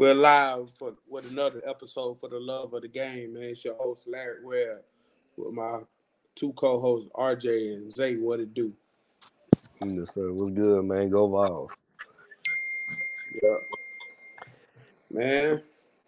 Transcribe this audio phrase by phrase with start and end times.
[0.00, 3.42] We're live for with another episode for the love of the game, man.
[3.42, 4.80] It's your host Larry Ware
[5.36, 5.80] with my
[6.34, 8.16] two co-hosts RJ and Zay.
[8.16, 8.72] What it do?
[9.82, 10.32] Yes, sir.
[10.32, 11.10] What's good, man?
[11.10, 11.70] Go Vols.
[13.42, 13.56] Yeah,
[15.10, 15.62] man.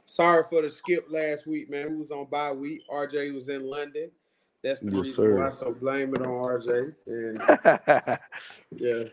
[0.06, 1.90] Sorry for the skip last week, man.
[1.90, 2.84] We was on bye week.
[2.90, 4.10] RJ was in London.
[4.64, 5.36] That's the Yes, reason sir.
[5.36, 5.50] why.
[5.50, 6.94] So blame it on RJ.
[7.08, 7.36] And
[8.74, 9.04] yeah,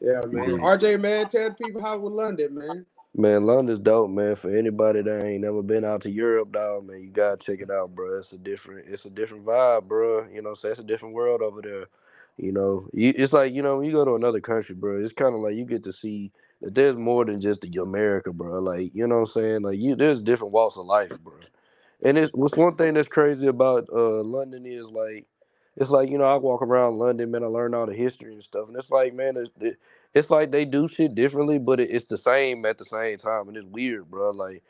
[0.00, 0.60] yeah, man.
[0.60, 2.86] RJ, man, tell people how was London, man.
[3.16, 4.36] London's dope, man.
[4.36, 7.70] For anybody that ain't never been out to Europe, dog, man, you gotta check it
[7.70, 8.18] out, bro.
[8.18, 10.26] It's a different, it's a different vibe, bro.
[10.32, 11.86] You know, so it's a different world over there.
[12.38, 15.02] You know, you, it's like you know when you go to another country, bro.
[15.02, 18.32] It's kind of like you get to see that there's more than just the America,
[18.32, 18.60] bro.
[18.60, 19.62] Like you know what I'm saying?
[19.62, 21.34] Like you, there's different walks of life, bro.
[22.04, 25.26] And it's what's one thing that's crazy about uh London is like
[25.76, 27.44] it's like you know I walk around London, man.
[27.44, 29.76] I learn all the history and stuff, and it's like man, it's,
[30.14, 33.48] it's like they do shit differently, but it, it's the same at the same time,
[33.48, 34.30] and it's weird, bro.
[34.30, 34.62] Like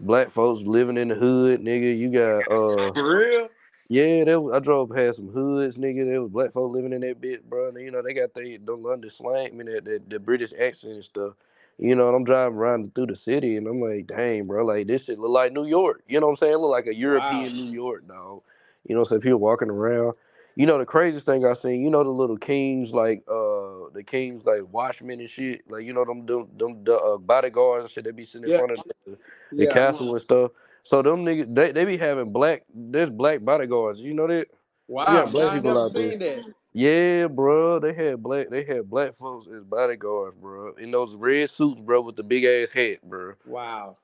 [0.00, 1.96] black folks living in the hood, nigga.
[1.96, 3.48] You got uh For real?
[3.88, 6.04] yeah, was, I drove past some hoods, nigga.
[6.06, 7.68] There was black folk living in that bitch, bro.
[7.68, 10.52] And, you know, they got they the London slang, I mean, that, that the British
[10.58, 11.34] accent and stuff.
[11.78, 14.86] You know, and I'm driving around through the city, and I'm like, dang, bro, like
[14.86, 16.02] this shit look like New York.
[16.08, 16.52] You know what I'm saying?
[16.54, 17.64] It look like a European Wow.
[17.64, 18.42] New York, dog.
[18.86, 20.14] You know, what people walking around.
[20.60, 24.02] You know, the craziest thing I seen, you know, the little kings like uh the
[24.06, 27.90] kings like watchmen and shit, like you know them them, them the, uh, bodyguards and
[27.90, 28.04] shit.
[28.04, 28.58] They be sitting in Yeah.
[28.58, 29.16] front of the,
[29.52, 29.70] the Yeah.
[29.70, 30.50] castle and stuff.
[30.82, 32.64] So them niggas, they, they be having black.
[32.74, 34.02] There's black bodyguards.
[34.02, 34.48] You know that?
[34.86, 35.06] Wow.
[35.06, 36.18] got black people out there.
[36.18, 36.44] that.
[36.74, 37.78] Yeah, bro.
[37.78, 38.50] They had black.
[38.50, 40.74] They had black folks as bodyguards, bro.
[40.74, 43.32] In those red suits, bro, with the big ass hat, bro.
[43.46, 43.96] Wow.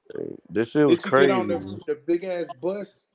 [0.49, 1.27] This shit was Did you crazy.
[1.29, 3.06] get on the, the big ass bus?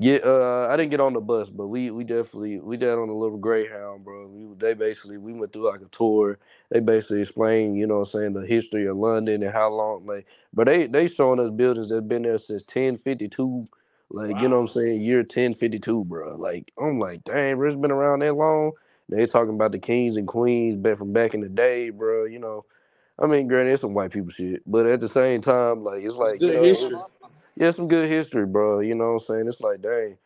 [0.00, 3.08] Yeah, uh, I didn't get on the bus, but we we definitely we did on
[3.08, 4.28] a little Greyhound, bro.
[4.28, 6.38] We they basically we went through like a tour.
[6.70, 10.06] They basically explained, you know, what I'm saying the history of London and how long
[10.06, 10.28] like.
[10.54, 13.70] But they they showing us buildings that's been there since 1052,
[14.10, 16.36] like you know what I'm saying, year 1052, bro.
[16.36, 18.74] Like I'm like, dang, bro, it's been around that long.
[19.08, 22.26] They talking about the kings and queens back from back in the day, bro.
[22.26, 22.66] You know,
[23.18, 26.16] I mean, granted, it's some white people shit, but at the same time, like it's
[26.16, 26.96] like It's good you know, history.
[27.60, 28.80] Yeah, some good history, bro.
[28.80, 29.48] You know what I'm saying?
[29.48, 30.16] It's like, dang.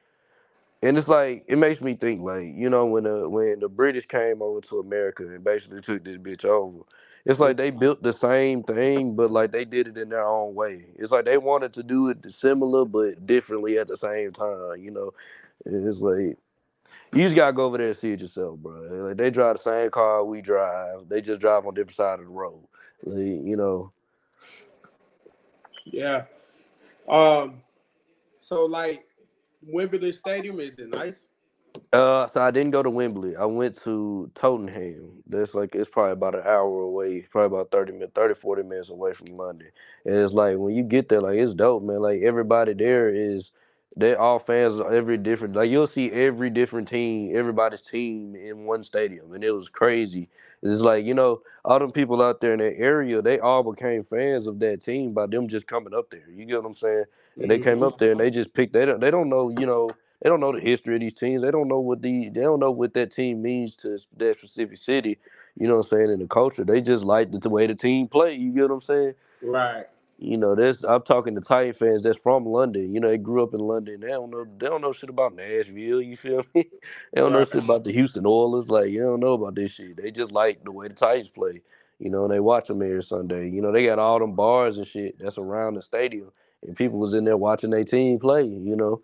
[0.82, 4.06] And it's like it makes me think, like, you know, when the when the British
[4.06, 6.84] came over to America and basically took this bitch over,
[7.24, 10.54] it's like they built the same thing, but like they did it in their own
[10.54, 10.84] way.
[10.96, 14.90] It's like they wanted to do it similar but differently at the same time, you
[14.90, 15.12] know.
[15.64, 16.36] It's like
[17.14, 19.06] you just gotta go over there and see it yourself, bro.
[19.08, 21.08] Like they drive the same car we drive.
[21.08, 22.62] They just drive on different side of the road.
[23.04, 23.90] Like, you know.
[25.86, 26.24] Yeah.
[27.08, 27.62] Um.
[28.40, 29.04] So like
[29.62, 31.28] Wembley Stadium is it nice?
[31.92, 33.36] Uh, so I didn't go to Wembley.
[33.36, 35.22] I went to Tottenham.
[35.26, 38.90] That's like it's probably about an hour away, probably about 30 minutes, 30, 40 minutes
[38.90, 39.68] away from London.
[40.04, 42.00] And it's like when you get there, like it's dope, man.
[42.00, 43.50] Like everybody there is
[43.96, 48.64] they all fans of every different like you'll see every different team, everybody's team in
[48.64, 49.32] one stadium.
[49.32, 50.28] And it was crazy.
[50.62, 54.04] It's like, you know, all them people out there in that area, they all became
[54.04, 56.24] fans of that team by them just coming up there.
[56.28, 57.04] You get what I'm saying?
[57.40, 59.66] And they came up there and they just picked they don't they don't know, you
[59.66, 59.90] know,
[60.22, 61.42] they don't know the history of these teams.
[61.42, 64.78] They don't know what the they don't know what that team means to that specific
[64.78, 65.18] city.
[65.56, 66.10] You know what I'm saying?
[66.10, 68.34] In the culture, they just like the, the way the team play.
[68.34, 69.14] You get what I'm saying?
[69.42, 69.86] Right.
[70.18, 72.94] You know, that's I'm talking to Titan fans that's from London.
[72.94, 74.00] You know, they grew up in London.
[74.00, 76.00] They don't know they don't know shit about Nashville.
[76.00, 76.66] You feel me?
[77.12, 78.70] they don't know shit about the Houston Oilers.
[78.70, 79.96] Like you don't know about this shit.
[79.96, 81.62] They just like the way the Titans play.
[81.98, 83.48] You know, and they watch them every Sunday.
[83.48, 86.30] You know, they got all them bars and shit that's around the stadium,
[86.62, 88.44] and people was in there watching their team play.
[88.44, 89.00] You know,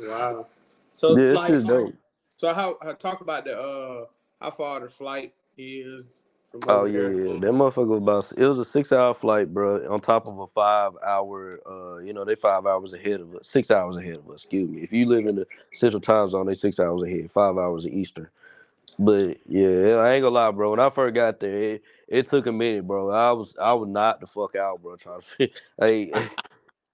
[0.00, 0.46] Wow.
[0.92, 1.94] So yeah, like so, dope.
[2.36, 4.06] so how, how talk about the uh
[4.40, 7.10] how far the flight is from Oh over yeah, there?
[7.10, 7.34] yeah.
[7.40, 10.46] That motherfucker was about it was a six hour flight, bro, on top of a
[10.48, 13.48] five hour uh, you know, they five hours ahead of us.
[13.48, 14.82] Six hours ahead of us, excuse me.
[14.82, 17.92] If you live in the central time zone, they six hours ahead, five hours of
[17.92, 18.28] Eastern.
[18.98, 20.70] But yeah, I ain't gonna lie, bro.
[20.72, 23.10] When I first got there, it, it took a minute, bro.
[23.10, 24.96] I was I was not the fuck out, bro.
[24.96, 25.50] Trying to
[25.80, 26.12] hey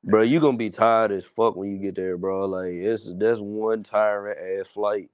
[0.04, 2.46] bro, you gonna be tired as fuck when you get there, bro.
[2.46, 5.10] Like it's that's one tiring ass flight.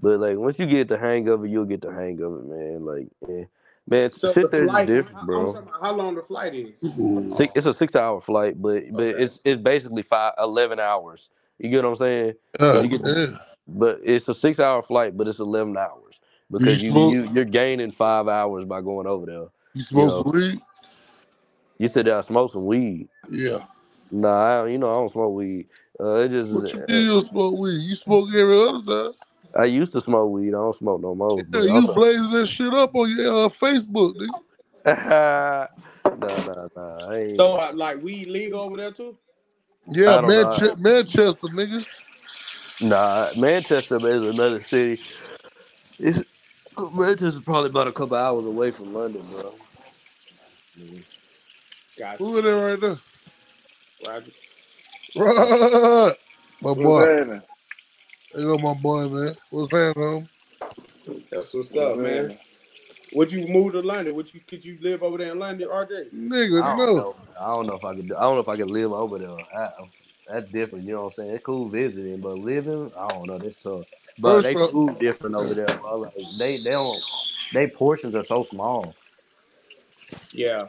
[0.00, 2.46] But like once you get the hang of it, you'll get the hang of it,
[2.46, 2.84] man.
[2.84, 3.44] Like yeah.
[3.88, 5.50] Man, So shit the there's flight, different, how, I'm bro.
[5.50, 7.36] about how long the flight is?
[7.36, 9.22] Six, it's a six hour flight, but but Okay.
[9.24, 11.28] it's it's basically five eleven hours.
[11.58, 12.34] You get what I'm saying?
[12.58, 13.02] Uh, You get
[13.66, 16.20] but it's a six hour flight, but it's eleven hours
[16.50, 19.46] because you smoke- you you're gaining five hours by going over there.
[19.74, 20.22] You smoke know.
[20.22, 20.60] some weed?
[21.78, 23.08] You said that I smoke some weed.
[23.28, 23.58] Yeah.
[24.10, 25.68] Nah, I, you know I don't smoke weed.
[25.98, 27.78] Uh, it just What you mean you don't smoke weed?
[27.80, 29.12] You smoke every other time.
[29.58, 30.48] I used to smoke weed.
[30.48, 31.44] I don't smoke no more.
[31.52, 35.68] Yeah, you I'm- blazing that shit up on your uh, Facebook, nigga.
[36.18, 37.10] Nah, nah, nah.
[37.10, 37.36] I ain't.
[37.36, 39.16] So uh, like we league over there too?
[39.90, 40.30] Yeah, I don't.
[40.30, 41.86] Manche- Manchester, nigga.
[42.80, 45.02] Nah, Manchester is another city.
[45.98, 46.24] It's
[46.94, 49.54] Manchester's probably about a couple hours away from London, bro.
[51.98, 52.16] Gotcha.
[52.18, 52.98] Who in there right now?
[54.06, 54.30] Roger.
[55.14, 56.14] Right.
[56.62, 57.40] My What's boy.
[58.32, 58.56] Happening?
[58.56, 59.34] There my boy, man.
[59.50, 60.28] What's happening?
[61.30, 62.14] That's what's What's up, man.
[62.14, 62.38] happening?
[63.14, 64.14] Would you move to London?
[64.14, 66.12] Would you could you live over there in London, RJ?
[66.14, 66.96] Nigga, I don't no.
[66.96, 67.16] know.
[67.38, 68.12] I don't know if I could.
[68.12, 69.36] I don't know if I could live over there.
[69.54, 69.70] I,
[70.30, 70.86] that's different.
[70.86, 71.30] You know what I'm saying?
[71.34, 73.38] It's cool visiting, but living, I don't know.
[73.38, 73.84] That's tough.
[74.18, 75.66] But First they off, food different over there.
[75.66, 75.98] Bro.
[75.98, 77.02] Like they, they don't.
[77.52, 78.94] They portions are so small.
[80.32, 80.68] Yeah.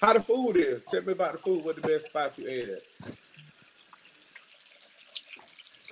[0.00, 0.82] How the food is?
[0.90, 1.64] Tell me about the food.
[1.64, 2.82] What the best spot you ate at?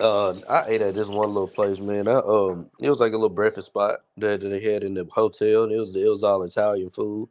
[0.03, 2.07] Uh, I ate at this one little place, man.
[2.07, 5.65] I, um, it was like a little breakfast spot that, they had in the hotel.
[5.65, 7.29] and It was it was all Italian food,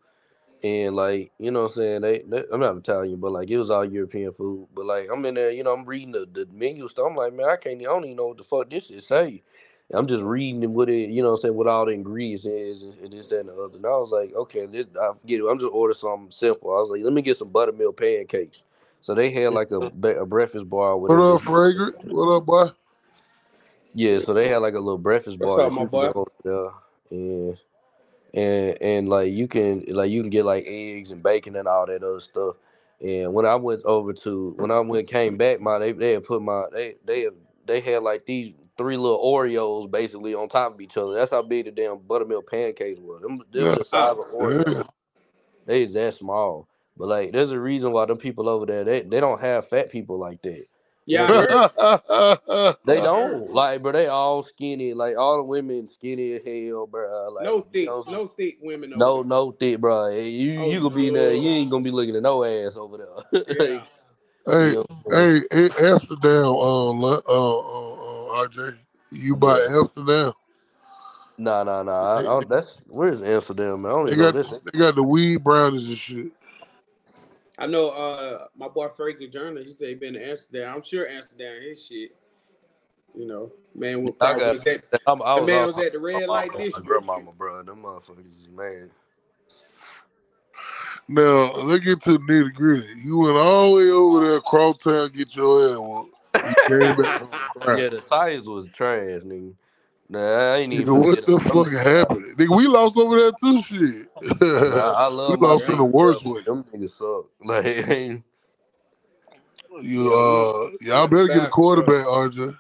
[0.65, 2.03] and like you know what I'm saying.
[2.03, 4.69] They, they I'm not Italian, but like it was all European food.
[4.75, 7.07] But like I'm in there, you know, I'm reading the, the menu stuff.
[7.11, 7.81] I'm like, man, I can't.
[7.81, 9.43] I don't even know what the fuck this is say.
[9.95, 12.83] I'm just reading what it, you know, what I'm saying what all the ingredients is
[12.83, 13.77] and, and this, that, and the other.
[13.77, 15.47] And I was like, okay, this, I forget it.
[15.51, 16.73] I'm just order something simple.
[16.73, 18.65] I was like, let me get some buttermilk pancakes.
[19.03, 21.27] So they had like a, be- a breakfast bar with what it.
[21.35, 21.97] up, Fragrant?
[22.13, 22.71] What up, boy?
[23.95, 26.05] Yeah, so they had like a little breakfast What's bar up, that my you boy?
[26.05, 26.71] can go there
[27.11, 27.59] and
[28.35, 31.87] and and like you can like you can get like eggs and bacon and all
[31.87, 32.57] that other stuff.
[33.01, 36.25] And when I went over to when I went came back, my they they had
[36.25, 37.29] put my they they
[37.67, 41.15] they had like these three little Oreos basically on top of each other.
[41.15, 43.21] That's how big the damn buttermilk pancakes were.
[43.21, 43.75] Them, them Yeah.
[43.75, 44.65] the size of Damn.
[44.65, 44.89] Oreos.
[45.67, 46.69] They is that small.
[46.97, 49.91] But like there's a reason why them people over there they, they don't have fat
[49.91, 50.67] people like that.
[51.07, 51.27] Yeah,
[52.85, 53.93] They don't like, bro.
[53.93, 54.95] They all skinny.
[54.95, 57.31] Like all the women skinny as hell, bro.
[57.31, 60.11] Like No thick, those- no thick women over no, no thick, bro.
[60.11, 61.35] You Oh, you gonna be in there.
[61.35, 63.07] You ain't gonna be looking at no ass over there.
[63.33, 63.45] there.
[64.47, 64.53] Yeah.
[64.53, 65.43] hey, You know what I'm saying?
[65.51, 68.77] hey, hey, Amsterdam, uh, Le- uh, uh, uh, RJ.
[69.13, 69.79] You by Yeah.
[69.79, 70.33] Amsterdam?
[71.39, 72.21] Nah, nah, nah.
[72.21, 73.91] I, I, that's where's Amsterdam, man.
[73.93, 74.51] I don't They even know got this.
[74.73, 76.33] they got the weed brownies and shit.
[77.59, 80.75] I know uh my boy Frankie Journal, he said he been to Amsterdam.
[80.75, 82.15] I'm sure Amsterdam his shit.
[83.15, 84.55] You know, man was, I got.
[84.57, 86.59] was at I'm, I the was, man all- was at the red my light mama,
[86.59, 86.87] my district.
[86.89, 87.63] grandmama, bro.
[87.63, 88.91] Them motherfuckers, man.
[91.09, 92.87] Now let's get to the nitty gritty.
[93.03, 96.15] You went all the way over there, cross town, get your ass whooped.
[96.35, 97.23] You came back.
[97.79, 99.53] Yeah, the tires was trash, nigga.
[100.13, 100.21] Nah,
[100.55, 101.53] I ain't even Nigga, what the up.
[101.53, 102.37] fuck happened?
[102.39, 104.09] Nigga, we lost over there too, shit.
[104.67, 106.43] Nah, I love my lost in the worst way.
[106.43, 107.27] them niggas suck.
[107.45, 108.25] Like, ain't-
[109.81, 111.93] You uh, y'all better get a Bad for sure.
[111.93, 112.57] quarterback, RJ.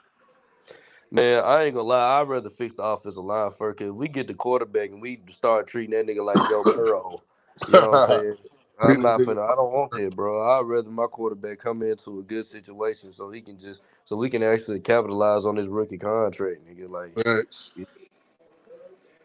[1.11, 2.21] Man, I ain't gonna lie.
[2.21, 3.79] I'd rather fix the offensive line first.
[3.79, 7.23] Cause if we get the quarterback and we start treating that nigga like Joe Burrow,
[7.67, 8.39] you know what I'm saying?
[8.83, 9.51] I'm not finna.
[9.51, 10.43] I don't want that, bro.
[10.59, 14.29] I'd rather my quarterback come into a good situation so he can just so we
[14.29, 16.91] can actually capitalize on his rookie contract, nigga.
[16.91, 17.71] Like, Facts.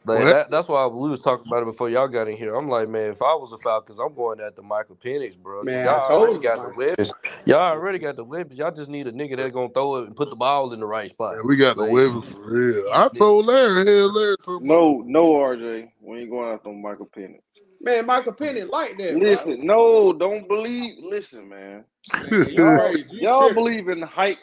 [0.05, 0.51] like that.
[0.51, 2.55] That's why we was talking about it before y'all got in here.
[2.55, 5.63] I'm like, man, if I was a Falcons, I'm going after Michael Penix, bro.
[5.63, 6.77] Man, y'all I already told him, got the Mike.
[6.77, 7.13] weapons.
[7.45, 8.57] Y'all already got the weapons.
[8.57, 10.85] Y'all just need a nigga that's gonna throw it and put the ball in the
[10.85, 11.35] right spot.
[11.35, 12.85] man, we got the Like, weapons for real.
[12.93, 14.35] I told Larry, hell, Larry.
[14.59, 15.89] No, no, RJ.
[16.01, 17.41] We ain't going after Michael Penix.
[17.81, 19.29] Man, Michael Penix like that, bro.
[19.29, 20.95] Listen, no, don't believe.
[21.03, 21.83] Listen, man.
[22.21, 22.91] Man, you Y'all.
[22.97, 23.55] You y'all tripping.
[23.55, 24.37] believe in hype.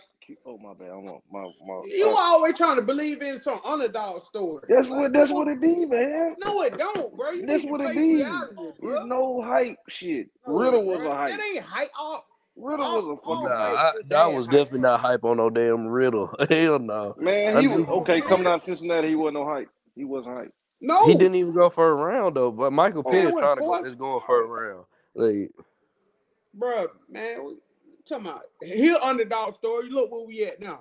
[0.47, 0.89] Oh my bad.
[0.89, 1.83] I'm on my my.
[1.87, 4.63] You uh, always trying to believe in some underdog story.
[4.69, 6.37] that's Like, what that's what it be, man.
[6.39, 7.31] No, it don't, bro.
[7.33, 8.15] You That's what it be.
[8.17, 10.29] reality, It's no hype shit.
[10.47, 11.13] No, Ridder was bro.
[11.13, 11.31] a hype.
[11.37, 11.91] That ain't hype.
[11.99, 12.25] All,
[12.57, 13.77] Ridder all, was a fucking Nah, hype.
[13.77, 16.27] hype I, is I bad was definitely not hype on no damn Ridder.
[16.51, 17.15] Hell no.
[17.19, 18.21] Man, he was okay.
[18.21, 19.69] Man, Coming out of Cincinnati, he wasn't no hype.
[19.95, 20.55] He wasn't hype.
[20.85, 21.07] No.
[21.07, 22.51] he didn't even go for a round though.
[22.51, 23.87] But Michael Oh, Man, Penix what trying to go fourth?
[23.87, 24.85] is going for a round.
[25.15, 25.51] Like
[26.53, 27.55] Bro, man, we
[28.07, 29.89] talking about here underdog story.
[29.89, 30.81] Look where we at now.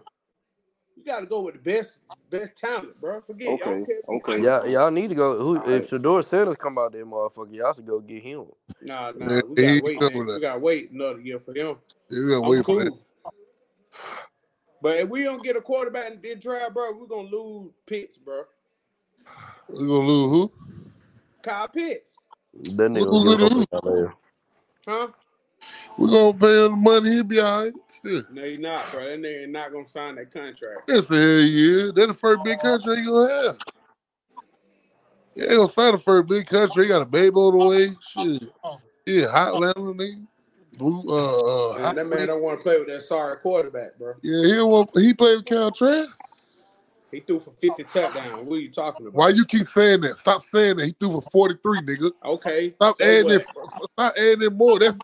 [0.97, 1.95] You got to go with the best,
[2.29, 3.21] best talent, bro.
[3.21, 4.43] Forget y'all Okay, care okay.
[4.43, 5.39] y'all, y'all need to go.
[5.39, 6.01] Who All if right.
[6.01, 7.55] Shedeur Sanders come out there, motherfucker?
[7.55, 8.45] Y'all should go get him.
[8.81, 10.25] Nah, nah, Man, we gotta wait, man.
[10.27, 11.77] We gotta wait another year for him.
[12.09, 12.89] Yeah, we gotta I'm wait for that.
[12.91, 12.99] cool.
[14.81, 18.17] But if we don't get a quarterback in this draft, bro, we're gonna lose Pitts,
[18.17, 18.43] bro.
[19.69, 20.51] We gonna lose who?
[21.41, 22.17] Kyle Pitts,
[22.53, 23.65] That nigga Who's gonna lose?
[23.73, 24.13] over
[24.87, 25.07] huh?
[25.97, 27.11] We're gonna pay him the money.
[27.11, 27.73] He'll be all right.
[28.05, 28.31] Shit.
[28.31, 29.05] No, he's not, bro.
[29.05, 30.89] That nigga ain't not gonna sign that contract.
[30.89, 31.91] Yes, the hell yeah.
[31.95, 33.57] That's the first big contract he gonna have.
[35.35, 36.79] Yeah, he gonna sign the first big contract.
[36.79, 37.95] He got a baby on the way.
[38.01, 38.43] Shit.
[39.05, 40.27] Yeah, Hotlander, nigga.
[40.77, 42.27] Blue, uh, uh, Man, that man Hotlander.
[42.27, 44.15] don't want to play with that sorry quarterback, bro.
[44.23, 46.09] Yeah, he don't want, he played with Kyle Trask.
[47.13, 48.39] He threw for 50 touchdowns.
[48.47, 49.15] What are you talking about?
[49.15, 50.15] Why you keep saying that?
[50.15, 50.87] Stop saying that.
[50.87, 52.11] He threw for 43, nigga.
[52.25, 52.73] Okay.
[52.73, 53.45] Stop say adding it.
[53.93, 54.79] Stop adding more.
[54.79, 54.97] That's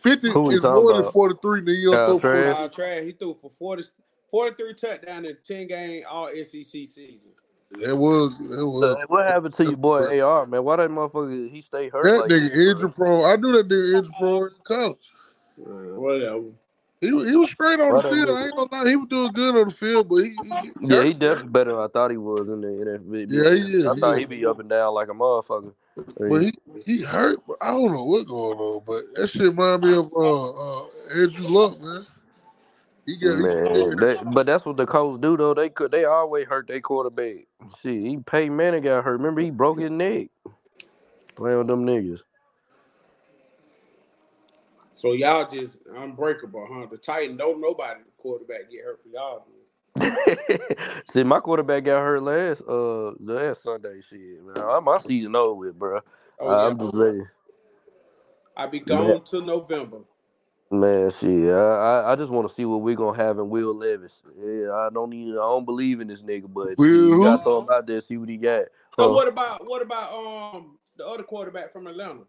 [0.00, 1.80] 50 Who we is more than 43, nigga.
[1.80, 2.46] You Kyle don't throw Trask?
[2.46, 2.54] 40.
[2.54, 3.84] Kyle Trask, he threw for 40,
[4.30, 7.30] 43 touchdowns in 10 game all SEC season.
[7.70, 10.62] That was that was So, what happened to your boy AR, man?
[10.62, 12.02] Why that motherfucker he stay hurt?
[12.02, 12.70] that like nigga this, bro?
[12.70, 13.24] injury prone.
[13.24, 14.98] I knew that nigga injury prone in college.
[15.56, 16.50] Whatever.
[17.02, 18.30] He, was- he was straight on Why the field.
[18.30, 21.04] I ain't gonna lie, he was doing good on the field, but he, he Yeah,
[21.04, 23.28] he definitely better than I thought he was in the NFL.
[23.28, 24.18] Yeah, he is, I he thought is.
[24.18, 25.74] he'd be up and down like a motherfucker.
[26.28, 26.54] But he,
[26.86, 27.38] he hurt.
[27.48, 28.82] But I don't know what's going on.
[28.86, 32.06] But that shit remind me of uh, uh, Andrew Luck, man.
[33.06, 35.54] He got Man, that, but that's what the Colts do though.
[35.54, 37.46] They could they always hurt their quarterback.
[37.82, 39.18] Shit, he Peyton Manning got hurt.
[39.18, 40.28] Remember he broke his neck
[41.36, 42.20] playing with them niggas.
[45.02, 46.86] So y'all just unbreakable, huh?
[46.90, 49.44] The Titan don't nobody quarterback get hurt for y'all.
[49.46, 49.56] Dude.
[51.12, 54.00] See, my quarterback got hurt last uh last Sunday.
[54.08, 56.00] Shit, man, I- my season over with, bro.
[56.40, 56.68] Oh, yeah.
[56.68, 57.22] I'm just ready,
[58.56, 59.22] I be gone Man.
[59.24, 60.00] till November.
[60.70, 61.10] man.
[61.10, 64.22] Shit, I I, I just want to see what we're gonna have in Will Levis.
[64.38, 67.20] Yeah, I don't even I don't believe in this nigga, but Will shit, you who?
[67.20, 68.66] gotta throw him out there, see what he got.
[68.98, 69.12] So Huh?
[69.12, 72.22] what about what about um the other quarterback from Atlanta?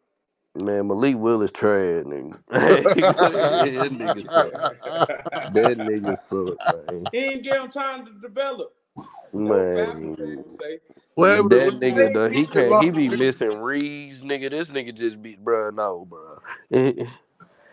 [0.55, 2.37] Man, Malik Willis trash, nigga.
[2.49, 5.53] that nigga suck.
[5.53, 7.05] That nigga suck, man.
[7.11, 8.73] He ain't give him time to develop.
[9.33, 10.79] Man, Falcons fan would say.
[11.15, 12.83] What happened that to nigga, though, he he can't.
[12.83, 14.51] He be missing reads, nigga.
[14.51, 15.71] This nigga just beat, bro.
[15.71, 16.39] No, bro.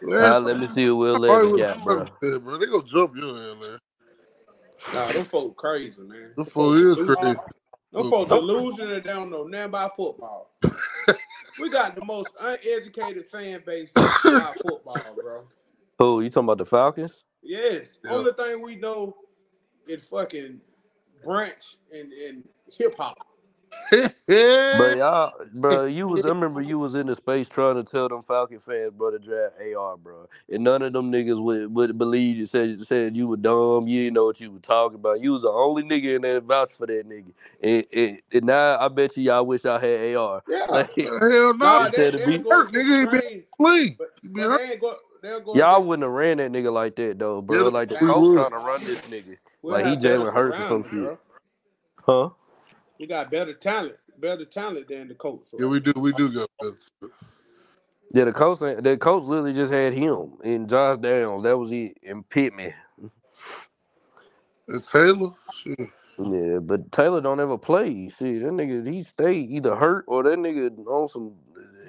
[0.03, 2.05] Last Ah, let me see what Will time Levis got, bro.
[2.23, 2.57] said, bro.
[2.57, 3.79] They gonna jump your ass, man.
[4.93, 6.33] Nah, them folk crazy, man.
[6.37, 7.17] Them folk is delusional.
[7.17, 7.41] crazy.
[7.93, 10.51] Them folk delusional they don't know nothing about football.
[11.59, 15.45] We got the most uneducated fan base about football, bro.
[15.99, 17.25] Who you talking about the Falcons?
[17.42, 17.99] Yes.
[18.04, 18.12] Yeah.
[18.12, 19.16] Only thing we know
[19.87, 20.61] is fucking
[21.25, 23.16] branch and, and hip hop.
[24.27, 26.25] But y'all, bro, you was.
[26.25, 29.25] I remember you was in the space trying to tell them Falcon fans, brother, to
[29.25, 32.47] draft AR, bro, and none of them niggas would, would believe you.
[32.47, 33.89] Said said you were dumb.
[33.89, 35.21] You didn't know what you were talking about.
[35.21, 37.33] You was the only nigga in there vouch for that nigga.
[37.62, 40.43] And, and, and now I bet you y'all wish I had AR.
[40.49, 40.67] Yeah.
[40.71, 41.53] Like, Hell no.
[41.53, 43.97] Nah, He they, said to they'll be- go Hurt, nigga, he been- Rain, Clean.
[43.99, 46.95] but, but they ain't go, they'll go y'all against- wouldn't have ran that nigga like
[46.97, 47.65] that though, bro.
[47.65, 50.19] Yeah, like the we coach trying to run this nigga, we'll like he have better
[50.21, 51.19] Jalen Hurts or some shit.
[52.07, 52.29] huh?
[53.00, 55.49] We got better talent, better talent than the coach.
[55.59, 55.95] Yeah, we do.
[55.97, 56.76] We do got better.
[58.12, 61.45] Yeah, the coach, ain't- the coach literally just had him and Josh Downs.
[61.45, 62.75] That was it, and Pittman.
[64.69, 65.78] And Taylor, shit.
[66.19, 68.11] Yeah, but Taylor don't ever play.
[68.19, 71.35] See, that nigga, he stay either hurt or that nigga on some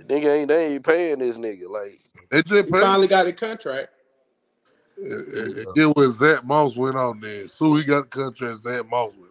[0.08, 1.70] nigga ain't they ain't paying this nigga.
[1.70, 2.00] Like,
[2.32, 3.90] They just He finally got a contract.
[4.98, 8.58] And, and, and then when Zach Moss went on there, so he got the contract.
[8.60, 9.31] Zach Moss went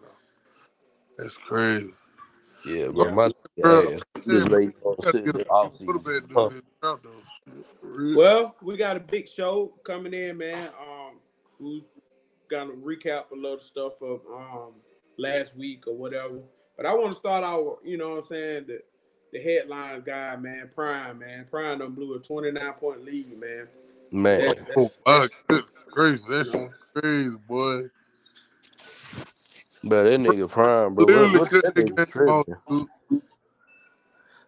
[1.21, 1.93] That's crazy.
[2.65, 3.11] yeah, bro, Yeah.
[3.11, 5.99] my Bro, ass just late on Gotta sitting in the off season.
[6.33, 6.49] Huh.
[6.49, 7.09] this out though.
[7.55, 8.17] Shit, for real.
[8.17, 10.69] Well, we got a big show coming in, man.
[10.79, 11.17] Um,
[11.59, 11.83] who's
[12.49, 14.71] gonna recap a lot of stuff of um
[15.19, 16.39] last week or whatever.
[16.75, 18.81] But I want to start out, you know what I'm saying, the
[19.31, 21.45] the headline guy, man, Prime, man.
[21.51, 23.67] Prime done blew a 29 point lead, man.
[24.11, 27.89] Man, That- Oh, that's, my that's, goodness gracious, that you know, crazy, boy.
[29.83, 31.05] But that nigga prime, bro.
[31.05, 32.47] Literally what cut that the nigga game off.
[32.47, 32.59] tripping?
[32.69, 32.87] dude.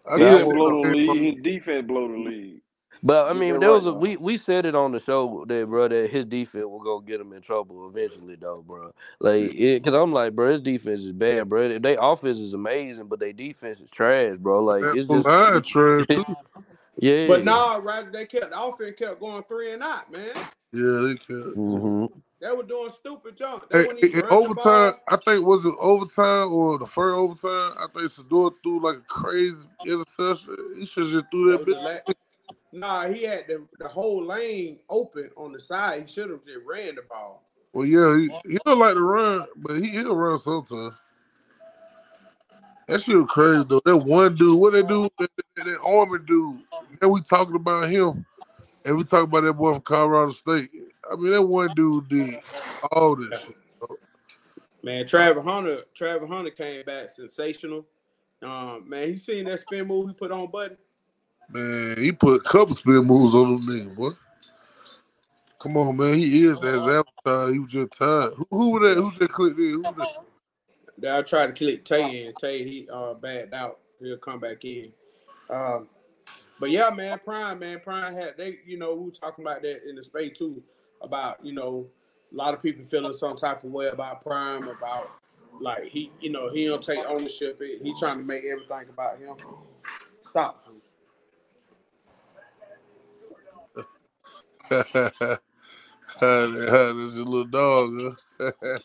[0.09, 1.35] I Yeah, cut I blow the the lead.
[1.35, 2.61] His defense blow the lead.
[3.03, 5.87] But I mean, there was a we we said it on the show that bro
[5.89, 8.91] that his defense will go get him in trouble eventually though, bro.
[9.19, 11.79] Like, it, cause I'm like, bro, his defense is bad, bro.
[11.79, 14.63] They offense is amazing, but they defense is trash, bro.
[14.63, 15.29] Like, That it's just
[15.65, 16.25] trash too.
[16.99, 17.27] yeah.
[17.27, 18.11] but nah, right?
[18.11, 20.33] they kept the offense kept going three and out, man.
[20.73, 21.55] Yeah, they kept.
[21.55, 22.05] hmm
[22.43, 23.69] They were doing stupid junk.
[23.71, 26.87] They Hey, wouldn't even in run the overtime, I think was it overtime or the
[26.87, 27.77] first overtime?
[27.79, 30.57] I think Sador threw like a crazy interception.
[30.79, 31.79] He should just threw That that was the bitch.
[31.79, 31.99] la-
[32.73, 36.01] Nah, he had the, the whole lane open on the side.
[36.01, 37.43] He should have just ran the ball.
[37.73, 40.95] Well, yeah, he, he don't like to run, but he he'll run sometimes.
[42.87, 43.81] That shit was crazy though.
[43.85, 46.61] That one dude, what they do, that, that, that army dude.
[47.01, 48.25] Then we talking about him,
[48.85, 50.69] and we talking about that boy from Colorado State.
[51.11, 52.39] I mean, that one dude did
[52.91, 53.55] all this shit.
[53.79, 53.97] bro.
[54.83, 57.85] Man, Travis Hunter, Travis Hunter came back sensational.
[58.41, 60.75] Um, man, he seen that spin move he put on Buddy.
[61.49, 64.09] Man, he put a couple spin moves on them niggas, boy.
[65.59, 66.15] Come on, man.
[66.15, 67.53] He is as advertised.
[67.53, 68.33] He was just tired.
[68.35, 69.01] Who, who was that?
[69.01, 69.71] Who just clicked in?
[69.71, 70.07] Who was
[70.97, 71.17] that?
[71.17, 72.33] I tried to click Tay in.
[72.33, 73.79] Tay he uh backed out.
[73.99, 74.91] He'll come back in.
[75.49, 75.87] Um,
[76.59, 79.87] but yeah, man, Prime, man, Prime had they, you know, we were talking about that
[79.87, 80.61] in the space too,
[81.03, 81.85] about you know,
[82.31, 85.11] a lot of people feeling some type of way about Prime, about
[85.61, 87.61] like he, you know, he don't take ownership.
[87.61, 89.35] He trying to make everything about him.
[90.21, 90.95] Stop, Zeus.
[96.19, 98.51] That's your little dog, huh?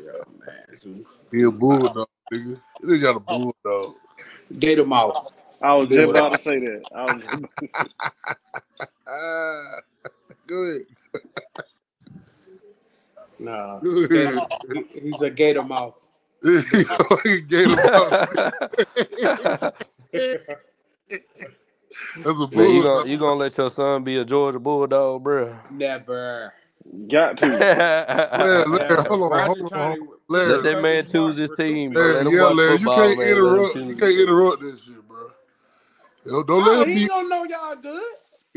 [0.00, 2.60] Yeah, man, he a bulldog, nigga.
[2.82, 3.94] They got a bulldog.
[4.58, 5.30] Gator mouth.
[5.60, 6.84] I was just about to say that.
[6.94, 7.22] I was
[7.74, 7.90] just,
[9.06, 9.80] Ah,
[11.12, 11.56] go ahead.
[13.38, 14.48] Nah, Go Gator, ahead.
[14.72, 15.96] he- he's a gator mouth.
[17.24, 18.16] he gave him up.
[22.24, 22.82] That's a Man, you bulldog.
[22.82, 25.58] gonna you gonna let your son be a Georgia Bulldog, bro?
[25.70, 26.54] Never.
[27.08, 27.68] got to.
[28.36, 29.08] Larry, Larry, Never.
[29.08, 30.08] hold on, Roger hold on, hold on.
[30.28, 32.06] Larry, Let that man Smart choose his recruit team, bro.
[32.06, 33.28] Larry, Let him yeah, watch Larry, you can't man.
[33.28, 33.78] Interrupt.
[33.88, 35.30] You can't interrupt this shit, bro.
[36.26, 37.08] Yo, don't Oh, let him he be.
[37.08, 38.02] don't know y'all good.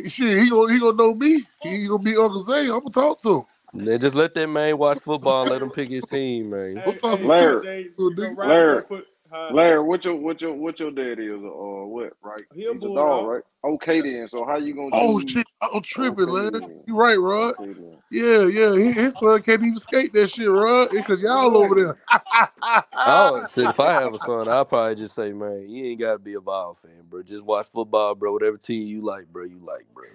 [0.09, 1.43] Shit, he gonna he gonna know me.
[1.61, 2.67] He gonna be Uncle Zay.
[2.67, 3.43] I'm gonna talk to him.
[3.73, 5.45] Man, just let that man watch football.
[5.45, 6.77] Let him pick his team, man.
[6.77, 7.61] Hey, talk hey, to Larry.
[7.63, 8.37] Jay, Good you know, nigga.
[8.37, 8.81] Roger Larry.
[8.83, 12.45] put, uh, Larry, what your what your what your dad is or what, right?
[12.53, 12.95] He a He's a bulldog.
[12.95, 13.43] dog, right?
[13.65, 14.27] Okay then.
[14.29, 15.23] So how you gonna Oh choose?
[15.27, 16.51] shit, I'm tripping, Okay Larry.
[16.51, 16.83] then.
[16.87, 17.55] You right, Rod.
[17.59, 17.99] Okay.
[18.11, 18.75] Yeah, yeah.
[18.77, 20.89] He, his son can't even skate that shit, Rod.
[20.91, 21.97] Because y'all over there.
[23.05, 23.71] Oh shit!
[23.71, 26.41] If I have a son, I'll probably just say, man, you ain't gotta be a
[26.41, 27.23] ball fan, bro.
[27.23, 28.33] Just watch football, bro.
[28.33, 30.05] Whatever team you like, bro, you like, bro.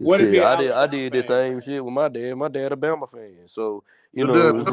[0.00, 0.72] What if Shit, he I did.
[0.72, 1.24] I did the fan?
[1.24, 2.34] same shit with my dad.
[2.36, 4.66] My dad a Bama fan, so you Your know, dad,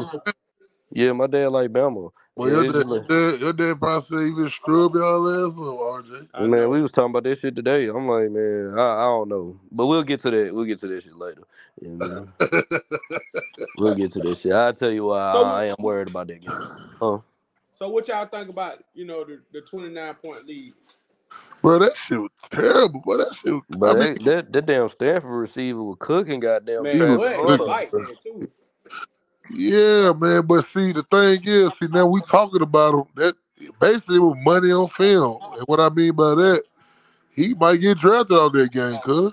[0.92, 2.10] yeah, my dad like Bama.
[2.48, 5.46] Well, your it's dad, just your like, dad, your dad probably said even scrub y'all
[5.46, 6.28] ass up, RJ.
[6.34, 6.70] I man, know.
[6.70, 7.88] we was talking about this shit today.
[7.88, 10.54] I'm like, man, I, I don't know, but we'll get to that.
[10.54, 11.42] We'll get to that shit later.
[11.82, 12.32] Yeah, man.
[13.76, 14.52] We'll get to this shit.
[14.52, 16.68] I'll tell you why So, I am worried about that game.
[17.00, 17.18] Huh?
[17.74, 20.74] so what y'all think about you know the, the 29 point lead?
[21.62, 23.02] bro, that shit was terrible.
[23.06, 26.40] But that shit, was, I But mean, that, that that damn Stanford receiver was cooking
[26.40, 27.92] goddamn Man, he was Travis but he like
[28.24, 28.50] too.
[29.50, 30.46] Yeah, man.
[30.46, 33.04] But see, the thing is, see, now we talking about him.
[33.16, 33.34] That
[33.80, 35.40] basically was money on film.
[35.52, 36.62] And what I mean by that,
[37.34, 39.32] he might get drafted out that game, cuz.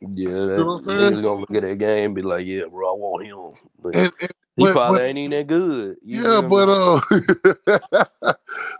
[0.00, 1.22] Yeah, You know what I'm saying?
[1.22, 3.60] gonna look at that game and be like, yeah, bro, I want him.
[3.82, 5.96] But And, and he but, probably but ain't even that good.
[6.04, 7.00] Yeah, but uh,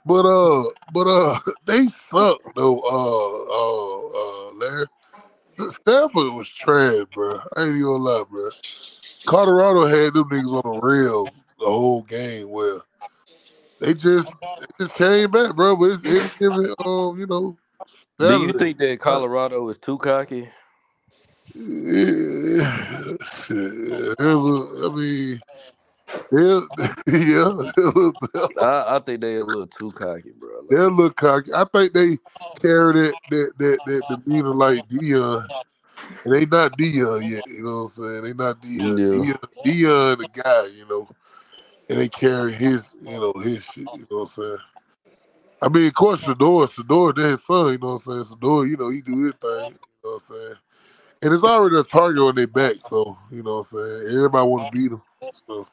[0.06, 2.80] but uh, but uh, they suck though.
[2.80, 4.86] Uh, uh, uh, Larry.
[5.58, 7.40] Stanford was trash, bro.
[7.56, 8.50] I ain't even gonna lie, bro.
[9.26, 12.50] Colorado had them niggas on the rails the whole game.
[12.50, 12.84] Well,
[13.80, 15.76] they just they just came back, bro.
[15.76, 17.56] But it's any given, um, you know,
[18.18, 20.48] Do you think that Colorado is too cocky?
[21.54, 23.16] Yeah.
[24.20, 25.40] I mean,
[26.32, 26.60] yeah,
[27.06, 27.52] yeah,
[28.60, 30.60] I, I think they a little too cocky, bro.
[30.62, 31.52] Like, little cocky.
[31.54, 32.18] I think they
[32.60, 35.46] carry that that that that demeanor like Deion.
[36.24, 38.24] And they not Deion yet, you know what I'm saying?
[38.24, 38.98] They not Deion.
[38.98, 41.08] yeah, Deion, Deion the guy, you know.
[41.88, 44.58] And they carry his, you know, his shit, you know what I'm saying?
[45.62, 48.24] I mean, of course, Sador, Sador, that's his son, you know what I'm saying?
[48.24, 50.54] Sador, you know, he do his thing, you know what I'm saying?
[51.22, 54.16] And it's already a target on their back, so, you know what I'm saying?
[54.18, 55.02] Everybody want to beat them.
[55.48, 55.66] So,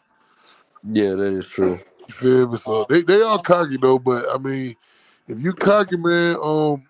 [0.84, 1.78] yeah, that is true.
[2.08, 2.58] you feel me?
[2.58, 4.76] So, they, they are cocky, though, but, I mean,
[5.28, 6.84] if you cocky, man, um,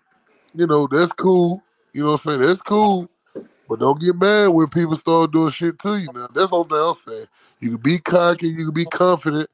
[0.54, 1.62] you know, that's cool.
[1.92, 2.48] You know what I'm saying?
[2.48, 3.10] That's cool.
[3.68, 6.08] But don't get mad when people start doing shit to you.
[6.14, 7.26] Now that's all I'm saying.
[7.60, 9.50] You can be cocky, you can be confident.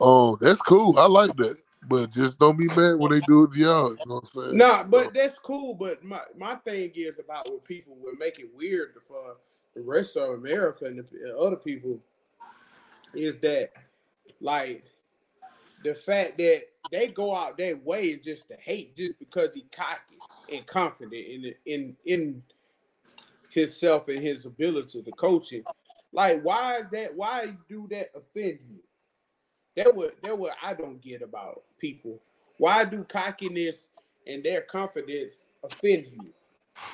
[0.00, 0.98] Oh, that's cool.
[0.98, 1.56] I like that.
[1.88, 3.90] But just don't be mad when they do it to y'all.
[3.92, 4.58] You know what I'm saying?
[4.58, 5.74] Nah, but that's cool.
[5.74, 9.36] But my, my thing is about what people would make it weird for
[9.74, 12.00] the rest of America and, the, and other people
[13.14, 13.72] is that
[14.40, 14.84] like
[15.84, 20.18] the fact that they go out their way just to hate just because he cocky
[20.52, 22.42] and confident in in in
[23.56, 25.64] himself and his ability to coach coaching.
[26.12, 27.14] Like, why is that?
[27.14, 28.80] Why do that offend you?
[29.76, 32.20] That what that what I don't get about people.
[32.58, 33.88] Why do cockiness
[34.26, 36.30] and their confidence offend you?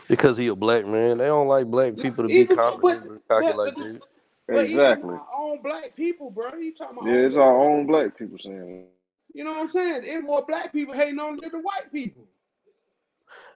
[0.09, 1.19] Because he a black man.
[1.19, 4.01] They don't like black people to be confident but and cocky but, like but, that.
[4.47, 5.15] but even Exactly.
[5.15, 6.55] our own black people, bro.
[6.55, 8.87] You talking about Yeah, it's our own black people saying.
[9.35, 10.03] You know what I'm saying?
[10.05, 12.25] It's more black people hating on it than white people.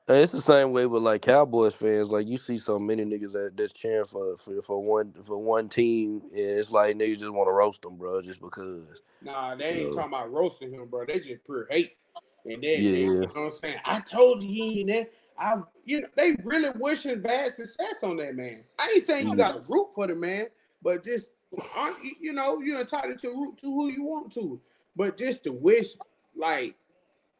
[0.08, 2.10] And it's the same way with like Cowboys fans.
[2.10, 5.68] Like you see so many niggas that that's cheering for for, for one for one
[5.68, 9.02] team, and it's like niggas just want to roast them, bro, just because.
[9.22, 9.94] Nah, they ain't know.
[9.96, 11.06] talking about roasting him, bro.
[11.06, 11.96] They just pure hate.
[12.44, 13.76] And then, Yeah, you know what I'm saying?
[13.84, 15.10] I told you he ain't that.
[15.38, 18.62] I, you know, they really wishing bad success on that man.
[18.78, 19.38] I ain't saying you Mm.
[19.38, 20.46] got to root for the man,
[20.80, 24.60] but just, you you know, you're entitled to root to who you want to.
[24.94, 25.88] But just to wish,
[26.36, 26.76] like,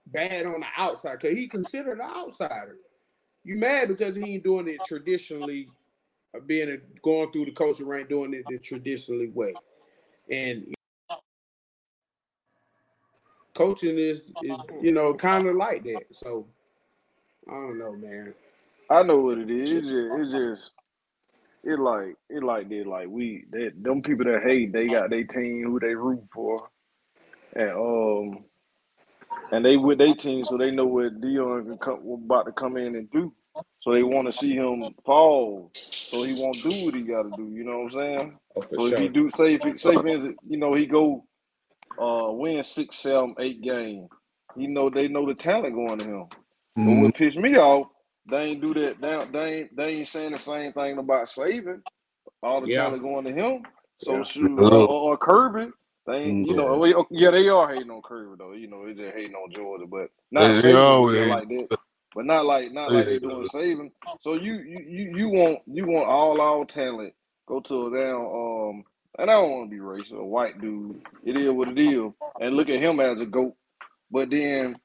[0.07, 2.77] bad on the outside, because he considered an outsider.
[3.45, 5.69] You mad because he ain't doing it traditionally,
[6.35, 9.55] uh, being a, going through the coaching rank, doing it the traditionally way.
[10.31, 10.75] And
[13.55, 16.05] coaching is is you know kind of like that.
[16.12, 16.47] So
[17.49, 18.35] I don't know, man.
[18.90, 19.71] I know what it is.
[19.71, 20.71] It just, it just,
[21.64, 22.87] it like, it like that.
[22.87, 26.69] Like we, that them people that hate, they got their team who they root for,
[27.55, 28.45] and um,
[29.52, 32.76] and they with their team, so they know what Deion can come, about to come
[32.76, 33.32] in and do.
[33.82, 35.72] So they want to see him fall,
[36.06, 37.50] so he won't do what he got to do.
[37.54, 38.38] You know what I'm saying?
[38.56, 40.04] Oh, for So if he do, say if he, say for
[40.48, 41.26] you know, he go
[41.98, 44.09] uh win six, seven, eight games.
[44.56, 46.26] You know, they know the talent going to him.
[46.85, 46.94] But Mhm.
[46.94, 47.88] what pissed me off,
[48.30, 49.00] they ain't do that.
[49.00, 51.82] They, they ain't they ain't saying the same thing about Saban.
[52.42, 52.68] All the Yeah.
[52.68, 53.64] talent going to him.
[53.98, 54.24] So Yeah.
[54.24, 54.68] shoot, Yeah.
[54.68, 55.72] or, or, or Kirby.
[56.07, 56.79] They ain't, you know, Yeah.
[56.79, 58.53] well, yeah, they are hating on Kirby though.
[58.53, 61.49] You know, they just hating on Georgia, but not They, they Saban always yeah, like
[61.49, 61.69] that.
[62.14, 63.92] But not like not like they doing Saban.
[64.21, 67.14] So you you you you want you want all our talent
[67.49, 68.85] go to a down um
[69.19, 71.03] and I don't want to be racist, a white dude.
[71.25, 72.12] It is what it is.
[72.40, 73.57] And look at him as a goat.
[74.11, 74.77] But then,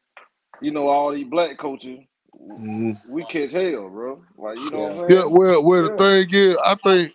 [0.62, 2.00] you know, all these black coaches,
[2.60, 3.02] Mhm.
[3.06, 4.24] we catch hell, bro.
[4.38, 5.00] Like you know Yeah.
[5.00, 5.98] I'm Yeah, well, well, the Yeah.
[5.98, 7.14] thing is, I think,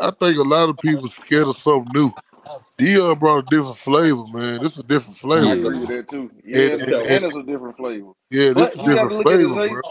[0.00, 2.12] I think a lot of people scared of something new.
[2.78, 4.62] Deion brought a different flavor, man.
[4.62, 5.54] This is a different flavor, Yeah.
[5.54, 6.30] agree with that too.
[6.52, 8.12] And, Yeah, and, and, So and it's a different flavor.
[8.30, 9.82] yeah, this But is a you got to different look at it, flavor, bro.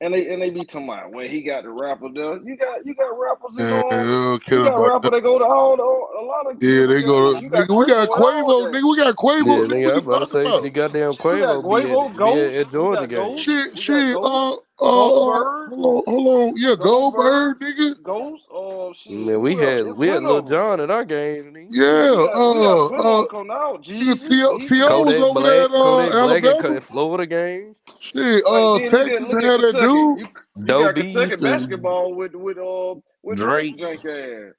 [0.00, 2.38] and they and they be talking about well, he got the rapper there.
[2.42, 4.10] You got you got rappers that And go I on.
[4.52, 5.12] You got rapper that.
[5.12, 7.76] that go to all the a lot of Yeah, they go to You got nigga.
[7.78, 8.90] We got Quavo Quavo, nigga.
[8.90, 9.94] We got Yeah, Quavo, nigga.
[9.94, 12.54] nigga, I'm about to talking say the goddamn We Quavo be at Quavo, be at,
[12.54, 12.66] Ghost.
[12.66, 13.48] at We Georgia got Ghost.
[13.48, 13.50] games.
[13.50, 14.18] Shit, We got shit.
[14.22, 15.68] Uh, uh, Goldberg.
[15.68, 16.54] hold on, hold on.
[16.56, 17.60] Yeah, Goldberg, Goldberg.
[17.60, 18.02] nigga.
[18.02, 18.44] Ghost.
[18.54, 19.12] Uh, shit.
[19.12, 20.42] Man, we Who had It's we had plenty Lil.
[20.42, 21.54] Jon in our game.
[21.70, 23.82] Yeah, we Yeah, got we uh, uh, them coming out.
[24.00, 24.58] nigga, Jeezy, T.O.
[24.58, 25.00] he T.O.
[25.02, 26.58] was Kodak over there Black, at uh, Kodak Black at Alabama.
[26.58, 27.78] Ca- Florida games.
[27.98, 30.18] Shit, Like uh, then Texas look had that dude.
[30.18, 34.00] You you got Kentucky and basketball with with uh with Drake Drake.
[34.04, 34.50] Yeah,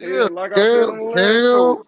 [0.00, 1.84] Yeah, like I said on Cam,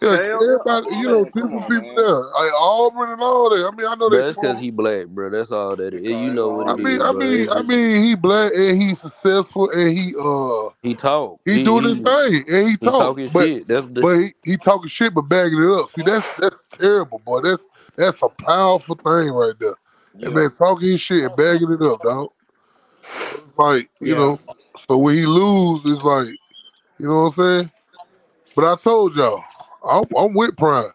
[0.00, 1.96] Yeah, Cam, yeah, everybody, you know, man, different on, people man.
[1.96, 2.08] there.
[2.08, 3.66] Like Auburn and all that.
[3.66, 5.28] I mean, I know they that's because he black, bro.
[5.28, 6.02] That's all that is.
[6.02, 7.20] You know what I it all mean, is, I bro.
[7.20, 11.40] mean, I mean, he black and he successful and he uh he talk.
[11.44, 13.66] he He doing his thing and he he talk, talking but shit.
[13.66, 15.90] That's the but he, he talking shit but bagging it up.
[15.90, 17.40] See, that's that's terrible, boy.
[17.40, 19.74] That's that's a powerful thing right there.
[20.20, 20.30] That yeah.
[20.30, 22.30] man talking shit and bagging it up, dog.
[23.30, 24.18] So like you Yeah.
[24.18, 24.40] know,
[24.86, 26.28] so when he lose, it's like
[26.98, 27.70] you know what I'm saying.
[28.54, 29.42] But I told y'all,
[29.84, 30.90] I'm, I'm with Prime.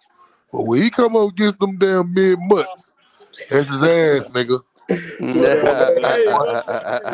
[0.51, 2.95] But when he come up against them damn mid mutts,
[3.49, 4.61] that's his ass, nigga.
[5.19, 6.63] Whatever.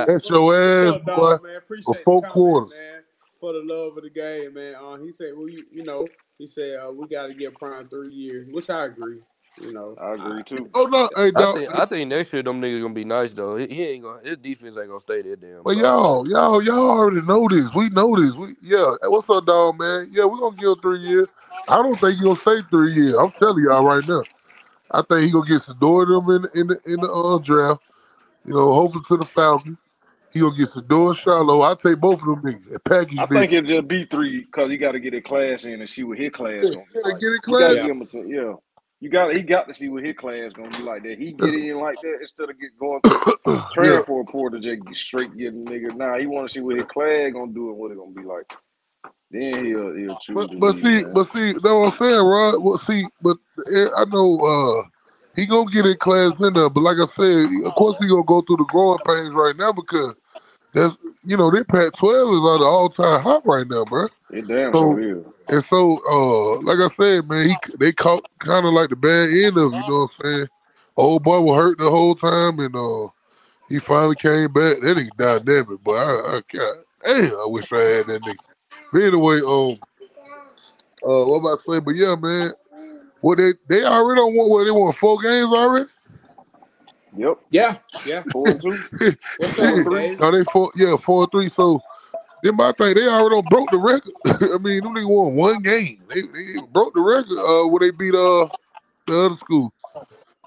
[0.06, 1.38] That's your ass, boy,
[1.84, 2.72] for the four comment, quarters.
[2.72, 3.02] man.
[3.40, 4.76] For the love of the game, man.
[4.76, 6.06] Uh, he said, well, you, you know,
[6.38, 9.20] he said uh, we got to give Prime three years, which I agree.
[9.58, 10.72] You know, I agree too.
[10.76, 13.58] Oh no, hey I think I think next year them niggas gonna be nice though.
[13.58, 16.04] He, he ain't gonna his defense ain't gonna stay there damn But solid.
[16.04, 17.74] y'all, y'all, y'all already know this.
[17.76, 18.34] We know this.
[18.36, 18.92] We yeah.
[19.02, 20.10] Hey, what's up, dog, man?
[20.12, 21.28] Yeah, we gonna give him three years.
[21.70, 23.14] I don't think he gonna stay three years.
[23.16, 24.24] I'm telling y'all right now.
[24.92, 27.82] I think he gonna get Sador them in the, in the in the uh, draft.
[28.46, 29.78] You know, hopefully to the Falcons.
[30.34, 31.64] He gonna get Sador and Shilo.
[31.64, 33.48] I take both of them niggas and package I them.
[33.48, 36.04] think it just be three because you got to get a class in and see
[36.04, 37.22] what his class Yeah, gonna be like.
[37.22, 37.80] get it You got to class.
[37.80, 38.54] yeah, give him a t- yeah.
[39.02, 41.04] You got he got to see what his class gonna be like.
[41.04, 43.20] That he get in like that instead of get going through
[43.86, 44.00] yeah.
[44.00, 45.96] a portal just get straight getting nigga.
[45.96, 48.24] Nah, he want to see what his class gonna do and what it gonna be
[48.24, 48.52] like.
[49.32, 51.14] Then he'll he'll choose But but see, man.
[51.14, 52.64] but see, that's what I'm saying, Rod.
[52.64, 53.38] Well, see, but
[53.74, 54.88] eh, I know uh
[55.36, 56.70] he gonna get in class in there.
[56.70, 59.72] But like I said, of course he gonna go through the growing pains right now
[59.72, 60.16] because
[60.74, 64.08] that's you know their Pac-12 is on the all-time hot right now, bro.
[64.32, 65.26] It damn So sure is.
[65.50, 69.30] And so, uh, like I said, man, he they caught kind of like the bad
[69.30, 69.74] end of.
[69.74, 70.48] You know what I'm saying?
[70.96, 73.08] Old boy was hurt the whole time, and uh,
[73.68, 74.78] he finally came back.
[74.82, 78.38] That nigga dynamic, but I, I God, damn, I wish I had that nigga.
[78.92, 79.80] But anyway, um,
[81.04, 81.80] uh, what about to say?
[81.80, 82.52] But yeah, man,
[83.22, 85.90] what they they already don't want what they want four games already.
[87.18, 88.24] Yep, yeah, yeah.
[88.32, 88.84] four and two,
[89.38, 90.16] What's four up, three.
[90.16, 91.50] No, they four, yeah, four and three.
[91.50, 91.82] So
[92.44, 94.14] then my thing, they already done broke the record.
[94.26, 96.04] I mean, them niggas won one game.
[96.10, 98.50] They, they broke the record uh when they beat uh
[99.08, 99.74] the other school.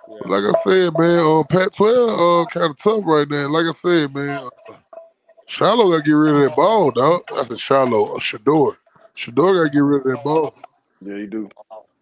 [0.09, 3.49] Yeah, But like I said, man, uh, Pac-12 uh kind of tough right now.
[3.49, 4.75] Like I said, man, uh,
[5.49, 7.23] Shilo got to get rid of that ball, dog.
[7.31, 8.77] That's said Shilo, uh, Shedeur.
[9.17, 10.55] Shedeur got to get rid of that ball.
[11.05, 11.51] Yeah, you do.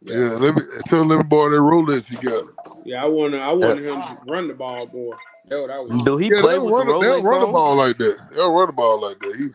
[0.03, 2.45] yeah, Yeah, let me tell him let me that Rolex he got.
[2.85, 3.03] yeah.
[3.03, 5.17] I want I wanted him to run the ball more.
[5.49, 6.05] That's what I.
[6.05, 8.19] Do he Yeah, play with the run, the, they'll run the ball like that.
[8.35, 9.37] They'll run the ball like that.
[9.37, 9.49] He,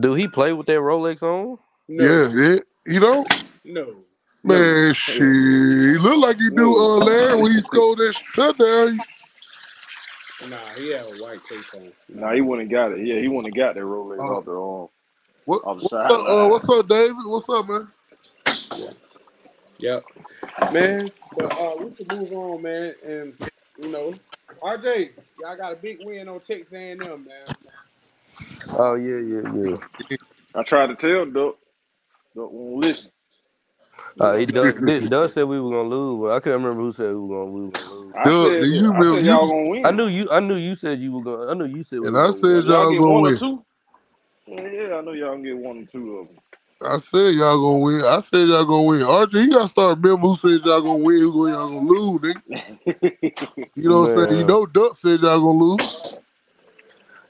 [0.00, 1.58] Do he play with that Rolex on?
[1.88, 2.56] No, yeah, yeah.
[2.86, 3.24] You know,
[3.64, 4.04] no, no.
[4.42, 5.16] man, shit.
[5.16, 8.98] He look like he do uh Larry when he scored that touchdown.
[10.50, 11.92] Nah, he had a white tape on.
[12.08, 13.06] Nah, he wouldn't got it.
[13.06, 14.88] Yeah, he wouldn't got that Rolex Uh, off the arm,
[15.44, 17.16] what, off the what's up, uh, what's up, David?
[17.24, 17.88] What's up, man?
[18.76, 18.90] Yeah,
[19.78, 21.12] Yep, man.
[21.36, 22.94] But uh, we can move on, man.
[23.06, 23.34] And
[23.78, 24.14] you know,
[24.62, 27.26] RJ, y'all got a big win on Texas A&M, man.
[28.78, 29.76] Oh yeah, yeah, yeah.
[30.54, 31.56] I tried to tell Duck.
[32.34, 33.10] Duck won't listen.
[34.20, 34.74] Uh, he does.
[35.08, 37.50] Doug said we were gonna lose, but I can't remember who said we were gonna,
[37.50, 38.14] we were gonna lose.
[38.16, 39.86] I Duck, said, do you I remember- said y'all gonna win.
[39.86, 40.30] I knew you.
[40.30, 41.50] I knew you said you were gonna.
[41.50, 42.00] I knew you said.
[42.00, 43.38] We And were I gonna said y'all Y'all get gonna one or win.
[43.38, 43.64] two.
[44.46, 46.36] Yeah, yeah, I know y'all can get one or two of them.
[46.82, 48.04] I said y'all gonna win.
[48.04, 49.00] I said y'all gonna win.
[49.00, 52.42] RJ, you gotta start remember who said y'all gonna win, who y'all gonna lose, nigga.
[53.76, 54.38] You know what I'm saying?
[54.40, 54.46] You Man.
[54.46, 55.82] know Duck said y'all gonna lose.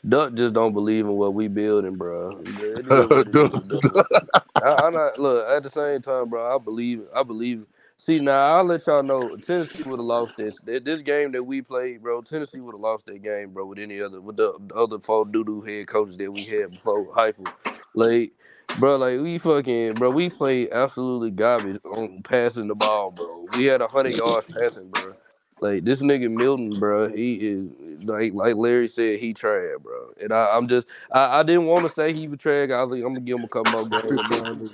[0.09, 2.41] Duck just don't believe in what we building, bro.
[2.77, 3.83] It is what it is, Duck, Duck.
[4.63, 6.55] I, I'm not look at the same time, bro.
[6.55, 7.03] I believe.
[7.15, 7.67] I believe.
[7.99, 9.37] See now, I'll let y'all know.
[9.37, 10.59] Tennessee would have lost this.
[10.65, 12.23] This game that we played, bro.
[12.23, 13.67] Tennessee would have lost that game, bro.
[13.67, 16.73] With any other, with the, the other four doo doo head coaches that we had
[16.73, 17.47] before Heupel.
[17.95, 18.33] Like,
[18.79, 20.11] bro, like we fucking, bro.
[20.11, 23.47] We played absolutely garbage on passing the ball, bro.
[23.57, 25.15] We had a hundred yards passing, bro.
[25.61, 27.09] Like this nigga Milton, bro.
[27.09, 27.69] He is
[28.05, 30.11] like like Larry said, he trash, bro.
[30.21, 32.71] And I, I'm just, I, I didn't want to say he was trash.
[32.71, 34.71] I was like, I'm gonna give him a couple more games.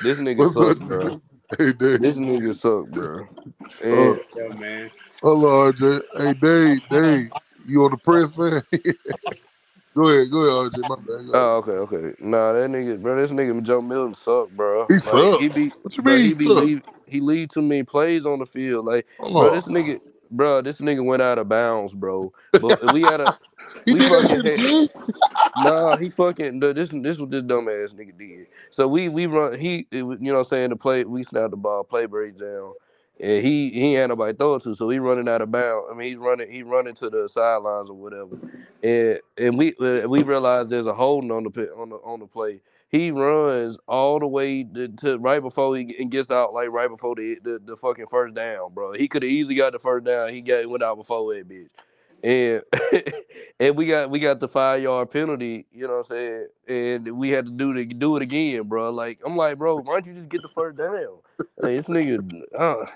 [0.00, 1.08] This nigga What's suck, up, bro.
[1.08, 1.22] Oh, oh,
[1.58, 2.00] hey Dave.
[2.00, 3.28] This nigga suck, bro.
[3.82, 4.90] And Oh, Yeah, man.
[5.22, 6.02] hold on, RJ.
[6.18, 7.30] Hey Dave, Dave,
[7.66, 8.62] you on the press, man?
[9.94, 10.86] go ahead, go ahead, RJ.
[10.86, 11.26] My bad.
[11.26, 11.50] Go oh, ahead.
[11.50, 12.14] oh, okay, okay.
[12.20, 13.20] Nah, that nigga, bro.
[13.20, 14.88] This nigga Joe Milton suck, bro.
[14.88, 15.40] He Like suck.
[15.40, 16.50] he be, What you bro, mean he he be suck?
[16.50, 18.86] leave, he leave too many plays on the field.
[18.86, 19.50] Like, Hold bro, on.
[19.50, 22.32] this nigga, bro, this nigga went out of bounds, bro.
[22.60, 23.38] But we had a,
[23.86, 24.60] He we fucking had.
[25.56, 28.46] Nah, he fucking this this what this dumbass nigga did.
[28.70, 31.50] So we we run he it you know what I'm saying the play we snapped
[31.50, 32.74] the ball play break down
[33.20, 35.88] and he he ain't had nobody throw it to so he running out of bounds.
[35.90, 38.38] I mean he's running he running to the sidelines or whatever
[38.82, 42.20] and and we uh, we realized there's a holding on the pit on the on
[42.20, 42.60] the play.
[42.90, 46.88] He runs all the way to, to right before he and gets out like right
[46.88, 48.92] before the the, the fucking first down, bro.
[48.92, 50.30] He could have easily got the first down.
[50.30, 51.68] He got went out before that bitch
[52.22, 52.62] and
[53.60, 56.46] and we got we got the five yard penalty, you know what I'm saying?
[56.68, 58.90] And we had to do the do it again, bro.
[58.90, 61.18] Like I'm like, bro, why don't you just get the first down?
[61.58, 62.86] Like this nigga, uh,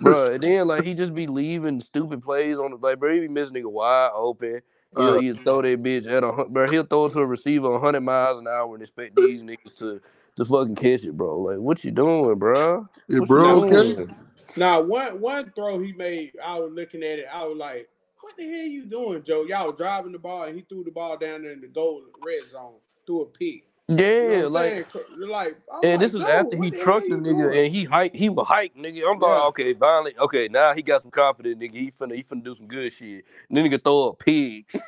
[0.00, 0.32] bro.
[0.32, 3.14] And then like he just be leaving stupid plays on the like, bro.
[3.14, 4.60] He be missing nigga wide open.
[4.94, 6.68] He'll, Uh, he'll throw that bitch at a hun- bro.
[6.68, 10.00] He'll throw it to a receiver 100 miles an hour and expect these niggas to
[10.36, 11.40] to fucking catch it, bro.
[11.40, 12.86] Like what you doing, bro?
[13.08, 13.84] yeah, What bro, you okay.
[13.86, 14.16] doing?
[14.56, 17.26] Now, one one throw he made, I was looking at it.
[17.32, 17.88] I was like,
[18.20, 19.44] "What the hell you doing, Joe?
[19.44, 22.48] Y'all driving the ball, and he threw the ball down there in the goal red
[22.50, 23.64] zone, threw a pick.
[23.88, 24.74] Yeah, You know like.
[24.74, 24.86] saying?
[25.16, 27.50] You're like, I'm And like, this was after he what the hell trucked the nigga
[27.50, 27.64] doing?
[27.64, 29.10] and he hike he was hike, nigga.
[29.10, 29.20] I'm Yeah.
[29.20, 31.74] like, okay, finally, okay, now he got some confidence, nigga.
[31.74, 33.24] He finna he finna do some good shit.
[33.48, 34.66] And then nigga throw a pig.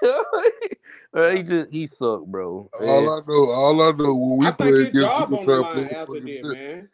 [1.14, 2.70] He just he suck, bro.
[2.72, 5.48] All And I know, all I know, when we I play think against, job on
[5.48, 6.88] the line after fucking this, man.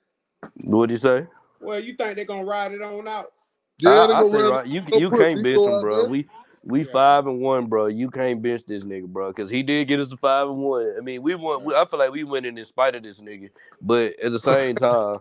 [0.65, 1.27] what'd you say?
[1.61, 3.33] Well, you think they're gonna ride it on out?
[3.79, 6.05] Yeah, they I, I gonna say right, you you can't bench Nico him, bro.
[6.05, 6.05] there.
[6.05, 6.29] We
[6.65, 6.93] we Yeah.
[6.93, 7.87] five and one, bro.
[7.87, 10.95] You can't bench this nigga, bro, because he did get us to five and one.
[10.99, 11.65] I mean, we won.
[11.65, 13.51] We, I feel like we winning in spite of this nigga,
[13.83, 15.19] but at the same time,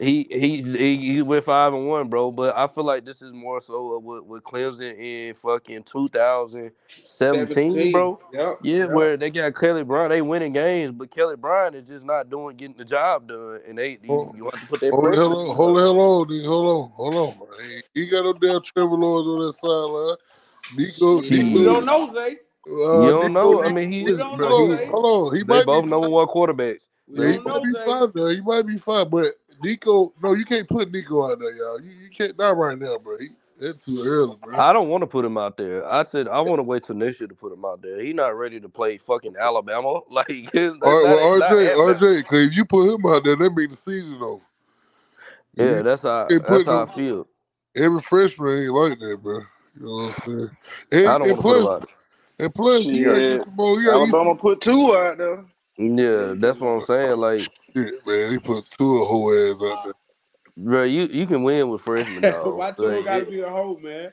[0.00, 2.30] he he's he, he went five and one, bro.
[2.32, 6.72] But I feel like this is more so what what Clemson in fucking 2017,
[7.04, 7.92] 17.
[7.92, 8.20] bro.
[8.32, 8.58] Yep.
[8.62, 8.88] Yeah, Yep.
[8.90, 12.56] where they got Kelly Bryant, they winning games, but Kelly Bryant is just not doing
[12.56, 15.36] getting the job done, and they you, Hold, you have to put that hold hell
[15.50, 15.56] on.
[15.56, 15.82] hold the him.
[15.82, 16.36] hell on.
[16.36, 17.48] Hold on, hold on.
[17.60, 20.16] Hey, he got no damn Trevor Lawrence on that sideline.
[20.76, 22.38] Nico, Shit, we don't know, Zay.
[22.66, 23.64] you uh, don't Nico, know.
[23.64, 24.48] I mean, he We is, bro.
[24.48, 25.36] know, hold on, He hold on.
[25.36, 26.10] He they might be both number fine.
[26.10, 26.86] one quarterbacks.
[27.08, 27.84] He might know, be Zay.
[27.84, 28.28] fine though.
[28.28, 29.26] He might be fine, but
[29.62, 31.80] Nico, no, you can't put Nico out there, y'all.
[31.80, 33.18] You, you can't not right now, bro.
[33.18, 33.28] He,
[33.60, 34.58] that's too early, bro.
[34.58, 35.86] I don't want to put him out there.
[35.90, 38.00] I said I want to wait till next year to put him out there.
[38.00, 40.00] He's not ready to play fucking Alabama.
[40.10, 41.96] Like it's All not, right, well, not, not RJ.
[41.98, 44.42] RJ, because if you put him out there, that means the season over.
[45.56, 47.28] You Yeah, that's how can't that's put how no I feel.
[47.76, 49.42] every freshman ain't like that, bro.
[49.78, 50.50] You know what I'm saying?
[51.06, 51.88] I don't and want to put him plus, out
[52.38, 53.80] and plus, you gotta get Shit, some more.
[53.80, 55.44] You gotta Alabama put two out there.
[55.78, 56.30] there.
[56.30, 57.16] Yeah, that's what I'm saying.
[57.18, 57.40] Like,
[57.74, 58.32] shit, man.
[58.32, 59.94] He put two of whole ass out there.
[60.56, 62.56] bro, you you can win with freshmen, dog.
[62.56, 64.12] Why two Like, gotta it, be a hoe, man?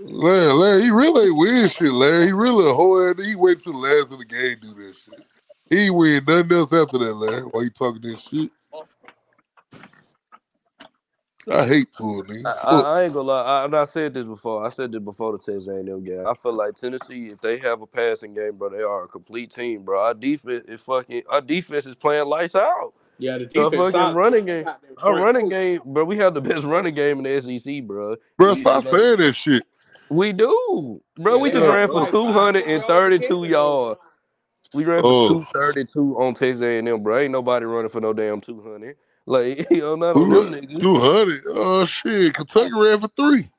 [0.00, 2.26] Larry, Larry, he really ain't win shit, Larry.
[2.26, 3.16] He really a whole ass.
[3.24, 5.24] He wait till the last of the game to do that shit.
[5.70, 7.42] He win nothing else after that, Larry.
[7.42, 8.50] Why you talking this shit?
[11.50, 12.58] I hate Tua, I, nigga.
[12.64, 13.42] I, I ain't gonna lie.
[13.42, 14.64] I, and I said this before.
[14.64, 16.26] I said this before the Texas A&M game.
[16.26, 19.52] I feel like Tennessee, if they have a passing game, bro, they are a complete
[19.52, 20.00] team, bro.
[20.00, 21.22] Our defense is fucking.
[21.28, 22.92] Our defense is playing lights out.
[23.18, 24.14] Yeah, the Our fucking solid.
[24.16, 24.64] running game.
[24.64, 26.04] got Our running game, bro.
[26.04, 28.16] We have the best running game in the SEC, bro.
[28.36, 29.64] Bro, stop saying that shit.
[30.08, 31.36] we do, bro.
[31.36, 33.48] Yeah, We just ran for like two five, hundred six and yards a thirty-two carry
[33.48, 33.86] though.
[33.88, 34.00] yards.
[34.74, 35.28] We ran for oh.
[35.28, 37.18] two thirty-two on Texas A&M, bro.
[37.18, 38.96] Ain't nobody running for no damn two hundred.
[39.28, 40.80] Like, you know, not on them niggas.
[40.80, 41.42] Two hundred.
[41.48, 43.50] Oh shit, Kentucky ran for three.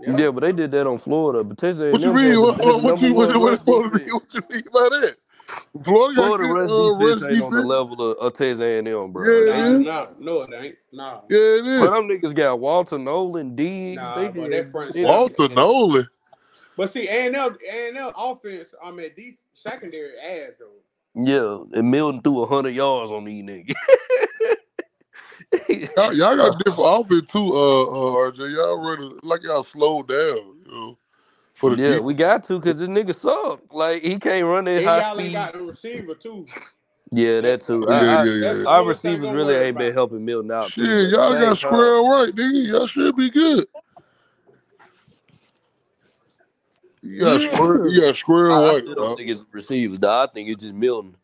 [0.00, 0.16] Yeah.
[0.16, 1.44] Yeah, but they did that on Florida.
[1.44, 2.40] But Texas What you mean?
[2.40, 5.16] What, had what, what you number what, what, what, what you mean by that?
[5.84, 8.60] Florida got Florida good rush uh, rush defense ain't on the level of, of Texas
[8.60, 9.22] A&M, bro.
[9.22, 9.78] Yeah, it Nah, is.
[9.80, 10.76] nah, no, it ain't.
[10.92, 11.20] Nah.
[11.28, 11.80] Yeah, it is.
[11.80, 13.96] But them niggas got Walter Nolen, Diggs.
[14.02, 15.14] Nah, they bro, that front they- seven.
[15.14, 16.06] Walter Nolen.
[16.74, 18.70] But see, A and L, A and L offense.
[18.82, 20.66] I mean, deep secondary ass though.
[21.14, 23.74] Yeah, and Milton threw hundred yards on these niggas.
[25.68, 28.54] Y'all, y'all got different offense too, uh, uh, RJ.
[28.54, 30.98] Y'all running like y'all slowed down, you know,
[31.54, 32.02] for the yeah, deep.
[32.02, 33.60] we got to because this nigga suck.
[33.70, 35.32] Like he can't run that And high y'all ain't speed.
[35.34, 36.46] got the receiver too.
[37.10, 37.84] Yeah, that too.
[37.86, 38.64] Yeah, I, I, yeah, That's yeah.
[38.68, 40.72] Our receivers really worried ain't been helping Milton out.
[40.72, 42.66] too, Shit, y'all got square right, nigga.
[42.68, 43.66] Y'all should be good.
[47.02, 47.54] You got Yeah.
[47.54, 47.88] square.
[47.88, 49.16] You got square I, I white, still don't bro.
[49.16, 49.98] think uh, it's receivers.
[50.00, 50.22] Though.
[50.22, 51.16] I think it's just Milton.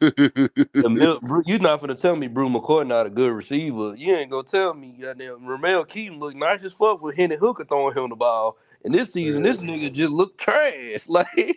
[0.88, 3.94] Mil- Bru- you not gonna tell me Bru McCoy not a good receiver.
[3.96, 7.64] You ain't gonna tell me goddamn Ramel Keyton look nice as fuck with Hendon Hooker
[7.64, 8.56] throwing him the ball.
[8.84, 11.00] And this season, this nigga just looked trash.
[11.08, 11.54] Like I,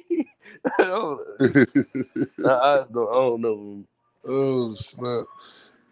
[0.79, 1.21] don't,
[2.45, 3.83] I, I don't, I don't know.
[4.25, 5.25] oh snap!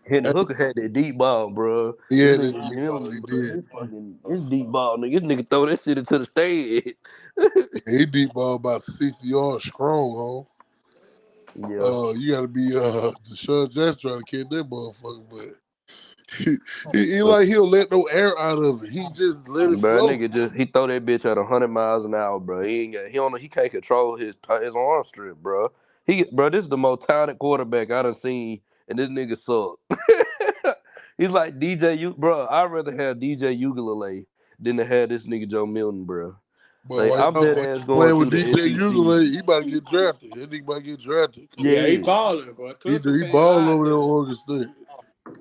[0.07, 1.95] Hendon Hooker had that deep ball, bro.
[2.09, 3.55] Yeah, This nigga deep Milton, ball, he bro, did.
[3.57, 5.21] This fucking this deep ball, nigga.
[5.21, 6.95] This nigga throw that shit into the stage.
[7.87, 10.51] He deep ball about sixty yards strong, huh?
[11.55, 11.79] Yeah.
[11.79, 15.57] Uh, you got to be uh DeSean Jackson trying to catch that motherfucker, but
[16.37, 16.57] he,
[16.93, 18.89] he, he like he'll let no air out of it.
[18.89, 20.09] He just let it Bro, flow.
[20.09, 22.61] nigga just he throw that bitch at hundred miles an hour, bro.
[22.63, 25.71] He ain't got he don't he can't control his his arm strip, bro.
[26.05, 30.77] He bro, this is the most talented quarterback I done seen, and this nigga suck.
[31.17, 32.47] He's like DJ U, bro.
[32.47, 34.25] I'd rather have DJ Uiagalelei
[34.59, 36.35] than to have this nigga Joe Milton, bro.
[36.85, 38.63] But Like, right I'm now, dead like, ass going playing with through the DJ SEC.
[38.77, 40.33] Uiagalelei, he about to get drafted.
[40.33, 41.47] That nigga about to get drafted.
[41.57, 42.67] Yeah, he balling, bro.
[42.67, 44.05] He, Clemson he balling over there in him.
[44.05, 44.67] Oregon State.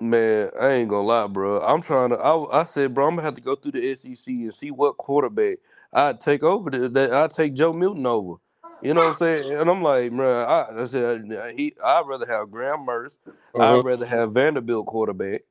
[0.01, 1.61] Man, I ain't gonna lie, bro.
[1.61, 2.17] I'm trying to.
[2.17, 4.97] I, I said, bro, I'm gonna have to go through the SEC and see what
[4.97, 5.59] quarterback
[5.93, 6.71] I'd take over.
[6.71, 8.35] The, that I'd take Joe Milton over.
[8.83, 9.53] You know what I'm saying?
[9.53, 11.75] And I'm like, bro, I, I said he.
[11.85, 13.19] I'd rather have Graham Mertz.
[13.55, 15.43] Uh-huh, I'd rather have Vanderbilt quarterback.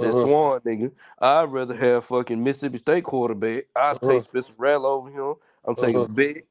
[0.00, 0.92] That uh-huh, Swann nigga.
[1.20, 3.66] I'd rather have fucking Mississippi State quarterback.
[3.76, 4.02] I'd Uh-huh.
[4.02, 5.34] take Spencer Rattler over him.
[5.64, 6.08] I'm taking Uh-huh.
[6.08, 6.44] Beck.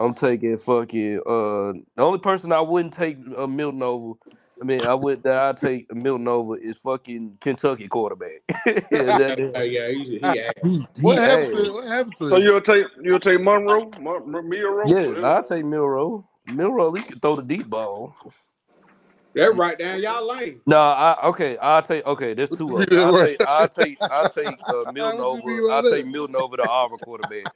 [0.00, 1.18] I'm taking fucking.
[1.20, 4.14] Uh, the only person I wouldn't take uh, Milton over.
[4.60, 8.42] I mean, I would that I take Milton over is fucking Kentucky quarterback.
[8.90, 10.52] yeah, that, Yeah, that- yeah, he's, he ass.
[10.62, 11.72] he, What he happened to ass.
[11.72, 14.84] what happened to So you'll take you'll take Monroe, Mon- Mon- Milroe?
[14.86, 16.28] Yeah, I take Milroe.
[16.46, 18.16] Milroe, he can throw the deep ball.
[19.34, 20.60] That right down y'all lane.
[20.66, 21.58] No, I okay.
[21.60, 22.34] I take okay.
[22.34, 23.08] There's two of Yeah, them.
[23.08, 23.20] I right.
[23.20, 25.62] take I take I take uh, Milton What you mean over.
[25.68, 25.90] by I that?
[25.90, 27.48] take Milton over the Auburn quarterback.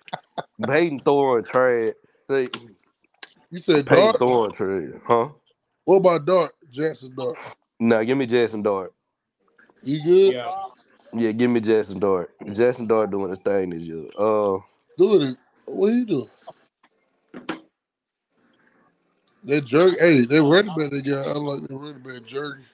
[0.67, 1.95] Payton Thorne trade.
[2.31, 2.51] Say,
[3.51, 4.17] You said Peyton Dart?
[4.19, 5.31] Thorne trade, huh?
[5.85, 6.53] What about Dart?
[6.73, 7.39] Jaxson Dart.
[7.81, 8.93] Nah, give me Jaxson Dart.
[9.83, 10.35] You good?
[10.35, 10.53] Yeah.
[11.15, 12.33] Yeah, give me Jaxson Dart.
[12.45, 14.07] Jaxson Dart doing his thing this year.
[14.19, 14.59] Uh,
[14.99, 15.37] Doing it.
[15.67, 16.31] What are you doing?
[19.47, 22.65] That jerk, hey, that running back they got, I like that running back jerky.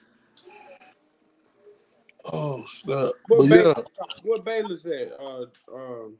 [2.33, 3.13] Oh snap!
[3.29, 3.75] But What, yeah,
[4.23, 5.13] what Baylor said?
[5.21, 6.17] Uh, um,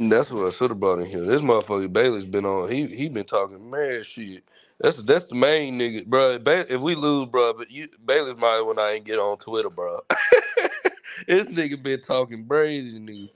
[0.00, 1.24] that's what I should have brought in here.
[1.26, 2.70] This motherfucker Bailey's been on.
[2.70, 4.44] He he been talking mad shit.
[4.80, 6.38] That's that's the main nigga, bro.
[6.40, 9.70] Ba- if we lose, bro, but you Bailey's my when I ain't get on Twitter,
[9.70, 10.00] bro.
[11.28, 13.30] this nigga been talking crazy, nigga.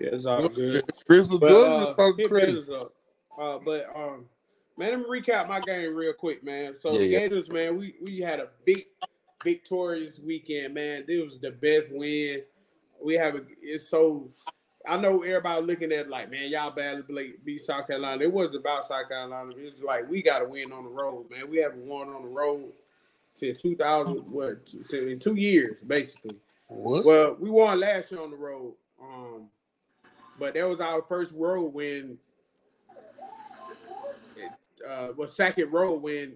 [0.00, 0.84] yeah, it's all good.
[1.06, 2.74] Chris But uh, talking crazy.
[2.74, 2.92] Up.
[3.38, 4.26] Uh, but um,
[4.78, 6.74] man, let me recap my game real quick, man.
[6.74, 7.18] So Yeah, the yeah.
[7.20, 8.86] Gators, man, we we had a big
[9.42, 11.04] victorious weekend, man.
[11.06, 12.42] This was the best win.
[13.02, 14.30] We have a, it's so.
[14.88, 18.22] I know everybody looking at it like, man, y'all badly beat South Carolina.
[18.22, 19.50] It wasn't about South Carolina.
[19.56, 21.50] It's like we got to win on the road, man.
[21.50, 22.72] We haven't won on the road
[23.34, 26.36] since 2000, what, since in two years, basically.
[26.68, 27.04] What?
[27.04, 29.48] Well, we won last year on the road, um,
[30.38, 32.18] but that was our first road win.
[34.88, 36.34] It, uh, was second road win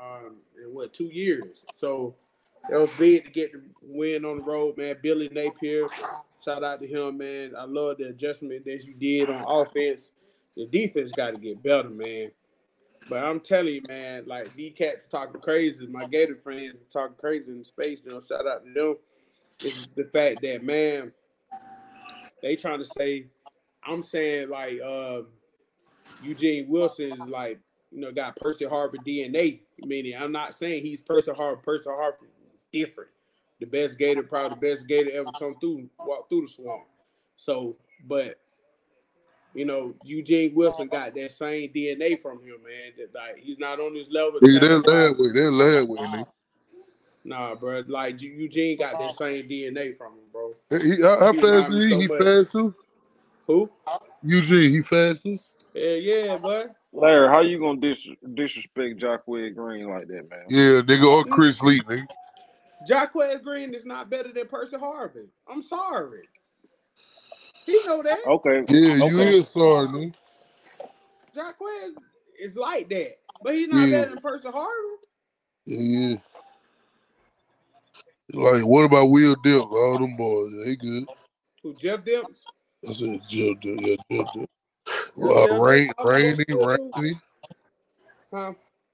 [0.00, 1.64] um, in what two years?
[1.74, 2.14] So
[2.68, 4.96] that was big to get the win on the road, man.
[5.02, 5.82] Billy Napier,
[6.44, 7.52] shout out to him, man.
[7.58, 10.10] I love the adjustment that you did on offense.
[10.56, 12.30] The defense got to get better, man.
[13.08, 15.86] But I'm telling you, man, like D Cats talking crazy.
[15.86, 18.02] My Gator friends talking crazy in space.
[18.04, 18.96] You know, shout out to them
[19.64, 21.12] is the fact that man,
[22.42, 23.26] they trying to say,
[23.84, 25.22] I'm saying like uh,
[26.22, 27.60] Eugene Wilson is like,
[27.90, 29.60] you know, got Percy Harvin DNA.
[29.80, 31.62] Meaning, I'm not saying he's Percy Harvin.
[31.62, 32.28] Percy Harvin
[32.72, 33.10] different.
[33.60, 36.84] The best Gator, probably the best Gator ever come through, walk through the swamp.
[37.36, 37.76] So,
[38.06, 38.38] but
[39.54, 42.92] you know, Eugene Wilson got that same DNA from him, man.
[42.96, 44.40] That like he's not on this level.
[44.40, 46.26] Nigga, that lad way, that lad way, nigga.
[47.24, 47.82] Nah, bro.
[47.88, 50.54] Like Eugene got that same DNA from him, bro.
[50.70, 51.90] He, how, how He fast is he?
[51.90, 52.74] so He fast too?
[53.46, 53.70] Who?
[54.22, 55.38] Eugene, he fast too?
[55.74, 56.70] Yeah, yeah, bud.
[57.00, 60.44] Larry, how you gonna dis- disrespect Jacquez Green like that, man?
[60.48, 62.06] Yeah, nigga, or Chris Lee, nigga.
[62.88, 65.28] Jacquez Green is not better than Percy Harvin.
[65.48, 66.22] I'm sorry.
[67.66, 68.18] He know that.
[68.26, 68.64] Okay.
[68.68, 69.36] Yeah, you Okay.
[69.38, 70.14] is sorry, nigga.
[71.34, 71.94] Jacquez
[72.40, 74.00] is like that, but he's not Yeah.
[74.00, 74.96] better than Percy Harvin.
[75.66, 76.16] Yeah.
[78.32, 79.62] Like, what about Will Dill?
[79.62, 81.06] All them boys, they good.
[81.62, 82.44] Who Jeff Demps?
[82.88, 84.50] I said Jeff Dip, yeah, Jeff Dip.
[85.22, 86.92] Uh, Rain, Rainey, like him too.
[86.94, 87.20] Rainey,
[88.32, 88.52] Huh?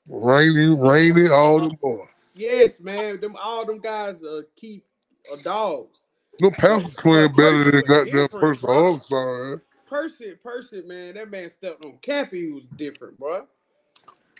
[0.08, 2.08] Rainey, Rainey, all them boys.
[2.34, 3.20] Yes, man.
[3.20, 4.84] Them all them guys uh, keep
[5.32, 6.00] uh, dogs.
[6.40, 8.70] No twin But better than goddamn person.
[8.70, 9.60] I'm sorry.
[9.86, 13.46] Percy, Percy, man, that man stepped on Cappy, who was different, bro.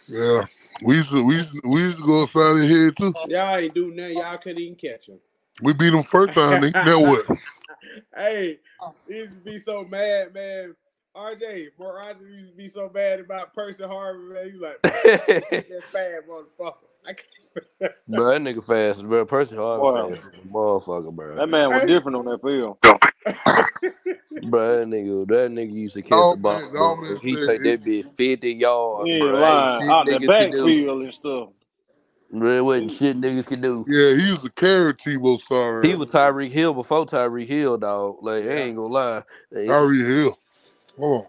[0.08, 0.42] Yeah.
[0.82, 3.14] We used to we used to, we used to go outside in here too.
[3.28, 4.18] Y'all ain't do nothing.
[4.18, 5.18] Y'all couldn't even catch him.
[5.62, 6.86] We beat him first time, nigga.
[6.86, 7.24] Now what?
[8.16, 8.60] Hey,
[9.08, 10.74] he used to be so mad, man.
[11.16, 14.48] RJ, bro, Roger used to be so mad about Percy Harvin, man.
[14.54, 16.76] You like, that bad motherfucker.
[17.06, 17.94] I can't.
[18.08, 19.26] bro, that nigga fast, bro.
[19.26, 20.10] Percy Harvin Wow.
[20.10, 21.36] fast, motherfucker, bro.
[21.36, 21.86] That man was Hey.
[21.86, 22.78] different on that field.
[24.42, 26.60] Bro, that nigga, that nigga used to catch No, the ball.
[26.62, 27.00] man, no, bro.
[27.00, 29.36] man he take that bitch fifty yards, Yeah, bro.
[29.36, 31.48] lying out the niggas can backfield and stuff.
[32.32, 33.86] Bro, it wasn't shit niggas can do.
[33.88, 35.88] Yeah, he used to carry Tebow sorry.
[35.88, 38.18] He was Tyreek Hill before Tyreek Hill, dog.
[38.22, 39.22] Like, I ain't gonna lie.
[39.52, 40.38] Hey, Tyreek Hill.
[40.98, 41.28] Hold on.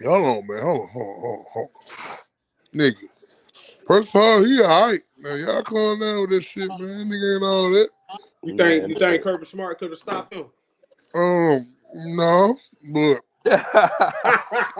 [0.00, 0.62] Y'all on, man.
[0.62, 1.44] Hold on, hold on, hold on.
[1.52, 2.80] Hold on.
[2.80, 3.08] Nigga.
[3.86, 5.00] First of all, he alright.
[5.18, 7.10] Now y'all calm down with this shit, man.
[7.10, 7.88] Nigga ain't all that.
[8.44, 10.46] You think Man, you think Kirby Smart could have stopped him?
[11.14, 12.56] Um, no,
[12.92, 13.20] but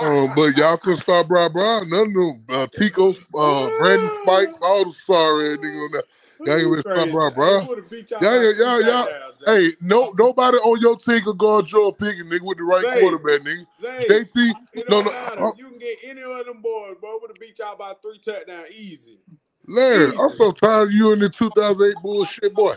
[0.01, 1.89] um, but y'all couldn't stop Brian Brown.
[1.89, 2.45] None of them.
[2.49, 6.05] Uh, Tico, uh, Brandon Spikes, all the sorry ass nigga on that.
[6.41, 7.67] Y'all ain't even stop Brian Brown.
[7.67, 9.09] Y'all, Y'all- y'all- y'all-
[9.47, 13.01] Hey, no, nobody on your team could guard Joe Pickens, nigga, with the right Zay.
[13.01, 13.67] quarterback, nigga.
[13.81, 15.41] Zay, JT, it no, no, matter.
[15.45, 17.19] uh, You can get any of them boys, bro.
[17.21, 19.19] Would have beat y'all by three touchdowns easy.
[19.67, 22.75] Larry, I'm so tired of you and the 2008 bullshit, boy.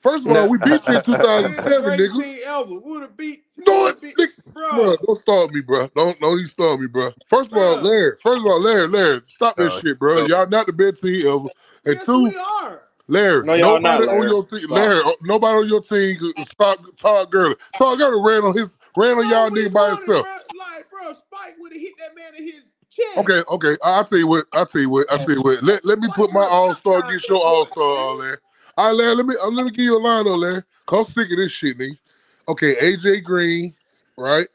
[0.00, 2.22] First of all, we beat you in This is the 2007, greatest nigga.
[2.22, 2.78] team ever.
[2.80, 3.44] Would have beat.
[3.56, 4.70] No, it, beat- nigga, bro.
[4.74, 5.88] bro, don't start me, bro.
[5.94, 7.10] Don't don't even start me, bro.
[7.26, 7.82] First of all, Bruh.
[7.84, 8.16] Larry.
[8.20, 10.16] First of all, Larry, Larry, stop that Oh, shit, bro.
[10.18, 10.26] no.
[10.26, 11.48] Y'all not the best team ever.
[11.84, 12.82] And yes, two, we are.
[13.08, 14.28] Larry, No, nobody not, on Larry.
[14.28, 17.56] your team, Larry, uh, nobody on your team could stop Todd Gurley.
[17.76, 20.26] Todd Gurley ran on his ran on y'all we nigga by won himself.
[20.58, 23.18] Like, bro, Spike would have hit that man in his chest.
[23.18, 23.76] Okay, okay.
[23.82, 24.46] I- I'll tell you what.
[24.52, 25.06] I'll tell you what.
[25.10, 25.62] I'll tell you what.
[25.62, 28.40] Let, let me put my all star get your all star on there.
[28.78, 29.14] All right, Larry.
[29.16, 30.64] Let me uh, let me give you a line on there.
[30.86, 31.98] Cause I'm sick of this shit, nigga.
[32.48, 33.74] Okay, AJ Green,
[34.16, 34.46] right?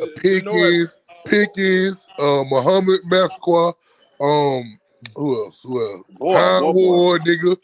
[0.00, 3.72] Uh, J- Janoris- Pickens, Pickens, uh, Mohamed Massaquoi,
[4.20, 4.78] um,
[5.14, 5.60] who else?
[5.62, 6.06] Who else?
[6.18, 6.72] Boy, boy.
[6.72, 7.56] Ward, nigga.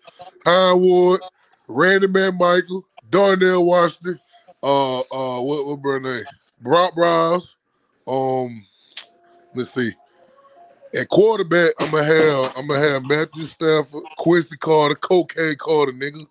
[0.45, 1.21] Hines Ward,
[1.69, 4.19] Randy McMichael, Darnell Washington,
[4.63, 6.25] uh, uh, what what brother name?
[6.61, 7.57] Brock Bowers,
[8.07, 8.65] um,
[9.55, 9.93] let's see.
[10.95, 16.27] At quarterback, I'm gonna have I'm gonna have Matthew Stafford, Quincy Carter, Cocaine Carter, nigga.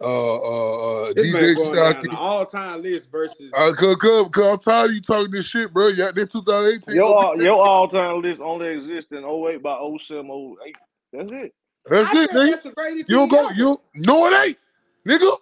[0.00, 2.14] Uh, uh, uh, This DJ going Shockey.
[2.16, 3.50] all-time list versus.
[3.52, 5.88] Uh, cause, cause, cause I'm tired of you talking this shit, bro.
[5.88, 6.94] Yeah, that 2018.
[6.94, 10.76] Your gonna all, your all time list only exists in 08 by 07, 08.
[11.12, 11.54] That's it.
[11.86, 12.62] That's I it, said nigga.
[12.62, 13.54] that's You don't team go, ever.
[13.54, 14.58] you no, it ain't,
[15.06, 15.36] nigga.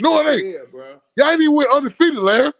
[0.00, 0.54] No, it ain't.
[0.54, 1.00] Yeah, bro.
[1.16, 2.52] Y'all ain't even went undefeated, Larry.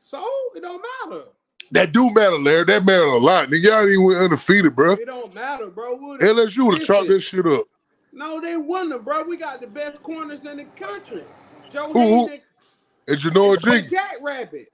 [0.00, 0.24] So
[0.56, 1.24] it don't matter.
[1.70, 2.64] That do matter, Larry.
[2.64, 3.62] That matter a lot, nigga.
[3.62, 4.92] Y'all ain't even went undefeated, bro.
[4.92, 5.94] It don't matter, bro.
[5.96, 7.64] Would LSU would have chopped this shit up.
[8.12, 9.22] No, they won bro.
[9.24, 11.24] We got the best corners in the country.
[11.70, 12.26] Joe Who- who?
[12.28, 12.40] Haden
[13.08, 14.72] And Janoa and Jenkins, Jack Rabbit.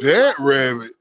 [0.00, 0.92] Jack Rabbit.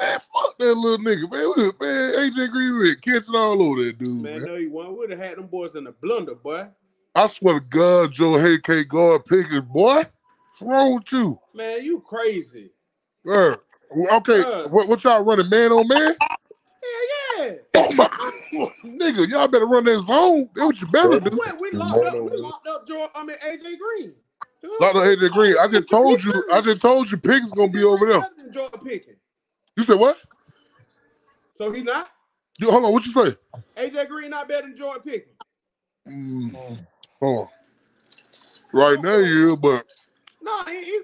[0.00, 1.46] Man, fuck that little nigga, man.
[1.56, 4.42] Look, Man, AJ Green was catching all over that dude, Man, man.
[4.44, 4.96] no, you won.
[4.96, 6.66] Would have had them boys in the blunder, boy.
[7.14, 9.96] I swear to God, Joe Hay can't guard Pickens, boy.
[10.04, 11.38] What's wrong with you?
[11.54, 12.72] Man, you crazy.
[13.28, 13.56] Uh,
[14.14, 14.68] okay, Uh.
[14.68, 16.14] what, what y'all running, man on man?
[17.42, 17.52] Yeah.
[17.74, 18.08] Oh my,
[18.84, 20.48] nigga, y'all better run that zone.
[20.54, 21.36] That's what you better do.
[21.36, 21.58] What?
[21.58, 22.14] We locked up.
[22.14, 22.86] We locked up.
[22.86, 23.08] Joe.
[23.14, 24.12] I mean AJ Green.
[24.80, 25.54] Lock up AJ Green.
[25.58, 26.32] I just told you.
[26.52, 28.28] I just told you, Pickens gonna be over there.
[28.52, 29.16] Jordan Pickens.
[29.76, 30.18] You said what?
[31.56, 32.10] So he not.
[32.58, 33.36] You, hold on, what you say?
[33.76, 35.36] AJ Green not better than Jordan Pickens.
[36.08, 36.78] Mm,
[37.20, 37.48] hold on.
[38.74, 39.84] Right now, yeah, but
[40.40, 41.00] No, he, he,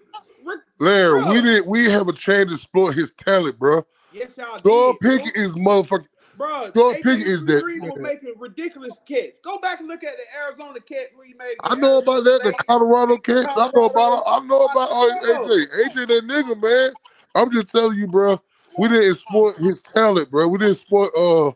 [0.80, 1.66] Larry, we didn't.
[1.66, 3.84] We have a chance to exploit his talent, bro.
[4.12, 5.00] yes, y'all did.
[5.00, 6.06] Pickens is motherfucking.
[6.38, 9.42] Bro, Jordan AJ Pickens is that- Green was making ridiculous catch.
[9.44, 11.56] Go back and look at the Arizona catch where he made.
[11.64, 12.42] I know about that.
[12.44, 13.48] The Colorado kids.
[13.48, 14.22] I know about.
[14.26, 15.44] I know about all Colorado.
[15.48, 15.66] AJ.
[15.84, 16.90] AJ, that nigga, man.
[17.34, 18.40] I'm just telling you, bro.
[18.78, 20.48] We didn't exploit his talent, bro.
[20.48, 21.48] We didn't exploit uh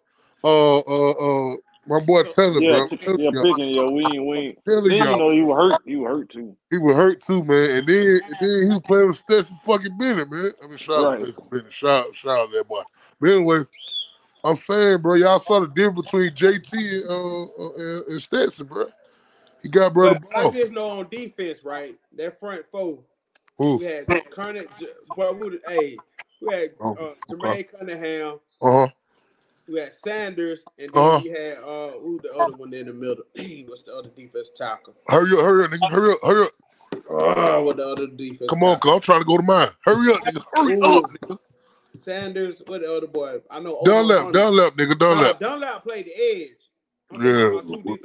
[0.45, 1.57] uh uh uh
[1.87, 2.89] My boy So telling, Yeah, bro.
[3.17, 3.69] yeah, y'all, picking.
[3.75, 4.59] Yeah, we ain't we ain't.
[4.69, 5.19] telling Then you y'all.
[5.19, 5.83] know you were hurt.
[5.87, 6.57] You were hurt too.
[6.71, 7.71] He was hurt too, man.
[7.71, 10.53] And then, and then he was playing with Stetson fucking Bennett, man.
[10.63, 11.73] I mean, shout out to Stetson Bennett.
[11.73, 12.83] Shout, out- shout out to that boy.
[13.21, 13.65] But anyway,
[14.45, 18.67] I'm saying, bro, y'all saw the difference between JT and, uh, uh, and, and Stetson,
[18.67, 18.87] bro.
[19.63, 21.97] He got brother I just know on defense, right?
[22.17, 23.01] That front four,
[23.59, 23.79] Who?
[23.79, 24.69] we had Cunningham,
[25.17, 25.51] but who?
[25.51, 26.03] the- Hey,
[26.41, 28.89] we had Oh, uh, Jermaine Cunningham, Uh huh.
[29.69, 31.23] we had Sanders, and then Uh-huh.
[31.23, 33.25] we had uh, who the other one in the middle?
[33.69, 34.95] What's the other defense tackle?
[35.09, 35.91] Hurry up, hurry up, nigga.
[35.91, 36.53] Hurry up, hurry up.
[37.09, 38.51] Oh, what the other defense?
[38.51, 39.69] Come on, cuz I'm trying to go to mine.
[39.85, 40.45] Hurry up, nigga.
[40.55, 40.99] Hurry Ooh.
[40.99, 41.39] up, nigga.
[41.99, 43.41] Sanders, what the other boy?
[43.51, 43.81] I know.
[43.85, 45.39] Dunlap, Dunlap, nigga, Dunlap.
[45.39, 46.71] Dunlap played the edge.
[47.13, 47.61] I'm Yeah,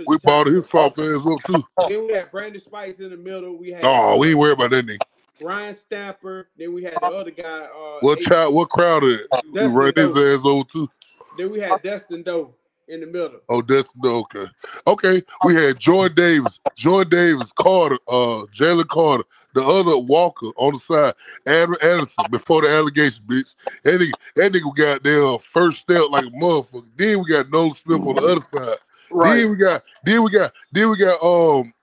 [0.06, 1.64] we, bought his soft ass up too.
[1.90, 3.58] Then we had Brandon Spikes in the middle.
[3.58, 4.98] We had Oh, we uh, ain't worried about that nigga.
[5.42, 6.50] Ryan Stamper.
[6.58, 7.44] Then we had the other guy.
[7.44, 8.54] Uh, What child?
[8.54, 9.26] What crowd is?
[9.54, 10.90] We ran his ass over too.
[11.38, 12.54] Then we had Dustin Doe
[12.88, 13.40] in the middle.
[13.50, 14.46] Oh, that's no okay.
[14.88, 19.24] Okay, we had Jordan Davis, Jordan Davis, Carter, uh, Jalen Carter,
[19.58, 21.14] the other Walker on the side,
[21.46, 23.56] Adam Anderson before the allegation, bitch.
[23.84, 26.86] That nigga, that nigga got there first step like a motherfucker.
[26.96, 28.78] Then we got Nolan Smith on the other side.
[29.12, 29.38] Right.
[29.38, 31.74] Then we got, then we got, then we got um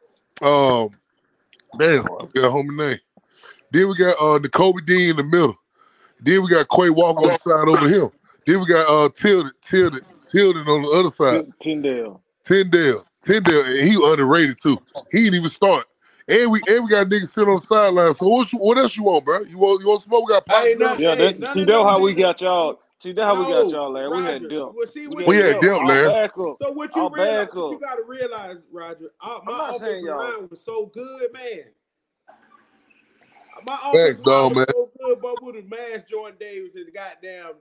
[0.42, 0.90] um
[1.78, 2.98] damn, I got a homie name.
[3.72, 5.56] Then we got uh Nakobe Dean in the middle.
[6.20, 8.10] Then we got Quay Walker on the side over him.
[8.46, 10.00] Then we got uh Tilden, Tilden,
[10.30, 11.52] Tilden on the other side.
[11.60, 12.22] Tindall.
[12.46, 14.78] Tindall, Tindall, and he underrated too.
[15.10, 15.86] He didn't even start.
[16.26, 18.14] And we and we got niggas sitting on the sideline.
[18.14, 19.42] So what, you, what else you want, bro?
[19.42, 20.26] You want you want smoke?
[20.26, 20.64] We got pop.
[20.64, 20.94] Hey, bro?
[20.94, 22.80] Yeah, hey, that, none see of that how we got y'all.
[23.00, 24.08] See that how we got y'all, Larry.
[24.08, 24.48] We had Roger.
[24.48, 24.74] depth.
[24.74, 26.12] Well, see, We we had depth, Our Larry.
[26.14, 26.56] backup.
[26.58, 29.76] So what you Our realize, what you got to realize, Roger, uh, our, my not
[29.76, 31.64] saying offensive line was so good, man.
[33.66, 34.66] My Thanks, offensive line was man.
[34.68, 37.52] so good, but with the mass Jordan Davis and the goddamn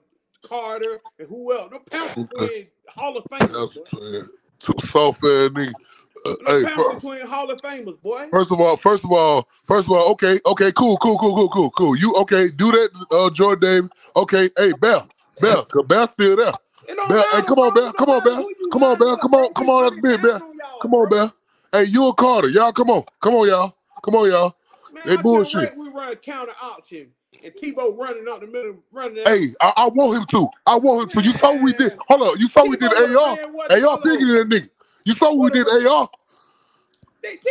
[0.42, 1.70] Carter and who else?
[1.70, 3.82] No Panther twin Hall of That's Famers, boy.
[3.92, 4.28] what I'm saying.
[4.60, 5.74] Two soft ass nigga.
[6.26, 8.28] Uh, hey, Panther fir- twin Hall of Famers, boy.
[8.30, 11.48] first of all, first of all, first of all, okay, okay, cool, cool, cool, cool,
[11.50, 11.96] cool, cool.
[11.96, 12.48] You okay?
[12.50, 13.90] Do that, uh, Jordan Davis.
[14.16, 15.08] Okay, hey, Bell,
[15.40, 16.52] Bell, cause Bell's still there.
[16.88, 17.74] It don't Bell, hey, come on.
[17.74, 20.02] Bell, come on, Bell, come on, Bell, come on, come on, put up a it
[20.02, 20.42] bit, down Bell.
[20.80, 21.08] Come on.
[21.10, 21.34] Bell.
[21.72, 24.56] Hey, you and Carter, y'all, come on, come on, y'all, come on, y'all.
[24.92, 25.70] Man, They I bullshit.
[25.70, 25.76] wait.
[25.76, 27.08] We run counter option
[27.44, 29.20] and Tebow running up the middle, running.
[29.20, 29.28] out.
[29.28, 30.48] Hey, I, I want him to.
[30.66, 31.28] I want him to.
[31.28, 31.92] You saw what we did.
[32.08, 33.38] Hold up, you saw what we did Tebow was AR.
[33.38, 33.72] man, what?
[33.84, 34.70] AR bigger than that nigga.
[35.04, 36.08] You saw we did AR.
[37.22, 37.50] They, T,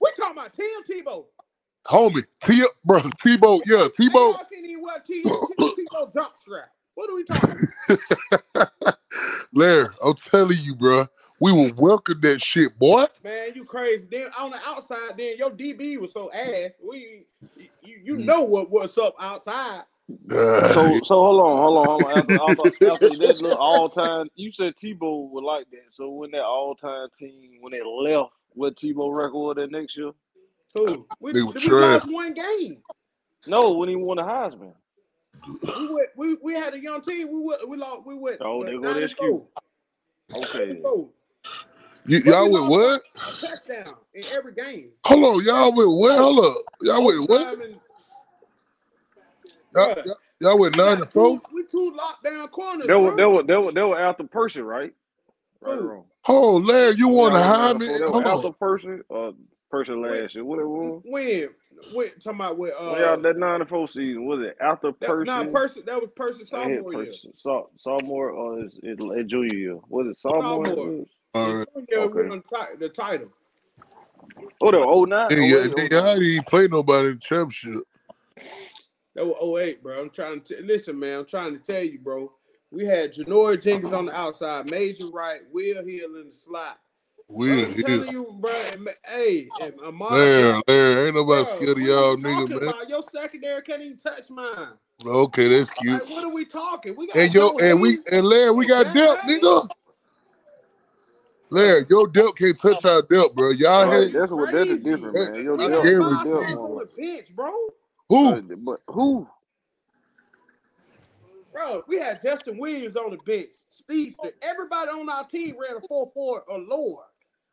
[0.00, 1.24] we talking about Tim Tebow.
[1.86, 4.36] Homie, T, bro, Tebow, yeah, Tebow.
[4.50, 6.70] Can't even wear T, Tebow drop strap.
[6.94, 7.56] What are we talking?
[9.54, 11.06] Larry, I'm telling you, bro,
[11.40, 13.04] we will welcome that shit, boy.
[13.24, 14.06] Man, you crazy.
[14.10, 16.72] Then on the outside, then your DB was so ass.
[16.86, 17.26] We,
[17.80, 18.24] you, you Mm.
[18.26, 19.84] know what what's up outside.
[20.32, 22.18] Uh, So so hold on, hold on, hold on.
[22.20, 25.92] After, after, after that little all time, you said Tebow would like that.
[25.92, 29.96] So when that all time team when they left, what Tebow record was that next
[29.96, 30.12] year?
[30.74, 31.06] Who?
[31.20, 31.76] We, They were we trash.
[31.76, 32.82] lost one game.
[33.46, 34.74] No, when he won the Heisman.
[35.74, 37.28] We went, we we had a young team.
[37.32, 38.06] We went, we lost.
[38.06, 38.40] We went.
[38.40, 39.10] Oh, what, there go nine the and
[40.34, 40.58] Okay.
[40.58, 41.10] Nine and four.
[42.08, 43.02] y- y'all we with what?
[43.26, 44.90] A touchdown in every game.
[45.06, 46.18] Hold on, y'all with what?
[46.18, 47.56] Hold up, y'all with what?
[49.74, 51.28] Overtime and- Y'all, Bruh, y'all- y'all with we nine got and four?
[51.40, 52.86] two- We two lockdown corners.
[52.86, 53.16] They were bro.
[53.16, 54.92] they were they were they were after Percy, right?
[55.60, 56.04] Right or wrong.
[56.28, 57.86] Oh, Larry, you want to Y'all hire me?
[57.86, 58.54] They were Hold after on.
[58.54, 59.32] Percy or
[59.70, 60.44] Percy last year.
[60.44, 61.02] What it was?
[61.04, 61.48] When?
[61.94, 62.08] When?
[62.18, 62.90] Talking about with uh.
[62.92, 65.26] When y'all that nine and four season, was it after that, Percy?
[65.26, 65.82] nah, person.
[65.86, 67.12] That was person They hit sophomore year.
[67.12, 67.32] Percy.
[67.36, 69.78] So, sophomore or is it, it junior year?
[69.88, 70.66] Was it sophomore?
[70.66, 71.04] Sophomore.
[71.34, 71.66] All The right.
[71.88, 72.28] junior Okay.
[72.28, 72.42] won
[72.78, 73.28] the title.
[74.62, 75.28] Oh, they were 09?
[75.28, 76.20] Then y'all, 08, then 09.
[76.20, 77.84] didn't play nobody in the championship.
[79.14, 80.00] That was 08, bro.
[80.00, 81.20] I'm trying to t- listen, man.
[81.20, 82.32] I'm trying to tell you, bro.
[82.70, 86.78] We had Janory Jenkins on the outside, Major Wright, Will Hill in the slot.
[87.26, 87.82] Will, I'm yeah.
[87.82, 88.52] telling you, bro.
[88.72, 92.60] and Hey, and Amar, Larry, Larry, ain't nobody bro, scared of y'all we niggas, talking
[92.60, 92.68] man.
[92.68, 92.88] about?
[92.88, 94.68] Your secondary can't even touch mine.
[95.04, 95.92] Okay, that's cute.
[95.92, 96.94] Like, what are we talking?
[96.96, 99.68] We got And yo, Joe and we and Larry, we got depth, nigga.
[101.50, 103.50] Larry, your depth can't touch our depth, bro.
[103.50, 105.44] Y'all Bro, had that's what that's the difference, man.
[105.44, 106.14] Your I depth, had your five guarantee.
[106.14, 107.52] depth stars one on like, the bench, bro.
[108.10, 108.28] Who?
[108.28, 109.28] uh, but who?
[111.52, 114.30] Bro, we had Justin Williams on the bench, speedster.
[114.42, 117.04] Everybody on our team ran a 4-4 or lower.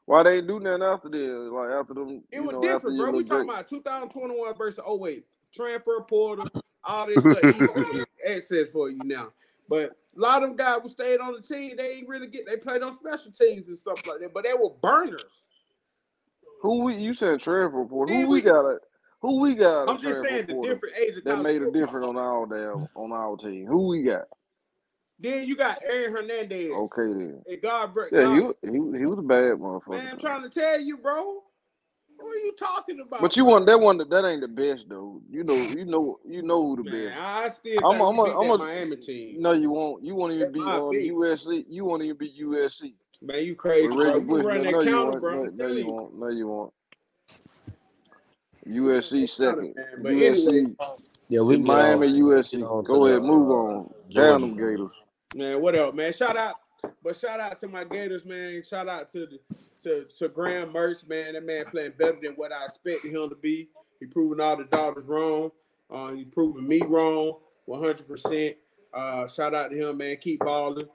[0.05, 1.51] Why they ain't do nothing after this?
[1.51, 3.12] Like after them, It you was know, different, bro.
[3.12, 3.49] We talking break.
[3.49, 5.26] about 2021 versus 08.
[5.53, 6.47] Transfer portal,
[6.84, 9.30] all this stuff easy access for you now.
[9.70, 12.45] But a lot of them guys who stayed on the team, they ain't really get.
[12.47, 14.34] They played on special teams and stuff like that.
[14.34, 15.43] But they were burners.
[16.62, 16.95] Who we?
[16.97, 18.10] You said transfer report.
[18.10, 18.41] Then Who we we.
[18.41, 18.66] got?
[18.66, 18.80] A,
[19.22, 19.89] who we got?
[19.89, 23.11] I'm just saying the different age of that made a difference on our damn on
[23.11, 23.65] our team.
[23.68, 24.26] Who we got?
[25.20, 26.72] Then you got Aaron Hernandez.
[26.72, 27.41] Okay then.
[27.47, 29.89] And God, br- Yeah, God he he he was a bad motherfucker.
[29.97, 31.41] man, I'm trying to tell you, bro.
[32.20, 33.22] What are you talking about?
[33.22, 35.22] But you want that one that ain't the best though.
[35.30, 37.20] You know you know you know who the Man, best.
[37.20, 39.41] I still I'm I'm a, I'm a, Miami team.
[39.41, 40.03] No, you won't.
[40.03, 41.11] You won't even That might um, be.
[41.11, 41.65] USC.
[41.70, 42.93] You won't even beat USC.
[43.22, 44.18] Man, you crazy, bro.
[44.20, 45.36] You run that no, counter, bro.
[45.36, 45.91] No, I'm no, telling you you.
[45.91, 46.20] won't.
[46.20, 46.74] No, you won't.
[48.68, 49.76] You run USC second.
[49.76, 49.86] man.
[50.01, 50.76] But anyway, USC.
[51.30, 51.99] Yeah, we can get on.
[51.99, 52.63] Miami, USC.
[52.70, 53.93] on to Go the ahead, move on.
[54.13, 54.55] Down Georgia them.
[54.55, 54.91] Gators.
[55.36, 56.13] man, what else, man?
[56.13, 56.55] Shout out,
[57.03, 58.63] but shout out to my Gators, man.
[58.63, 59.39] Shout out to the
[59.84, 61.34] to to Graham Mertz, man.
[61.34, 63.70] That man playing better than what I expected him to be.
[63.99, 65.51] He proving all the daughters wrong.
[65.89, 68.07] Uh, he proving me wrong, 100.
[68.07, 68.55] percent
[68.93, 70.18] Uh, shout out to him, man.
[70.18, 70.88] Keep balling.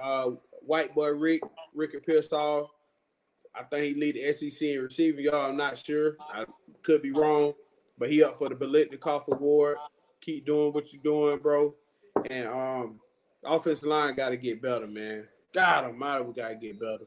[0.00, 0.30] Uh,
[0.64, 1.42] white boy Rick,
[1.74, 2.68] Rick and pissed off.
[3.54, 5.50] I think he lead the SEC in receiving y'all.
[5.50, 6.16] I'm not sure.
[6.32, 6.44] I
[6.82, 7.52] could be wrong,
[7.98, 9.76] but he up for the Biletnikoff Award.
[10.20, 11.74] Keep doing what you're doing, bro.
[12.30, 13.00] And um,
[13.44, 15.26] offensive line got to get better, man.
[15.52, 17.06] God Almighty, we got to get better.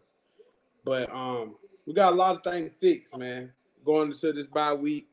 [0.83, 3.51] But um, we got a lot of things fixed, man.
[3.83, 5.07] Going into this bye week,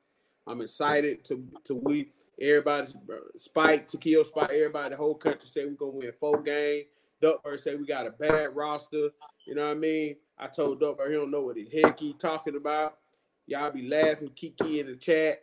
[0.47, 2.11] I'm excited to to we
[2.41, 2.97] everybody's
[3.37, 4.51] spike to kill spike.
[4.51, 6.87] Everybody, the whole country say we're gonna win four games.
[7.23, 9.11] Duckbird say we got a bad roster.
[9.47, 10.17] You know what I mean?
[10.39, 12.99] I told Duckbird he don't know what the heck he talking about.
[13.47, 15.43] Y'all be laughing, Kiki in the chat.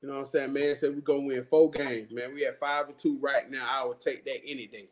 [0.00, 0.74] You know what I'm saying, man?
[0.74, 2.34] Said we gonna win four games, man.
[2.34, 3.66] We at five and two right now.
[3.68, 4.88] I would take that any day.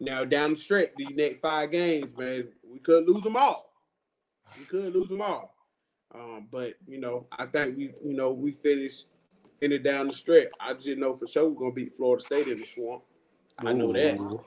[0.00, 3.72] Now down the stretch, these next five games, man, we could lose them all.
[4.58, 5.54] We could lose them all.
[6.14, 9.06] Um, but you know, I think we, you know, we finished
[9.60, 10.48] finished down the stretch.
[10.60, 13.02] I just know for sure we're gonna beat Florida State in the swamp.
[13.58, 14.40] I know that.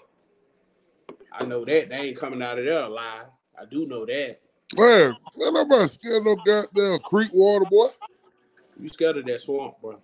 [1.31, 1.89] I know that.
[1.89, 3.27] They ain't coming out of there alive.
[3.61, 4.39] I do know that.
[4.75, 7.87] Man, man, nobody scared no goddamn creek water, boy.
[8.79, 9.99] You scared of that swamp, bro.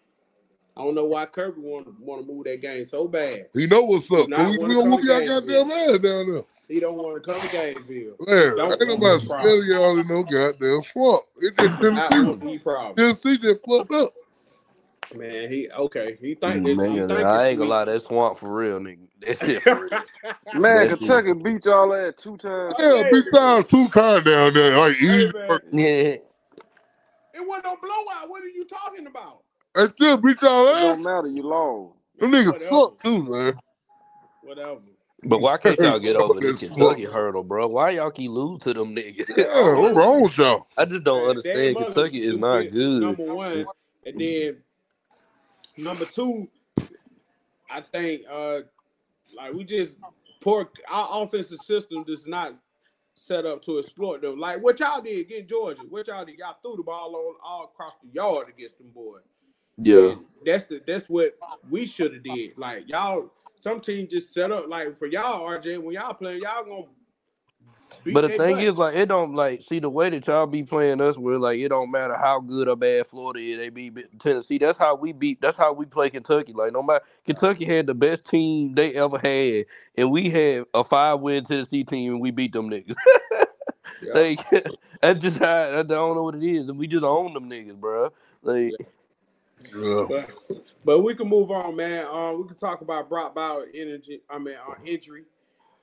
[0.75, 3.47] I don't know why Kirby want to want to move that game so bad.
[3.53, 4.27] He know what's up.
[4.27, 6.43] We, we gonna whoop y'all goddamn ass down there.
[6.67, 8.17] He don't want to come to Gainesville.
[8.27, 11.23] Man, Don't ain't nobody scared of y'all in no goddamn swamp.
[11.37, 11.81] It's just
[12.11, 12.59] Tennessee.
[12.95, 14.09] Tennessee just fucked up.
[15.15, 16.17] Man, he okay.
[16.19, 19.07] He think that he think I it's ain't gonna lie, that swamp for real, nigga.
[19.21, 20.03] That shit for real.
[20.61, 20.99] Man, That shit.
[20.99, 22.75] Kentucky beat y'all ass two times.
[22.79, 24.77] Yeah, Hey, big time two times down there.
[24.77, 25.31] Like hey easy.
[25.33, 25.85] man, Yeah.
[25.87, 26.21] it
[27.37, 28.29] wasn't no blowout.
[28.29, 29.43] What are you talking about?
[29.75, 30.81] They still beat y'all It ass.
[30.81, 31.27] don't matter.
[31.27, 31.93] You lost.
[32.19, 32.75] Them Man, niggas whatever.
[32.75, 33.59] suck too, man.
[34.41, 34.79] Whatever.
[35.23, 37.13] But why can't y'all get over this That's Kentucky fuck.
[37.13, 37.67] hurdle, bro?
[37.67, 39.25] Why y'all keep losing to them niggas?
[39.35, 40.67] Yeah, I don't what's wrong with y'all?
[40.77, 41.77] I just don't Man, understand.
[41.77, 43.01] Kentucky is not good.
[43.01, 43.65] Number one,
[44.05, 44.57] and then
[45.77, 46.47] number two,
[47.69, 48.61] I think uh
[49.35, 49.97] like we just
[50.41, 52.53] poor our offensive system does not
[53.15, 54.39] set up to exploit them.
[54.39, 57.63] Like what y'all did against Georgia, what y'all did, y'all threw the ball all, all
[57.65, 59.21] across the yard against them boys.
[59.77, 60.11] Yeah.
[60.11, 61.37] And that's the that's what
[61.69, 62.57] we should have did.
[62.57, 66.63] Like y'all, some teams just set up like for y'all, RJ, when y'all playing, y'all
[66.63, 66.85] gonna
[68.13, 68.63] But the thing butt.
[68.63, 71.59] is, like, it don't like see the way that y'all be playing us, where like
[71.59, 74.57] it don't matter how good or bad Florida is, they beat Tennessee.
[74.57, 75.41] That's how we beat.
[75.41, 76.53] That's how we play Kentucky.
[76.53, 80.83] Like, no matter Kentucky had the best team they ever had, and we had a
[80.83, 82.95] five win Tennessee team, and we beat them niggas.
[83.99, 84.13] Yeah.
[84.13, 84.39] like,
[85.01, 87.79] that's just how I don't know what it is, and we just own them niggas,
[87.79, 88.11] bro.
[88.43, 88.73] Like,
[89.75, 90.05] Yeah.
[90.07, 90.29] But
[90.85, 92.05] but we can move on, man.
[92.05, 94.21] Uh, we can talk about Brock Bowers energy.
[94.29, 95.23] I mean, uh, injury.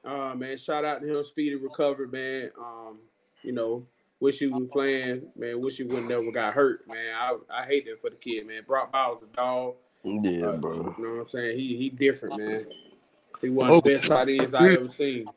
[0.05, 2.51] Uh, man, shout out to him, speedy recovery, man.
[2.59, 2.99] Um,
[3.43, 3.87] you know,
[4.21, 5.61] wish he was playing, man.
[5.61, 7.15] Wish he would never got hurt, man.
[7.17, 8.63] I, I hate that for the kid, man.
[8.67, 9.75] Brock Bowers a dog.
[10.05, 10.97] yeah, Uh, bro.
[10.99, 11.59] you know what I'm saying?
[11.59, 12.67] He he different, man.
[13.41, 14.77] He one of Oh, the best tight ends I yeah.
[14.77, 15.33] ever seen.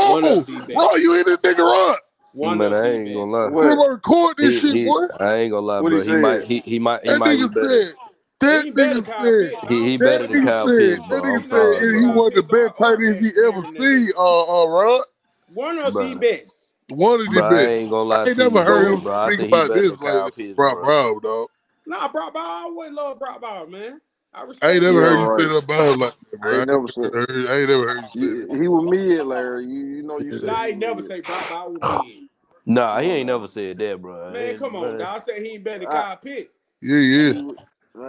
[0.00, 0.76] One Oh, of the best.
[0.76, 1.96] bro, you in this nigga run.
[2.32, 3.32] One Man, I ain't gonna best.
[3.32, 3.50] lie.
[3.50, 5.06] We're gonna record this He, shit, he, boy.
[5.18, 6.00] I ain't gonna lie, What bro.
[6.00, 7.68] he He might, he, he might, he That might nigga better.
[7.68, 7.94] said,
[8.40, 11.06] that He nigga Kyle said, He, he don't better that than nigga Kyle said, Pitts,
[11.08, 12.12] that nigga said, sorry, he bro.
[12.12, 15.04] Kyle one of the best tight ends he ever better seen, uh, uh, Rod.
[15.48, 16.74] One of the best.
[16.88, 18.16] One of the bro, I ain't gonna lie.
[18.24, 18.94] I lie ain't to never you, heard bro.
[18.94, 20.84] him Bro, I speak think he about better this than Kyle like Pitts, Brock bro.
[20.84, 21.48] Brown, dog.
[21.86, 24.00] Nah, Brock Bowers, I always love Brock Bowers, man.
[24.34, 25.04] I I ain't never him.
[25.04, 26.58] Yeah, heard you say that about him like that, I bro.
[26.60, 27.12] I ain't ain't never said.
[27.14, 28.48] heard, I ain't never heard you say that.
[28.50, 29.66] You, he was mid, Larry.
[29.66, 30.38] You, you know you Yeah.
[30.40, 32.28] said Nah, he he never say Brock Bowers was mid.
[32.66, 34.30] Nah, he ain't never said that, bro.
[34.32, 35.20] Man, come on, dog.
[35.20, 36.50] I said he ain't better than I, Kyle Pitt.
[36.82, 37.32] Yeah, yeah.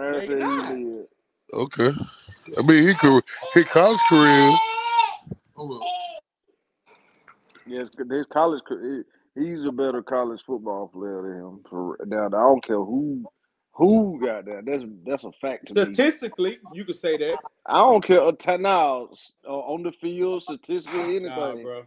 [0.00, 0.62] Larry No, he said he not.
[0.62, 1.06] mid.
[1.54, 1.92] Okay.
[2.58, 3.24] I mean, he could,
[3.54, 4.52] his college career.
[5.56, 5.82] Hold on.
[7.66, 8.62] Yes, his college.
[8.64, 11.60] career- He's a better college football player than him.
[11.70, 13.24] For now, I don't care who
[13.72, 14.66] who got that.
[14.66, 15.82] That's that's a fact to me.
[15.84, 17.38] Statistically, you could say that.
[17.66, 19.08] I don't care uh, t- now
[19.48, 21.62] uh, on the field, statistically, Nah, anything.
[21.62, 21.84] bro.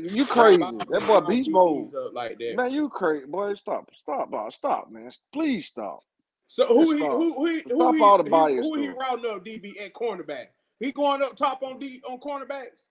[0.00, 0.60] You crazy?
[0.88, 1.92] That boy run beast mode.
[2.14, 2.54] Like that.
[2.56, 3.54] Man, you crazy, boy.
[3.54, 4.48] Stop, stop, boy.
[4.50, 5.10] Stop, man.
[5.34, 6.00] Please stop.
[6.48, 8.90] So who he who who he who Stop he, all the he who he stuff.
[8.90, 10.46] rounding up DB at cornerback?
[10.80, 12.88] He going up top on D on cornerbacks.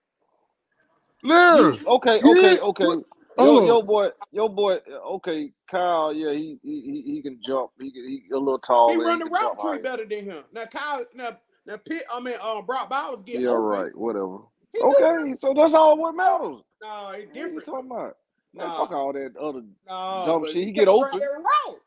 [1.23, 2.87] Larry, okay, okay, okay.
[2.87, 3.05] what-
[3.37, 4.77] Yo, hold yo, boy, yo, boy.
[5.15, 6.13] Okay, Kyle.
[6.13, 7.71] Yeah, he he he, he can jump.
[7.79, 8.93] He can, he a little tall.
[8.93, 10.43] He and run he the can route jump tree better than him.
[10.53, 13.47] Now Kyle, now now Pitt, I mean, um, Brock Bowers getting.
[13.47, 13.79] Yeah, open.
[13.79, 13.95] right.
[13.97, 14.39] Whatever.
[14.73, 14.97] He do.
[14.99, 16.61] Okay, so that's all what matters.
[16.81, 17.61] No, it's What are you different.
[17.61, 18.15] talking about?
[18.53, 18.75] Man, Nah.
[18.75, 20.65] fuck all that other No, dumb shit.
[20.65, 21.23] He he get can't open.
[21.23, 21.81] every route.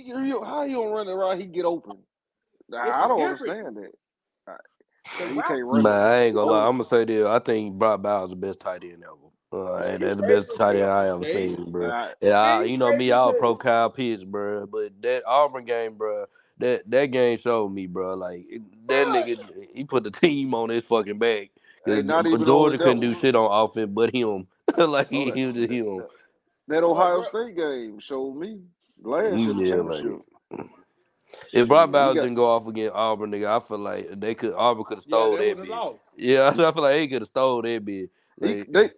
[0.00, 1.38] He, get- you- how you don't run it right?
[1.38, 1.98] He get open.
[2.70, 3.52] Nah, I don't different.
[3.52, 3.90] understand that.
[5.18, 5.92] The He can't run Man.
[5.92, 6.64] I ain't gonna lie.
[6.64, 7.26] Oh, I'm gonna say this.
[7.26, 9.16] I think Brock Bowers the best tight end ever.
[9.52, 11.88] Uh, and that's the best tight end I I ever seen, bro.
[11.88, 13.56] Nah, And I, you know me, crazy as all pro.
[13.56, 14.66] Kyle Pitts, bro.
[14.66, 16.26] But that Auburn game, bro,
[16.58, 18.14] that that game showed me, bro.
[18.14, 18.46] Like
[18.86, 19.26] that What?
[19.26, 21.50] nigga, he put the team on his fucking back.
[21.84, 22.02] Cause
[22.44, 24.46] Georgia couldn't do shit on offense, but him.
[24.78, 25.96] like No, he, that he was just him.
[25.98, 26.08] that,
[26.68, 28.60] that Ohio State game showed me
[29.02, 30.22] last year the Yeah, like championship.
[31.52, 34.08] if Brock Shit, we Bowers got didn't go off against Auburn, nigga, I feel like
[34.20, 35.68] they could Auburn could have yeah, stole they that would have bitch.
[35.68, 36.04] lost.
[36.16, 38.10] Yeah, I feel like they could have stole that bitch.
[38.42, 38.90] he Like they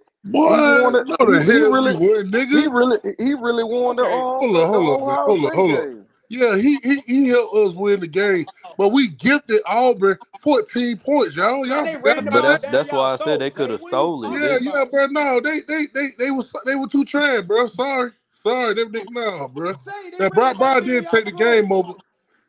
[0.44, 1.06] he Boy, won it.
[1.06, 2.68] no the He he hell we really wouldn't, he nigga.
[2.68, 5.18] really he really won the Okay, um Hold on, the hold on, man.
[5.18, 5.88] Ohio Hold up, State hold up.
[5.88, 6.06] game.
[6.28, 8.46] Yeah, he he he helped us win the game,
[8.78, 11.66] but we gifted Auburn 14 points, y'all.
[11.66, 12.62] Y'all they forgot ran the But ball that?
[12.62, 14.24] that's down that's why y'all I said they could Say, have what are you stole
[14.24, 14.32] it.
[14.32, 14.90] talking Yeah, This yeah, about?
[14.90, 15.06] bro.
[15.06, 17.66] No, they they they they was they were too trash, bro.
[17.68, 18.12] Sorry,
[18.42, 19.74] sorry, they, they no, bro.
[20.18, 21.94] Now Brock Brown did take the game over.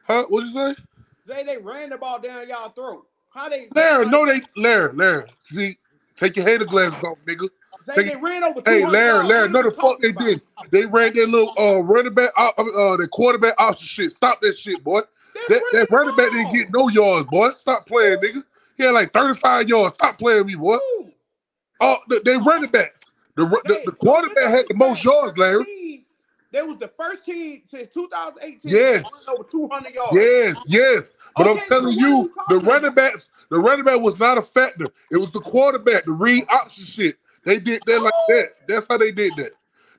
[0.05, 0.25] Huh?
[0.29, 0.75] What'd you say?
[1.25, 3.05] Say they ran the ball down y'all throat.
[3.33, 5.25] How they Larry, no, they Larry, Larry.
[5.39, 5.77] See,
[6.17, 7.47] take your hater glasses off, nigga.
[7.85, 9.25] Say Take they ran over Hey, Larry.
[9.25, 10.23] Larry, no, the fuck they about?
[10.23, 10.41] did.
[10.71, 14.11] They ran that little uh running back, uh, mean, uh, the quarterback option shit.
[14.11, 15.01] Stop that shit, boy.
[15.33, 17.49] That's That that running back didn't get no yards, boy.
[17.51, 18.43] Stop playing, nigga.
[18.77, 19.95] He had like 35 yards.
[19.95, 20.77] Stop playing me, boy.
[21.81, 23.01] Oh, the, they running backs.
[23.35, 25.65] The, the the quarterback had the most yards, Larry.
[26.53, 30.17] They was the first team since 2018 to Yes, over 200 yards.
[30.19, 31.13] yes, yes.
[31.35, 32.95] But I'm Okay, so telling you, the running about?
[32.95, 34.85] backs, the running back was not a factor.
[35.11, 37.17] It was the quarterback, the read option shit.
[37.43, 38.35] They did that like Who?
[38.35, 38.49] that.
[38.67, 39.51] That's how they did that.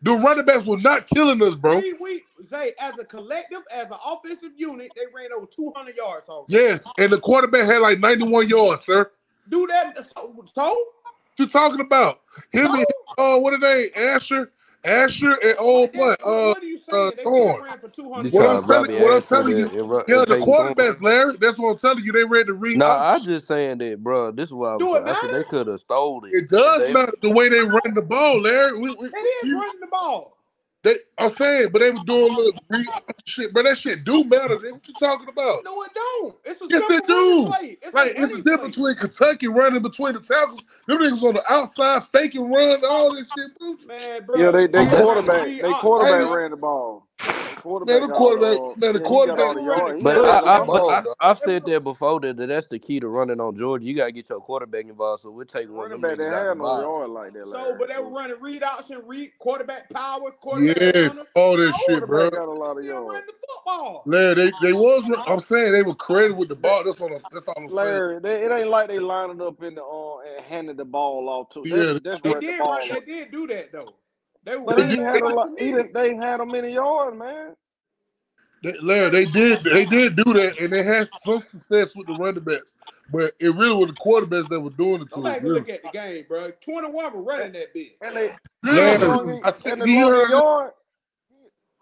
[0.03, 1.79] The running backs was not killing us, bro.
[1.79, 6.27] We we say as a collective, as an offensive unit, they ran over 200 yards.
[6.27, 9.11] So Yes, and the quarterback had like 91 yards, sir.
[9.49, 9.97] do that.
[10.15, 10.77] So, so What
[11.39, 12.21] you talking about?
[12.53, 12.87] Him so and
[13.19, 13.89] uh, what are they?
[13.97, 14.53] Asher,
[14.85, 16.21] Asher, and what that what?
[16.21, 17.13] what, Uh, what are you uh, saying?
[17.17, 17.61] They still for
[18.31, 21.37] What I'm to telling, what I'm telling you, and, yeah, the Peyton quarterbacks, Larry.
[21.41, 22.13] That's what I'm telling you.
[22.13, 23.27] They read the read No, I option.
[23.27, 24.31] just saying that, bro.
[24.31, 25.07] This is what I was Do saying.
[25.07, 26.33] it I said they could have stole it.
[26.35, 28.79] It does they matter the way they run the ball, Larry.
[28.79, 30.37] We, we, It is you, running the ball.
[30.85, 32.87] They, I'm saying, but they were doing a little read
[33.27, 34.59] shit, but that shit do matter.
[34.59, 34.73] Nigga.
[34.75, 35.65] What you talking about?
[35.65, 36.37] No, it don't.
[36.47, 37.47] It's a Yes, it do.
[37.47, 37.79] play.
[37.83, 38.77] It's a Like it's a running difference play.
[38.77, 40.63] between Kentucky running between the tackles.
[40.89, 43.51] Them niggas on the outside faking run, all this shit.
[43.87, 46.29] Man, Yeah, bro, they they they quarterback they quarterback Ain't it?
[46.29, 46.37] bro.
[46.37, 47.09] ran the ball.
[47.85, 49.41] Man, Quarterback the the quarterback, man, the yeah, he got quarterback.
[49.41, 49.97] all the They were yards.
[49.97, 52.69] running He But Larry, I, I, but I, have said that before that, that that's
[52.69, 53.87] the key to running on Georgia.
[53.87, 55.23] You gotta get your quarterback involved.
[55.23, 57.11] So we'll take one of Running them back they niggas out the had no yard
[57.11, 57.79] like that, so, Larry.
[57.79, 61.25] but they were running read option, read quarterback power, quarterback Yes, runner.
[61.35, 62.31] all that shit, bro.
[62.31, 63.27] quarterback got a they lot of still yards.
[63.27, 64.05] the football.
[64.07, 65.11] Larry, they, they was.
[65.27, 66.85] I'm saying they were creative with the ball.
[66.85, 68.03] That's what I'm, that's all I'm saying.
[68.03, 71.51] Larry, it ain't like they lining up in the uh and handed the ball off
[71.55, 71.67] to.
[71.71, 72.81] That's Yeah, that's They running did run.
[72.81, 73.95] ball They did do that though.
[74.45, 75.51] They were they, he running did- that had a play lot.
[75.59, 75.95] He didn't.
[75.95, 77.55] They had him many yards, man.
[78.63, 79.65] they, Larry, they did.
[79.65, 82.73] They did do that, and they had some success with the running backs.
[83.13, 85.35] But it really was the quarterbacks that were doing it Go to us.
[85.35, 86.51] back and Really, look at the game, bro.
[86.63, 87.93] 21 were And, running that bitch.
[88.01, 88.29] and they
[88.65, 90.31] and the Larry, I said, and the do you heard?
[90.31, 90.73] yard.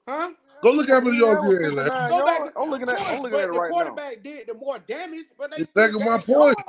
[0.09, 0.31] Huh?
[0.63, 2.09] Go look how many He yards had he was had, Larry.
[2.09, 2.39] Go back.
[2.41, 2.53] yards.
[2.57, 3.01] I'm looking at.
[3.09, 3.75] I'm looking at but it the right now.
[3.75, 6.57] quarterback did the more damage, but they still Exactly my gained point.
[6.57, 6.63] yards.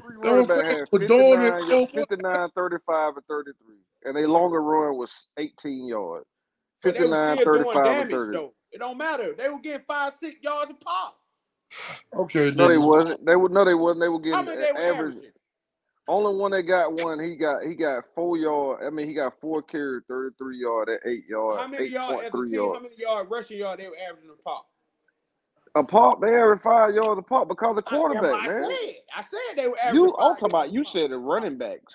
[0.00, 3.76] Three running I'm back had We're doing it 59, 59, 35, and 33.
[4.06, 6.26] And their longer run was 18 yards.
[6.82, 8.32] But they were 59, still 35, and damage 30.
[8.32, 8.54] though.
[8.72, 9.34] It don't matter.
[9.36, 11.16] They were getting five, six yards a pop.
[12.16, 12.86] Okay, No, they nigga.
[12.86, 13.26] wasn't.
[13.26, 14.00] They would no, they wasn't.
[14.02, 15.14] They were How getting many they were average.
[15.14, 15.30] averaging?
[16.08, 18.84] Only one that got one, he got he got four yard.
[18.86, 22.28] I mean, he got four carry, 33 yard at eight yard, How many eight yards
[22.28, 22.54] as a team?
[22.54, 22.76] yard.
[22.76, 24.66] How many yard rushing yard they were averaging a pop?
[25.74, 28.46] A pop, they average five yards a pop because of I, that's what quarterback, I
[28.46, 28.62] man.
[28.62, 28.94] said.
[29.16, 30.72] I said they were averaging You, I'm five talking about.
[30.72, 31.92] You said the running backs.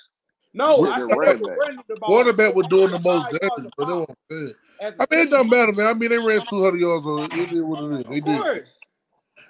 [0.64, 1.60] You No, said I the said they running were back.
[1.60, 4.16] running the ball Quarterback was doing the most damage, a but that's pop what I'm
[4.32, 4.54] saying.
[4.80, 5.32] as mean, it team.
[5.32, 5.88] doesn't matter, man.
[5.88, 7.34] I mean, they ran 200 yards on it.
[7.34, 8.06] It is what it is.
[8.06, 8.48] Of They did.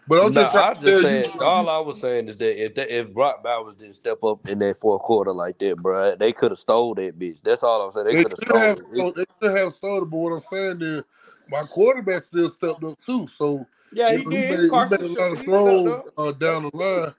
[0.08, 2.76] But I'm just trying I just tell you, all I was saying is that if
[2.76, 6.34] that, if Brock Bowers didn't step up in that fourth quarter like that, bro, they
[6.34, 7.42] could have stole that bitch.
[7.44, 8.08] That's all I'm saying.
[8.08, 8.86] They they could have could stole it.
[8.94, 10.06] It- they could have started.
[10.12, 11.04] But what I'm saying is,
[11.50, 13.28] my quarterback still stepped up too.
[13.30, 14.44] So Yeah, you he he did.
[14.44, 17.14] made he made a lot of throws uh, down the line,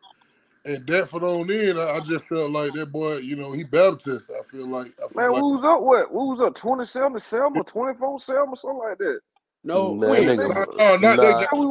[0.64, 3.16] and that for on in, I, I just felt like that boy.
[3.18, 4.36] You know, he battle tested.
[4.40, 6.08] I feel like I Man, feel like we was up what?
[6.10, 9.20] Who's up 27 to 7 or 24 7 or something like that.
[9.64, 10.26] No, Man, when?
[10.26, 11.60] nigga, no, no, not that nah, game.
[11.60, 11.66] we.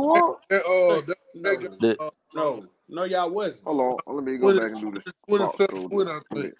[0.49, 1.61] That uh, that, No.
[1.61, 3.63] game, the, uh, No, no, y'all wasn't.
[3.65, 5.03] Hold on, let me go 20, back and do this.
[5.29, 6.07] 27 box win.
[6.09, 6.53] I think.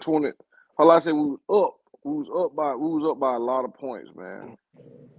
[0.00, 0.32] 20.
[0.78, 1.74] Hold on, I said we was up.
[2.04, 4.56] We was up by we was up by a lot of points, man.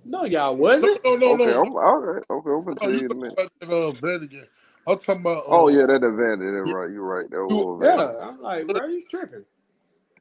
[0.05, 0.99] No, y'all wasn't.
[1.05, 1.53] no, no, Okay, no.
[1.53, 2.23] I'm all right.
[2.29, 3.39] Okay, I'm gonna tell you you in a minute.
[3.39, 4.47] uh, bet again.
[4.87, 5.43] I'm talking about.
[5.49, 6.53] Oh Uh, yeah, that advantage.
[6.53, 6.91] That's you, right.
[6.91, 7.29] You're right.
[7.29, 8.15] That you, was advantage.
[8.19, 9.45] Yeah, I'm like, bro, you tripping?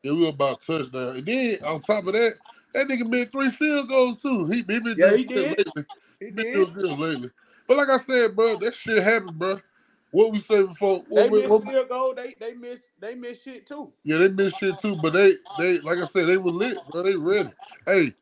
[0.03, 1.17] yeah, we were about touchdown.
[1.19, 2.35] And then on top of that,
[2.75, 4.47] that nigga made three field goals too.
[4.47, 5.59] He, he been Yeah, doing he good did.
[5.59, 5.85] lately.
[6.21, 6.53] He He been did.
[6.53, 7.31] doing good lately.
[7.69, 9.61] But like I said, bro, that shit happened, bro.
[10.13, 11.05] What we said before?
[11.15, 12.15] They What we, missed what, field goal.
[12.15, 13.93] They they missed they missed shit too.
[14.05, 14.97] yeah, they missed shit too.
[14.97, 17.03] But they, they, like I said, they were lit, bro.
[17.05, 17.53] They ready.
[17.87, 18.15] Hey,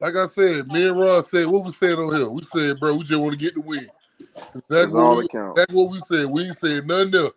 [0.00, 2.28] like I said, me and Ross said what we said on here.
[2.30, 3.90] We said, bro, we just want to get the win.
[4.54, 5.24] That's That's what we.
[5.32, 5.56] that.
[5.56, 6.26] That's what we said.
[6.26, 7.34] We ain't said nothing else.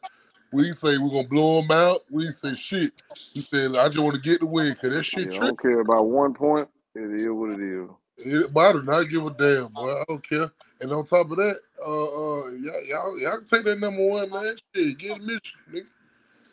[0.51, 1.99] We say we're gonna blow them out.
[2.11, 2.93] We say shit.
[3.35, 5.47] We said I just want to get the win because that Yeah, shit I trick.
[5.47, 6.69] don't care about one point.
[6.95, 7.89] It is what it is.
[8.17, 9.91] It, but I do not give a damn, boy.
[9.91, 10.51] I don't care.
[10.81, 14.29] And on top of that, uh, uh, y'all, y'all, y'all can take that number one,
[14.31, 14.55] man.
[14.75, 15.85] Shit, get it, Mitch, nigga.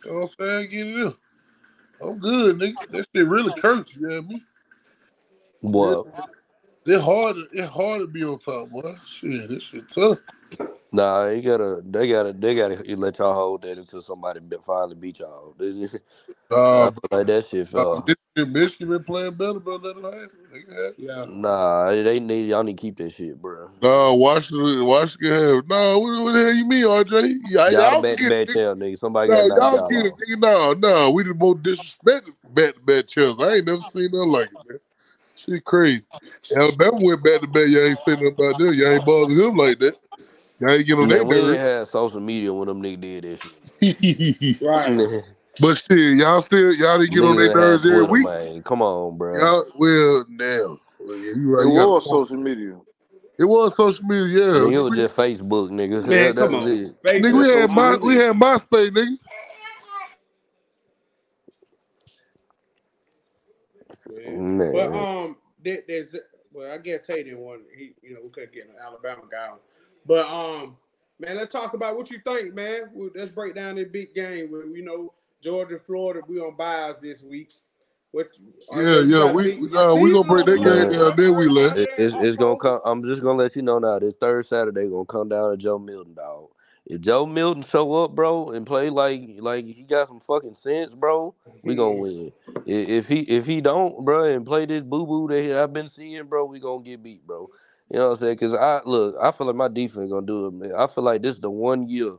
[0.04, 0.70] You know what I'm saying?
[0.70, 1.16] Get it up.
[2.02, 2.78] I'm good, nigga.
[2.90, 4.46] That shit really curse, you know what I mean?
[5.80, 6.06] It, What?
[6.86, 7.36] it hard.
[7.36, 8.94] to- It hard to be on top, boy.
[9.06, 10.18] Shit, this shit tough.
[10.92, 14.96] Nah, you gotta, they gotta, they gotta let y'all hold that until somebody be- finally
[14.96, 15.54] beat y'all.
[15.58, 16.00] This is-
[16.50, 18.04] Nah, like that shit nah, fell.
[18.06, 19.76] Michigan, Michigan been playing better, bro.
[19.76, 20.30] Let it.
[20.52, 20.94] They can.
[20.98, 21.26] Yeah.
[21.28, 23.70] Nah, they need y'all need to keep that shit, bro.
[23.80, 25.68] Nah, Washington, Washington have.
[25.68, 27.38] Nah, what, what the hell you mean, RJ?
[27.44, 28.52] Yeah, Y'all the y'all back to get back it.
[28.54, 28.98] champ, nigga.
[28.98, 30.18] Somebody No, got knocked y'all y'all get it, off.
[30.18, 30.40] nigga.
[30.40, 33.40] No, no, we the most disrespected back to back champs.
[33.42, 34.78] I ain't never seen nothing like it, man.
[35.36, 36.04] Shit crazy.
[36.56, 37.68] Alabama went back to back.
[37.68, 38.74] Y'all ain't saying nothing about them.
[38.74, 39.94] Y'all ain't bothering them like that.
[40.60, 41.58] Y'all ain't get on their Man, we ain't nerves.
[41.58, 43.54] had social media when them niggas did that shit.
[44.62, 45.22] Right.
[45.60, 48.24] But shit, y'all still y'all didn't get on their had nerves every week.
[48.24, 48.62] man.
[48.62, 49.36] Come on, bro.
[49.38, 50.78] Y'all well now.
[50.98, 51.64] Well, yeah, you right.
[51.64, 52.80] It You was social media.
[53.38, 54.52] It was social media, yeah.
[54.52, 56.06] Nigga, it was just Facebook, nigga.
[56.06, 56.72] Man, That, come that was on.
[56.72, 56.96] it.
[57.22, 59.18] nigga, we had my the we had MySpace, nigga.
[64.26, 64.72] Man.
[64.72, 66.16] But um, there, there's
[66.52, 69.48] well, I guess Tate didn't want he, you know, we couldn't get an Alabama guy.
[69.48, 69.58] on.
[70.06, 70.76] But um,
[71.18, 72.90] man, let's talk about what you think, man.
[72.92, 74.50] Well, Let's break down this big game.
[74.50, 77.52] Where you know Georgia, Florida, we on buys this week.
[78.12, 78.28] What
[78.74, 79.32] Yeah, yeah.
[79.32, 80.98] We big we- your we gonna season break that game like Man.
[80.98, 81.16] down.
[81.16, 81.78] Then we first left.
[81.78, 82.80] It, it's it's gonna come.
[82.84, 83.98] I'm just gonna let you know now.
[83.98, 86.48] This third Saturday gonna come down to Joe Milton, dog.
[86.86, 90.92] If Joe Milton show up, bro, and play like like he got some fucking sense,
[90.92, 92.32] bro, we gonna win.
[92.66, 96.24] If he if he don't, bro, and play this boo boo that I've been seeing,
[96.24, 97.48] bro, we gonna get beat, bro.
[97.90, 98.38] You know what I'm saying?
[98.38, 100.74] Cause I look, I feel like my defense gonna do it, man.
[100.76, 102.16] I feel like this is the one year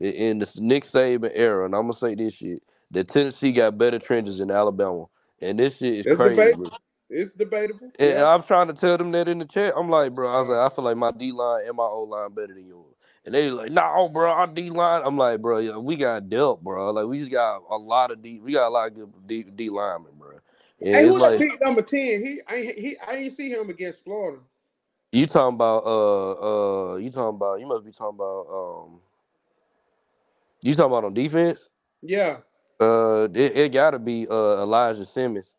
[0.00, 2.62] in the Nick Saban era, and I'm gonna say this shit,
[2.92, 5.06] that Tennessee got better trenches than Alabama,
[5.40, 6.72] and this shit is crazy, debatable.
[7.10, 7.92] It's debatable.
[7.98, 8.34] And Yeah.
[8.34, 9.74] I'm trying to tell them that in the chat.
[9.76, 12.02] I'm like, bro, I was like, I feel like my D line and my O
[12.04, 12.94] line better than yours.
[13.24, 15.02] And they like, no, bro, our D line.
[15.04, 16.90] I'm like, bro, yeah, we got dealt, bro.
[16.92, 18.40] Like we just got a lot of D.
[18.40, 20.38] We got a lot of good D, D linemen, bro.
[20.80, 22.24] And Hey, who like number ten?
[22.24, 24.40] He I he I ain't see him against Florida.
[25.12, 29.00] You talking about, uh, uh, you talking about, you must be talking about, um,
[30.62, 31.60] you talking about on defense.
[32.00, 32.38] Yeah.
[32.80, 35.50] Uh, it, it gotta be uh Elijah Simmons.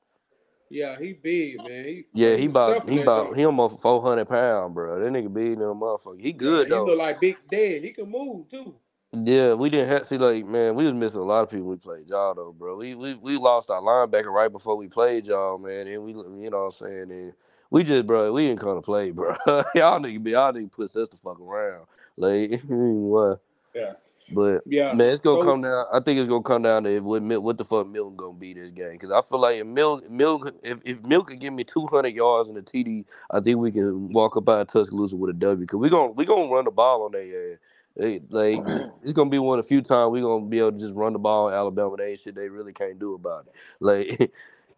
[0.69, 1.85] Yeah, he big, man.
[1.85, 4.99] He Yeah, he about he about he almost four hundred pound, bro.
[4.99, 6.19] That nigga big than a motherfucker.
[6.19, 7.83] He Yeah, good he look like Big Dead.
[7.83, 8.75] He can move too.
[9.13, 11.77] Yeah, we didn't have see like man, we was missing a lot of people when
[11.77, 12.75] we played y'all though, bro.
[12.75, 16.49] We we we lost our linebacker right before we played y'all, man, and we you
[16.49, 17.33] know what I'm saying, and
[17.73, 19.35] we just bro, we didn't come to play, bro.
[19.75, 21.87] y'all nigga be y'all nigga put us the fuck around.
[22.15, 23.41] Like what?
[23.73, 23.93] Yeah.
[24.31, 24.93] But Yeah.
[24.93, 25.87] man, it's gonna So come down.
[25.91, 28.33] I think it's gonna come down to if what, Mil- what the fuck Milton gonna
[28.33, 28.99] be this game.
[28.99, 32.13] Cause I feel like if Milk Milk if, if Milk can give me two hundred
[32.13, 35.33] yards in the TD, I think we can walk up by of Tuscaloosa with a
[35.33, 35.65] W.
[35.65, 37.57] Cause we gonna we gonna run the ball on their ass.
[37.97, 38.89] They, like mm-hmm.
[39.01, 41.13] it's gonna be one of the few times we gonna be able to just run
[41.13, 41.97] the ball in Alabama.
[41.97, 43.53] They shit they really can't do about it.
[43.79, 44.29] Like you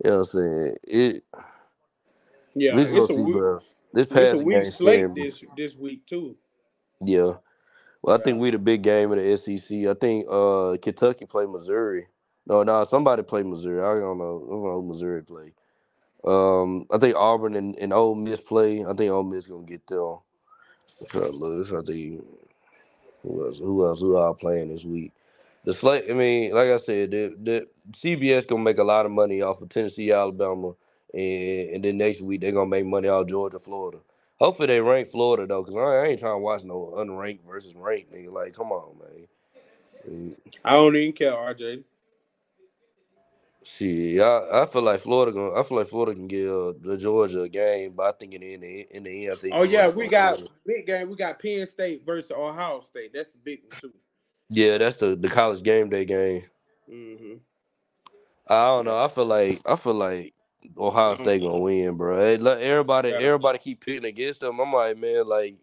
[0.05, 0.77] know what I'm saying?
[0.83, 1.23] It
[2.56, 3.60] yeah, it's a bro.
[3.93, 5.24] This passing game slate me.
[5.24, 6.36] this this week too.
[7.01, 7.34] Yeah.
[8.01, 9.88] Well, I think we the big game of the SEC.
[9.88, 12.08] I think uh Kentucky play Missouri.
[12.47, 13.82] No, no, somebody play Missouri.
[13.82, 14.43] I don't know.
[14.45, 15.53] I don't know who Missouri play.
[16.26, 18.84] Um, I think Auburn and, and Ole Miss play.
[18.84, 20.18] I think Ole Miss is gonna get them.
[20.99, 21.58] I'm trying to look.
[21.58, 22.24] This I think
[23.22, 23.58] who else?
[23.58, 23.99] Who else?
[23.99, 25.12] Who are playing this week?
[25.66, 26.06] The slate.
[26.10, 29.62] I mean, like I said, the, the CBS gonna make a lot of money off
[29.62, 30.74] of Tennessee, Alabama,
[31.16, 33.99] and and then next week they're gonna make money off Georgia, Florida.
[34.38, 38.13] Hopefully they rank Florida though, cause I, ain't trying to watch no unranked versus ranked
[38.13, 38.32] nigga.
[38.32, 39.28] Like, come on, man.
[40.05, 41.84] And I don't even care, RJ.
[43.63, 46.97] See, I, I feel like Florida gonna, I feel like Florida can give uh, the
[46.97, 49.53] Georgia a game, but I think in the in the, in the end, I think
[49.55, 50.47] Oh yeah, we got win.
[50.68, 51.09] big game.
[51.09, 53.11] We got Penn State versus Ohio State.
[53.13, 53.93] That's the big one too.
[54.51, 56.43] Yeah, that's the the college game day game.
[56.88, 57.36] hmm
[58.47, 59.03] I don't know.
[59.03, 60.34] I feel like I feel like
[60.78, 62.18] Ohio Um, State gonna win, bro.
[62.20, 63.18] Hey, look, everybody yeah.
[63.18, 64.59] everybody keep picking against them.
[64.59, 65.55] I'm like, man, like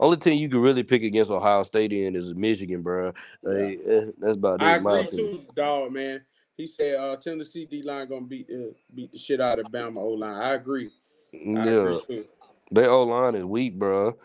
[0.00, 3.12] only team you can really pick against Ohio State in is Michigan, bro.
[3.44, 3.52] Yeah.
[3.52, 6.22] Eh, that's about it, I agree too, dog, man.
[6.56, 9.98] He said uh, Tennessee D line gonna beat the beat the shit out of Bama
[9.98, 10.42] O line.
[10.42, 10.90] I agree.
[11.34, 12.24] I Yeah, too.
[12.70, 14.16] their O line is weak, bro.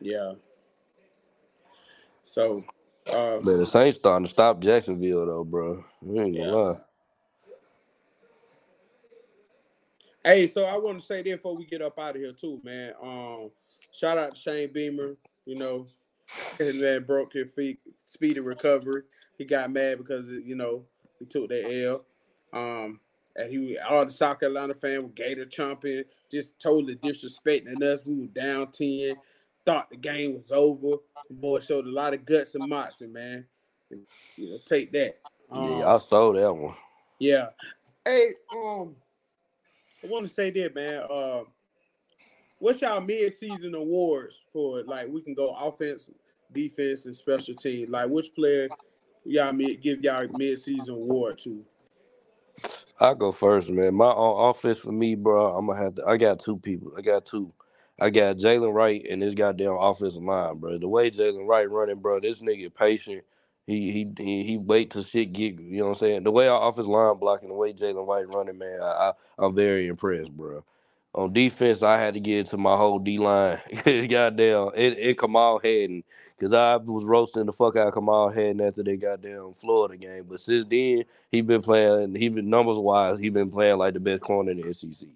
[0.00, 0.32] Yeah.
[2.24, 2.64] So,
[3.12, 5.84] uh, Man, the Saints starting to stop Jacksonville though, bro.
[6.02, 6.44] I ain't yeah.
[6.44, 6.78] gonna lie.
[10.24, 12.92] Hey, so I want to say before we get up out of here too, man.
[13.02, 13.50] Um,
[13.90, 15.16] shout out to Shane Beamer.
[15.46, 15.86] You know,
[16.58, 19.02] his man broke his feet, speedy recovery.
[19.36, 20.84] He got mad because you know
[21.18, 22.04] he took the L.
[22.52, 23.00] Um,
[23.34, 28.04] and he all the South Carolina fan were Gator chomping, just totally disrespecting us.
[28.06, 29.16] We were down ten,
[29.66, 30.98] thought the game was over.
[31.28, 33.46] The boy showed a lot of guts and moxie, man.
[34.36, 35.16] You know, take that.
[35.52, 36.74] Yeah, Um, I stole that one.
[37.18, 37.48] yeah.
[38.04, 38.96] Hey, um,
[40.02, 41.02] I want to say that, man.
[41.08, 41.44] Uh,
[42.58, 44.82] what's y'all mid-season awards for?
[44.82, 46.10] Like, we can go offense,
[46.52, 47.90] defense, and special team.
[47.90, 48.68] Like, which player
[49.24, 51.64] y'all mid, give y'all mid-season award to?
[53.00, 53.94] I go first, man.
[53.94, 55.56] My offense for me, bro.
[55.56, 56.06] I'm gonna have to.
[56.06, 56.92] I got two people.
[56.96, 57.52] I got two.
[58.00, 60.78] I got Jaylen Wright and this goddamn offensive line, bro.
[60.78, 62.20] The way Jaylen Wright running, bro.
[62.20, 63.24] This nigga patient.
[63.66, 65.60] He he he, wait till shit get.
[65.60, 66.24] You know what I'm saying?
[66.24, 68.80] The way our offensive line blocking, the way Jalen White running, man.
[68.82, 70.64] I, I I'm very impressed, bro.
[71.14, 73.60] On defense, I had to get it to my whole D line.
[74.08, 76.02] goddamn, and, and Kamal Hadden.
[76.40, 80.24] Cause I was roasting the fuck out of Kamal Hadden after that goddamn Florida game.
[80.28, 82.16] But since then, he been playing.
[82.16, 83.20] He been numbers wise.
[83.20, 85.06] He been playing like the best corner in the SEC.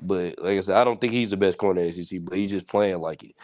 [0.00, 2.18] But like I said, I don't think he's the best corner in the SEC.
[2.24, 3.36] But he's just playing like it.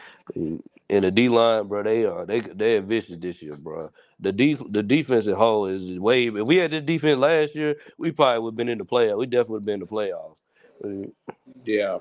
[0.90, 3.90] And the D line, bro, they are they they're vicious this year, bro.
[4.20, 6.26] The def, the defense at whole is way.
[6.26, 9.18] If we had this defense last year, we probably would have been in the playoff.
[9.18, 11.12] We definitely would have been in the playoffs.
[11.64, 11.98] Yeah,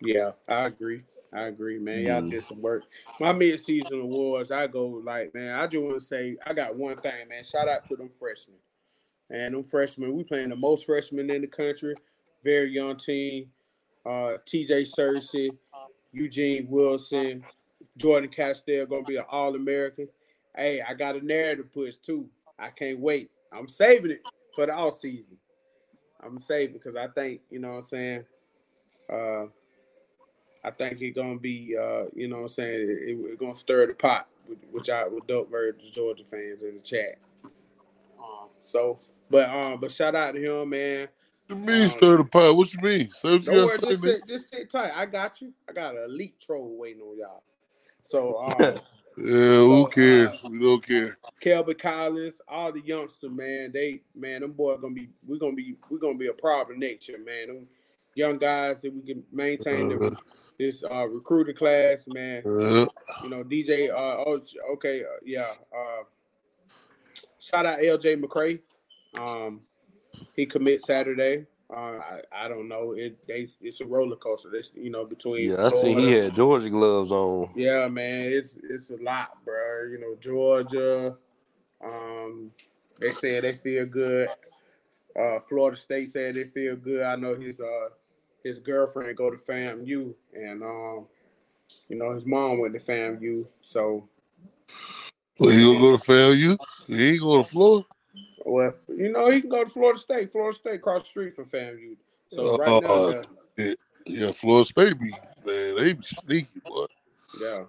[0.00, 1.02] yeah, I agree.
[1.32, 2.04] I agree, man.
[2.04, 2.30] Y'all Yeah.
[2.30, 2.84] did some work.
[3.18, 5.54] My mid-season awards, I go like, man.
[5.54, 7.42] I just want to say, I got one thing, man.
[7.44, 8.58] Shout out to them freshmen.
[9.30, 11.94] And them freshmen, we playing the most freshmen in the country.
[12.44, 13.50] Very young team.
[14.04, 15.56] Uh, TJ Searcy,
[16.12, 17.44] Eugene Wilson,
[17.96, 20.08] Jordan Castell gonna be an All American.
[20.56, 22.28] Hey, I got a narrative push too.
[22.58, 23.30] I can't wait.
[23.52, 24.22] I'm saving it
[24.54, 25.38] for the off season.
[26.22, 28.24] I'm saving because I think you know what I'm saying.
[29.12, 29.44] Uh,
[30.64, 32.80] I think it's gonna be uh, you know what I'm saying.
[32.80, 34.28] It, it- it's gonna stir the pot,
[34.70, 37.18] which I with dope very the Georgia fans in the chat.
[38.18, 41.08] Um, so, but um, but shout out to him, man.
[41.48, 42.56] What you mean Um, stir the pot?
[42.56, 43.08] What you mean?
[43.44, 44.92] Don't worry, just sit, just sit tight.
[44.94, 45.52] I got you.
[45.68, 47.42] I got an elite troll waiting on y'all.
[48.04, 48.74] So, um,
[49.18, 50.30] Yeah, who so cares?
[50.44, 51.18] uh, We don't care.
[51.42, 55.76] Kelby Collins, all the youngster man, they man, them boys gonna be we're gonna be
[55.90, 57.48] we're gonna be a problem next year, man.
[57.48, 57.68] Them
[58.14, 60.16] young guys that we can maintain Uh, the,
[60.58, 62.42] this uh recruiting class, man.
[62.46, 62.86] uh,
[63.22, 64.40] You know, DJ uh oh
[64.74, 65.52] okay, uh, yeah.
[65.76, 66.04] Uh
[67.38, 68.60] shout out LJ McCray.
[69.20, 69.60] Um
[70.34, 71.46] he commit Saturday.
[71.72, 72.92] Uh, I, I don't know.
[72.92, 74.50] It they it's a roller coaster.
[74.50, 77.50] This you know between Yeah, I seen he had Georgia gloves on.
[77.56, 79.84] Yeah, man, it's it's a lot, bro.
[79.90, 81.16] You know, Georgia.
[81.82, 82.50] Um,
[83.00, 84.28] they said they feel good.
[85.18, 87.02] Uh, Florida State said they feel good.
[87.02, 87.88] I know his uh
[88.44, 91.06] his girlfriend go to FAMU, and um,
[91.88, 93.46] you know his mom went to FAMU.
[93.60, 94.08] So,
[95.38, 96.58] well, he gonna go to FAMU?
[96.86, 97.86] He ain't going to Florida?
[98.44, 100.32] Well, you know he can go to Florida State.
[100.32, 101.96] Florida State across the street from FAMU.
[102.28, 103.22] So right now, Uh,
[103.56, 103.76] the,
[104.06, 105.10] yeah, Florida State be,
[105.44, 106.86] man, they be sneaky, boy.
[107.40, 107.64] yeah.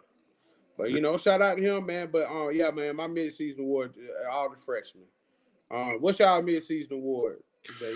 [0.78, 2.10] But you know, shout out to him, man.
[2.12, 5.06] But uh, yeah, man, my mid-season award, uh, all the freshmen.
[5.70, 7.38] Um, what's y'all mid-season award,
[7.80, 7.96] Zay?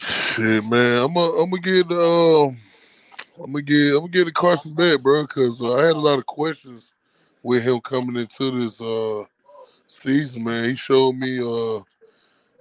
[0.00, 2.56] Shit, man, I'm gonna I'm gonna get um
[3.42, 6.00] I'm gonna get I'm gonna get the Carson Beck, bro, because uh, I had a
[6.00, 6.92] lot of questions
[7.42, 9.24] with him coming into this uh
[10.02, 10.70] season, man.
[10.70, 11.82] He showed me uh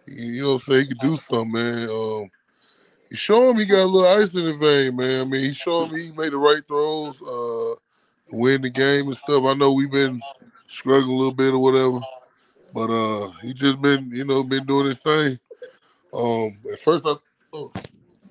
[0.08, 1.90] you know what I'm he could do something, man.
[1.90, 2.32] Um
[3.10, 5.22] he showed me he got a little ice in the vein, man.
[5.22, 7.76] I mean, he showed me he made the right throws, uh
[8.32, 9.44] win the game and stuff.
[9.46, 10.22] I know we've been
[10.68, 12.00] struggling a little bit or whatever,
[12.74, 15.40] but uh he just been, you know, been doing his thing.
[16.14, 17.16] Um at first I
[17.54, 17.72] oh,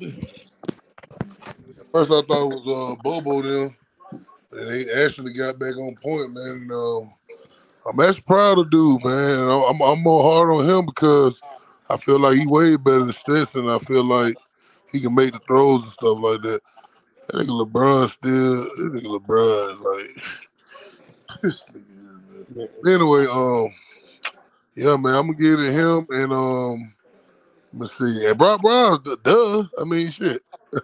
[0.02, 3.76] at first I thought it was uh Bobo them.
[4.52, 6.46] And they actually got back on point, man.
[6.46, 7.12] And, um,
[7.88, 9.48] I'm actually proud of dude, man.
[9.48, 11.40] I'm I'm- more hard on him because
[11.88, 13.68] I feel like he way better than Stetson.
[13.68, 14.36] I feel like
[14.92, 16.60] he can make the throws and stuff like that.
[17.28, 20.24] That nigga LeBron still, that nigga LeBron like.
[22.86, 23.68] Anyway, um,
[24.74, 26.94] yeah, man, I'm gonna give it to him and um,
[27.74, 29.64] let's see, and Brock Bowers, duh.
[29.80, 30.42] I mean, shit.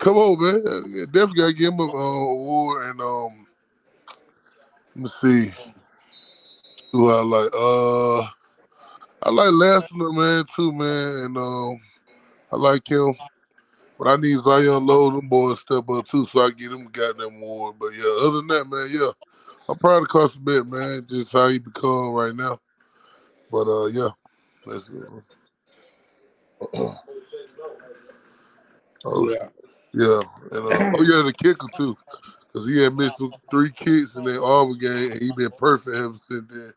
[0.00, 1.06] Come on, man.
[1.12, 3.46] Definitely gotta give him a uh, award and um,
[4.96, 5.52] let's see
[6.92, 7.50] who I like.
[7.54, 8.22] Uh,
[9.22, 11.80] I like Lassiter, man, too, man, and um,
[12.52, 13.14] I like him.
[13.98, 17.36] But I need Zion Logue, them boys step up too, so I get them goddamn
[17.42, 17.76] award.
[17.80, 19.12] But yeah, other than that, man, yeah,
[19.68, 22.60] I'm proud of Carson Beck, man, just how he become right now.
[23.50, 24.10] But uh, yeah,
[24.66, 25.08] that's it.
[29.04, 29.48] oh Yeah.
[29.94, 30.22] yeah,
[30.52, 31.96] and uh, oh yeah, the kicker too,
[32.48, 33.20] because he had missed
[33.50, 36.74] three kicks in that Auburn game, and he been perfect ever since then.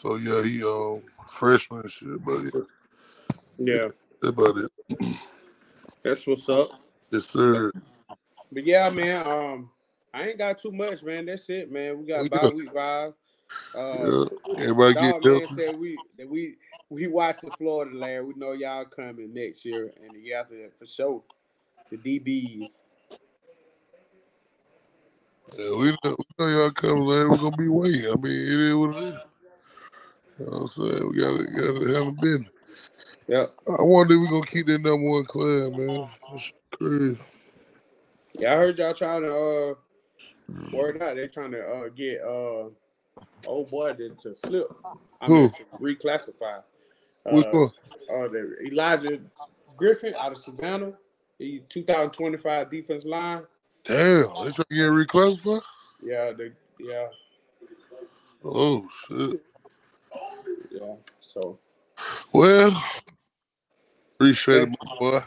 [0.00, 2.60] So yeah, he um freshman and shit, but yeah,
[3.58, 3.88] Yeah.
[4.22, 4.70] that's about it.
[6.04, 6.70] That's what's up.
[7.10, 7.72] Yes, sir.
[8.52, 9.26] But yeah, man.
[9.26, 9.70] Um,
[10.14, 11.26] I ain't got too much, man.
[11.26, 11.98] That's it, man.
[11.98, 12.28] We got Yeah.
[12.28, 13.12] bye week five.
[13.74, 14.24] Uh, Yeah,
[14.58, 15.54] everybody get man healthy.
[15.56, 16.54] said we that we
[16.90, 18.26] we watching Florida land.
[18.28, 21.22] We know y'all coming next year and the year after that for sure.
[21.90, 22.84] The DBs.
[25.58, 27.30] Yeah, we know, we know y'all coming, man.
[27.30, 28.12] We're gonna be waiting.
[28.12, 29.14] I mean, it is what it is.
[30.38, 31.10] You know what I'm saying?
[31.10, 32.48] We gotta gotta have a business.
[33.26, 33.46] Yeah.
[33.66, 36.08] I wonder if we're gonna keep that number one class, man.
[36.30, 37.18] That's crazy.
[38.34, 39.74] Yeah, I heard y'all trying to uh
[40.72, 41.16] word out.
[41.16, 42.68] They're trying to uh get uh
[43.46, 44.68] old boy to, to flip.
[45.20, 46.62] I mean to reclassify.
[47.24, 47.70] Which Uh, one?
[48.10, 49.18] uh the Elijah
[49.76, 50.92] Griffin out of Savannah.
[51.38, 53.42] He 2025 defense line.
[53.84, 55.62] Damn, they trying to get reclassified?
[56.02, 57.08] Yeah, the yeah,
[58.44, 59.42] Oh shit.
[60.80, 60.94] Yeah.
[61.20, 61.58] So
[62.32, 62.84] Well,
[64.14, 65.20] appreciate it, my boy.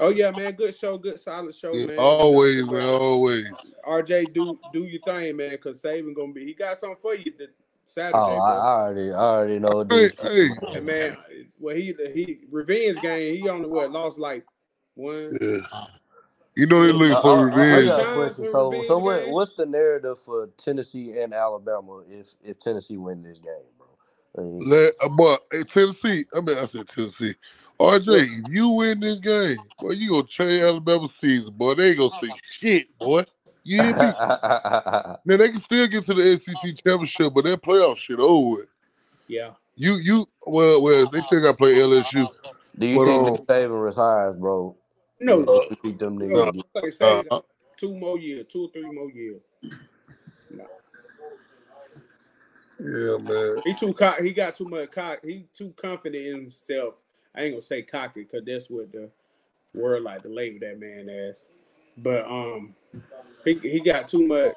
[0.00, 1.98] oh yeah, man, good show, good solid show, Yeah, man.
[1.98, 3.48] always, man, always.
[3.86, 7.32] RJ, do do your thing, man, cause Saban gonna be he got something for you
[7.36, 7.48] the
[7.84, 8.56] Saturday, Oh, I, bro.
[8.56, 9.84] I already, I already know.
[9.88, 11.16] Hey, Dude, hey, And man,
[11.58, 14.44] well he he revenge game, he only what lost like
[14.94, 15.58] one yeah.
[16.56, 17.86] You know they looking I, for I, I revenge.
[17.86, 18.44] got a Times question.
[18.52, 23.22] So, revenge so what, what's the narrative for Tennessee and Alabama if if Tennessee win
[23.22, 23.79] this game, bro?
[23.79, 23.79] I mean,
[24.58, 27.34] Let, uh, but hey, Tennessee, I mean, I said Tennessee.
[27.80, 31.74] RJ, if you win this game, boy, you gonna change Alabama season, boy.
[31.74, 33.24] They ain't gonna see shit, boy.
[33.64, 34.14] You hear me?
[35.24, 38.58] Now they can still get to the SEC championship, but that playoff shit over.
[38.60, 38.68] with.
[39.28, 39.52] Yeah.
[39.76, 42.28] You, you, well, well, they still got to play LSU.
[42.78, 44.76] Do you But, think um, Nick Saban retires, bro?
[45.20, 46.62] No, If we beat them no, niggas again?
[46.74, 46.94] like
[47.30, 47.40] Uh,
[47.76, 49.40] two more years, two or three more years.
[52.80, 53.62] Yeah, man.
[53.64, 55.20] He too co- he got too much cock.
[55.24, 56.96] He too confident in himself.
[57.34, 59.10] I ain't gonna say cocky because that's what the
[59.74, 61.46] word like to label that man as.
[61.98, 62.74] But um,
[63.44, 64.54] he he got too much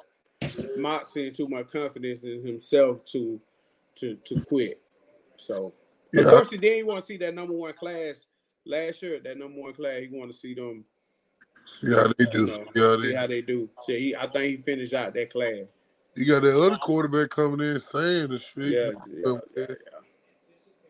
[0.76, 3.40] moxie and too much confidence in himself to
[3.96, 4.80] to to quit.
[5.38, 5.74] So
[6.16, 8.26] of Yeah, course he didn't want to see that number one class
[8.66, 9.20] last year.
[9.20, 10.84] That number one class, he want to see them.
[11.82, 12.48] yeah, they You do.
[12.48, 13.14] know, Yeah, see they.
[13.14, 13.70] how they do.
[13.82, 15.66] So he, I think he finished out that class.
[16.16, 18.72] You got that other quarterback coming in saying the shit.
[18.72, 19.66] Yeah, yeah, yeah.
[19.68, 19.74] yeah.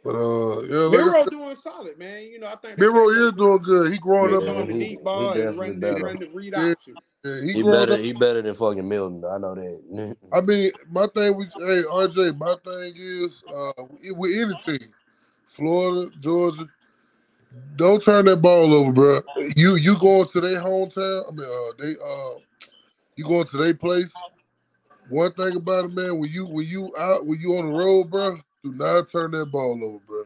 [0.04, 2.22] But uh, yeah, like Milroe said, doing solid, man.
[2.24, 3.90] You know, I think Milroe is doing good.
[3.90, 4.42] He growing up.
[4.42, 6.00] Yeah, throwing the he- deep ball and running, better.
[6.04, 6.70] running the read Yeah.
[6.70, 6.96] out you.
[7.24, 8.00] Yeah, he, He better, up.
[8.00, 9.24] he better than fucking Milton.
[9.24, 10.16] I know that.
[10.34, 13.72] I mean, my thing with hey RJ, my thing is uh
[14.14, 14.88] with any team,
[15.46, 16.68] Florida, Georgia,
[17.76, 19.22] don't turn that ball over, bro.
[19.56, 21.24] You you going to their hometown?
[21.28, 22.40] I mean, uh, they uh,
[23.16, 24.12] you going to their place?
[25.08, 28.10] One thing about it, man, when you when you out when you on the road,
[28.10, 30.24] bro, do not turn that ball over, bro.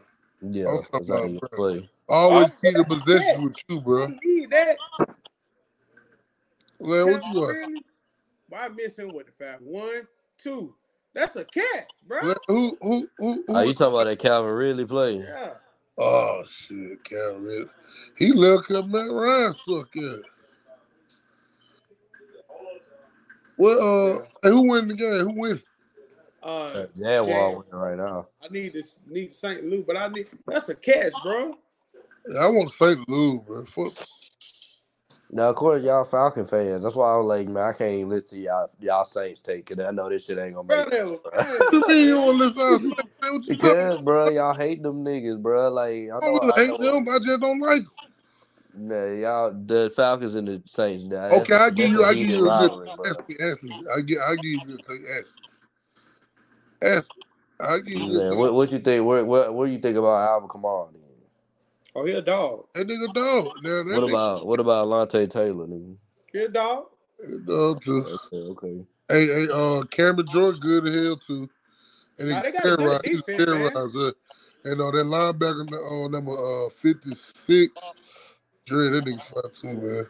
[0.51, 1.49] yeah, I'm talking about, bro.
[1.49, 1.89] play.
[2.07, 4.07] Always Oh, keep the that's possession with you, bro.
[4.07, 4.77] You need that.
[6.81, 7.47] Man, what you got?
[7.47, 7.83] Really?
[8.47, 9.61] Why miss him with the fact?
[9.61, 10.07] One,
[10.37, 10.73] two.
[11.13, 12.21] That's a catch, bro.
[12.21, 13.43] Man, who who who Are who?
[13.49, 15.17] Oh, you talking about that Calvin really play?
[15.17, 15.53] Yeah.
[15.97, 17.69] Oh shit, Calvin.
[18.17, 20.23] He look up Matt Ryan suck at.
[23.59, 23.79] Well,
[24.15, 24.51] uh, Yeah.
[24.51, 25.13] who win the game?
[25.25, 25.63] Who win?
[26.43, 27.57] Uh, That Jaguar Jam.
[27.57, 28.27] winning right now.
[28.43, 29.65] I need this need St.
[29.65, 31.55] Louis, but I need that's a catch, bro.
[32.27, 32.99] Yeah, I want St.
[33.09, 33.65] Louis, Lou, bro.
[33.65, 33.93] Fuck.
[35.31, 36.83] Now, of course, y'all Falcon fans.
[36.83, 39.71] That's why I was like, man, I can't even listen to y'all y'all Saints take
[39.71, 39.79] it.
[39.81, 41.21] I know this shit ain't gonna Bro, make that sense.
[41.23, 41.43] bro.
[41.71, 42.81] You mean you want to listen to us
[43.21, 43.31] say?
[43.31, 45.69] What you talking Because, bro, y'all hate them niggas, bro.
[45.71, 46.79] Like, I I don't I hate know.
[46.79, 47.05] them.
[47.09, 47.91] I just don't like them.
[48.79, 51.05] Nah, y'all, the Falcons and the Saints.
[51.05, 53.07] Nah, that's, Okay, I give that's you, a I give you a good rivalry, bro.
[53.09, 53.75] ask me, ask me.
[53.95, 55.01] I get, I give you a good take.
[55.19, 55.35] Ask
[56.67, 56.89] me.
[56.89, 57.23] Ask me.
[57.61, 58.55] I give you Yeah, good what time.
[58.55, 59.05] what you think?
[59.05, 60.91] What what what do you think about Alvin Kamara?
[60.93, 61.01] Then?
[61.95, 62.67] Oh, he a dog.
[62.75, 63.53] That nigga dog.
[63.61, 65.67] Now that What nigga about what about Lante Taylor?
[65.67, 65.97] Nigga?
[66.33, 66.85] He a dog.
[67.45, 68.05] dog too.
[68.05, 68.85] Okay, okay.
[69.09, 71.49] Hey, hey, uh, Cameron Jordan good as hell too.
[72.19, 73.05] And Nah, he a good terrorized.
[73.11, 73.71] He defense, man.
[73.71, 73.97] terrorized.
[73.97, 74.11] Uh,
[74.65, 77.93] and uh, that linebacker on number uh fifty six,
[78.69, 80.07] Dre, that nigga fine too, man.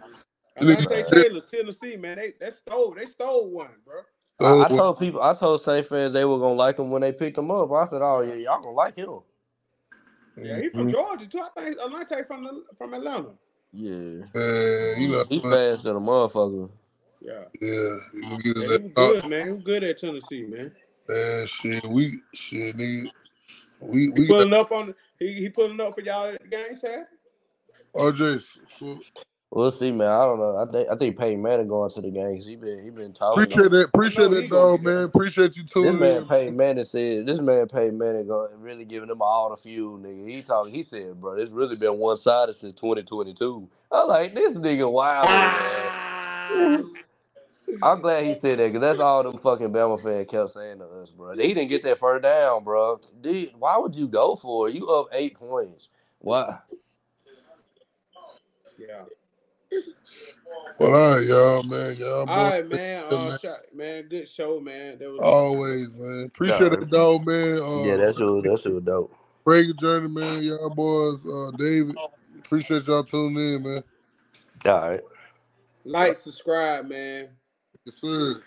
[0.55, 2.17] That nigga Alontae Taylor, Tennessee, man.
[2.17, 4.01] They they stole they stole one, bro.
[4.41, 7.11] I, I told people, I told Saint fans they were gonna like him when they
[7.11, 7.71] picked him up.
[7.71, 9.19] I said, "Oh yeah, y'all gonna like him."
[10.37, 10.91] Yeah, he from mhm.
[10.91, 11.39] Georgia too.
[11.39, 13.31] I think Alontae from the, from Atlanta.
[13.71, 16.69] Yeah, Man, you know, he man, fast than a motherfucker.
[17.21, 19.13] Yeah, yeah, he gonna get yeah his he ass was out.
[19.21, 19.45] good, man.
[19.45, 20.71] He was good at Tennessee, man.
[21.07, 23.09] Man, shit, we shit, nigga,
[23.79, 26.47] we He we got pulling up on he he pulling up for y'all at the
[26.47, 27.05] game, Sam.
[27.95, 28.41] RJ.
[28.79, 28.99] So,
[29.51, 30.07] We'll see, man.
[30.09, 30.57] I don't know.
[30.57, 33.13] I think I think Peyton Manning going to the game because he been he been
[33.13, 33.43] talking.
[33.43, 34.95] appreciate that, appreciate know he that, dog, be there.
[34.97, 35.03] man.
[35.05, 35.85] Appreciate you too.
[35.85, 36.27] This man in.
[36.27, 40.29] Peyton Manning said this man Peyton Manning going really giving them all the fuel, nigga.
[40.29, 40.71] He talking.
[40.71, 43.67] He said, bro, it's really been one sided since 2022.
[43.91, 45.27] I was like, this nigga wild.
[47.81, 50.85] I'm glad he said that because that's all them fucking Bama fans kept saying to
[50.85, 51.33] us, bro.
[51.35, 52.99] He didn't get that first down, bro.
[53.21, 54.75] Dude, why would you go for it?
[54.75, 55.89] You up eight points.
[56.19, 56.59] Why?
[58.79, 59.03] Yeah.
[60.79, 63.03] Well, all right, y'all, man, y'all, All boy, right, man.
[63.11, 63.39] yeah, Uh, man.
[63.39, 64.07] shot, man.
[64.09, 64.97] Good show, man.
[64.99, 66.25] That was always, man.
[66.27, 67.59] Appreciate Nah, that, dog, man.
[67.73, 69.13] yeah, Uh, that's your that's your dope.
[69.43, 70.43] Breaking Journey, man.
[70.43, 71.95] Y'all boys, uh, David.
[72.39, 73.83] Appreciate y'all tuning in, man.
[74.65, 75.01] All right.
[75.85, 77.29] like, subscribe, man.
[77.85, 78.41] Yes, sir.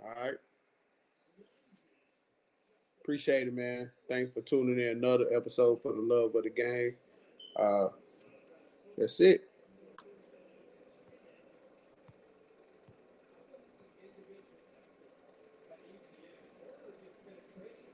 [0.00, 0.34] All right.
[3.02, 3.90] Appreciate it, man.
[4.08, 4.98] Thanks for tuning in.
[4.98, 6.94] Another episode for the love of the game.
[7.56, 7.88] Uh,
[8.98, 9.51] that's it.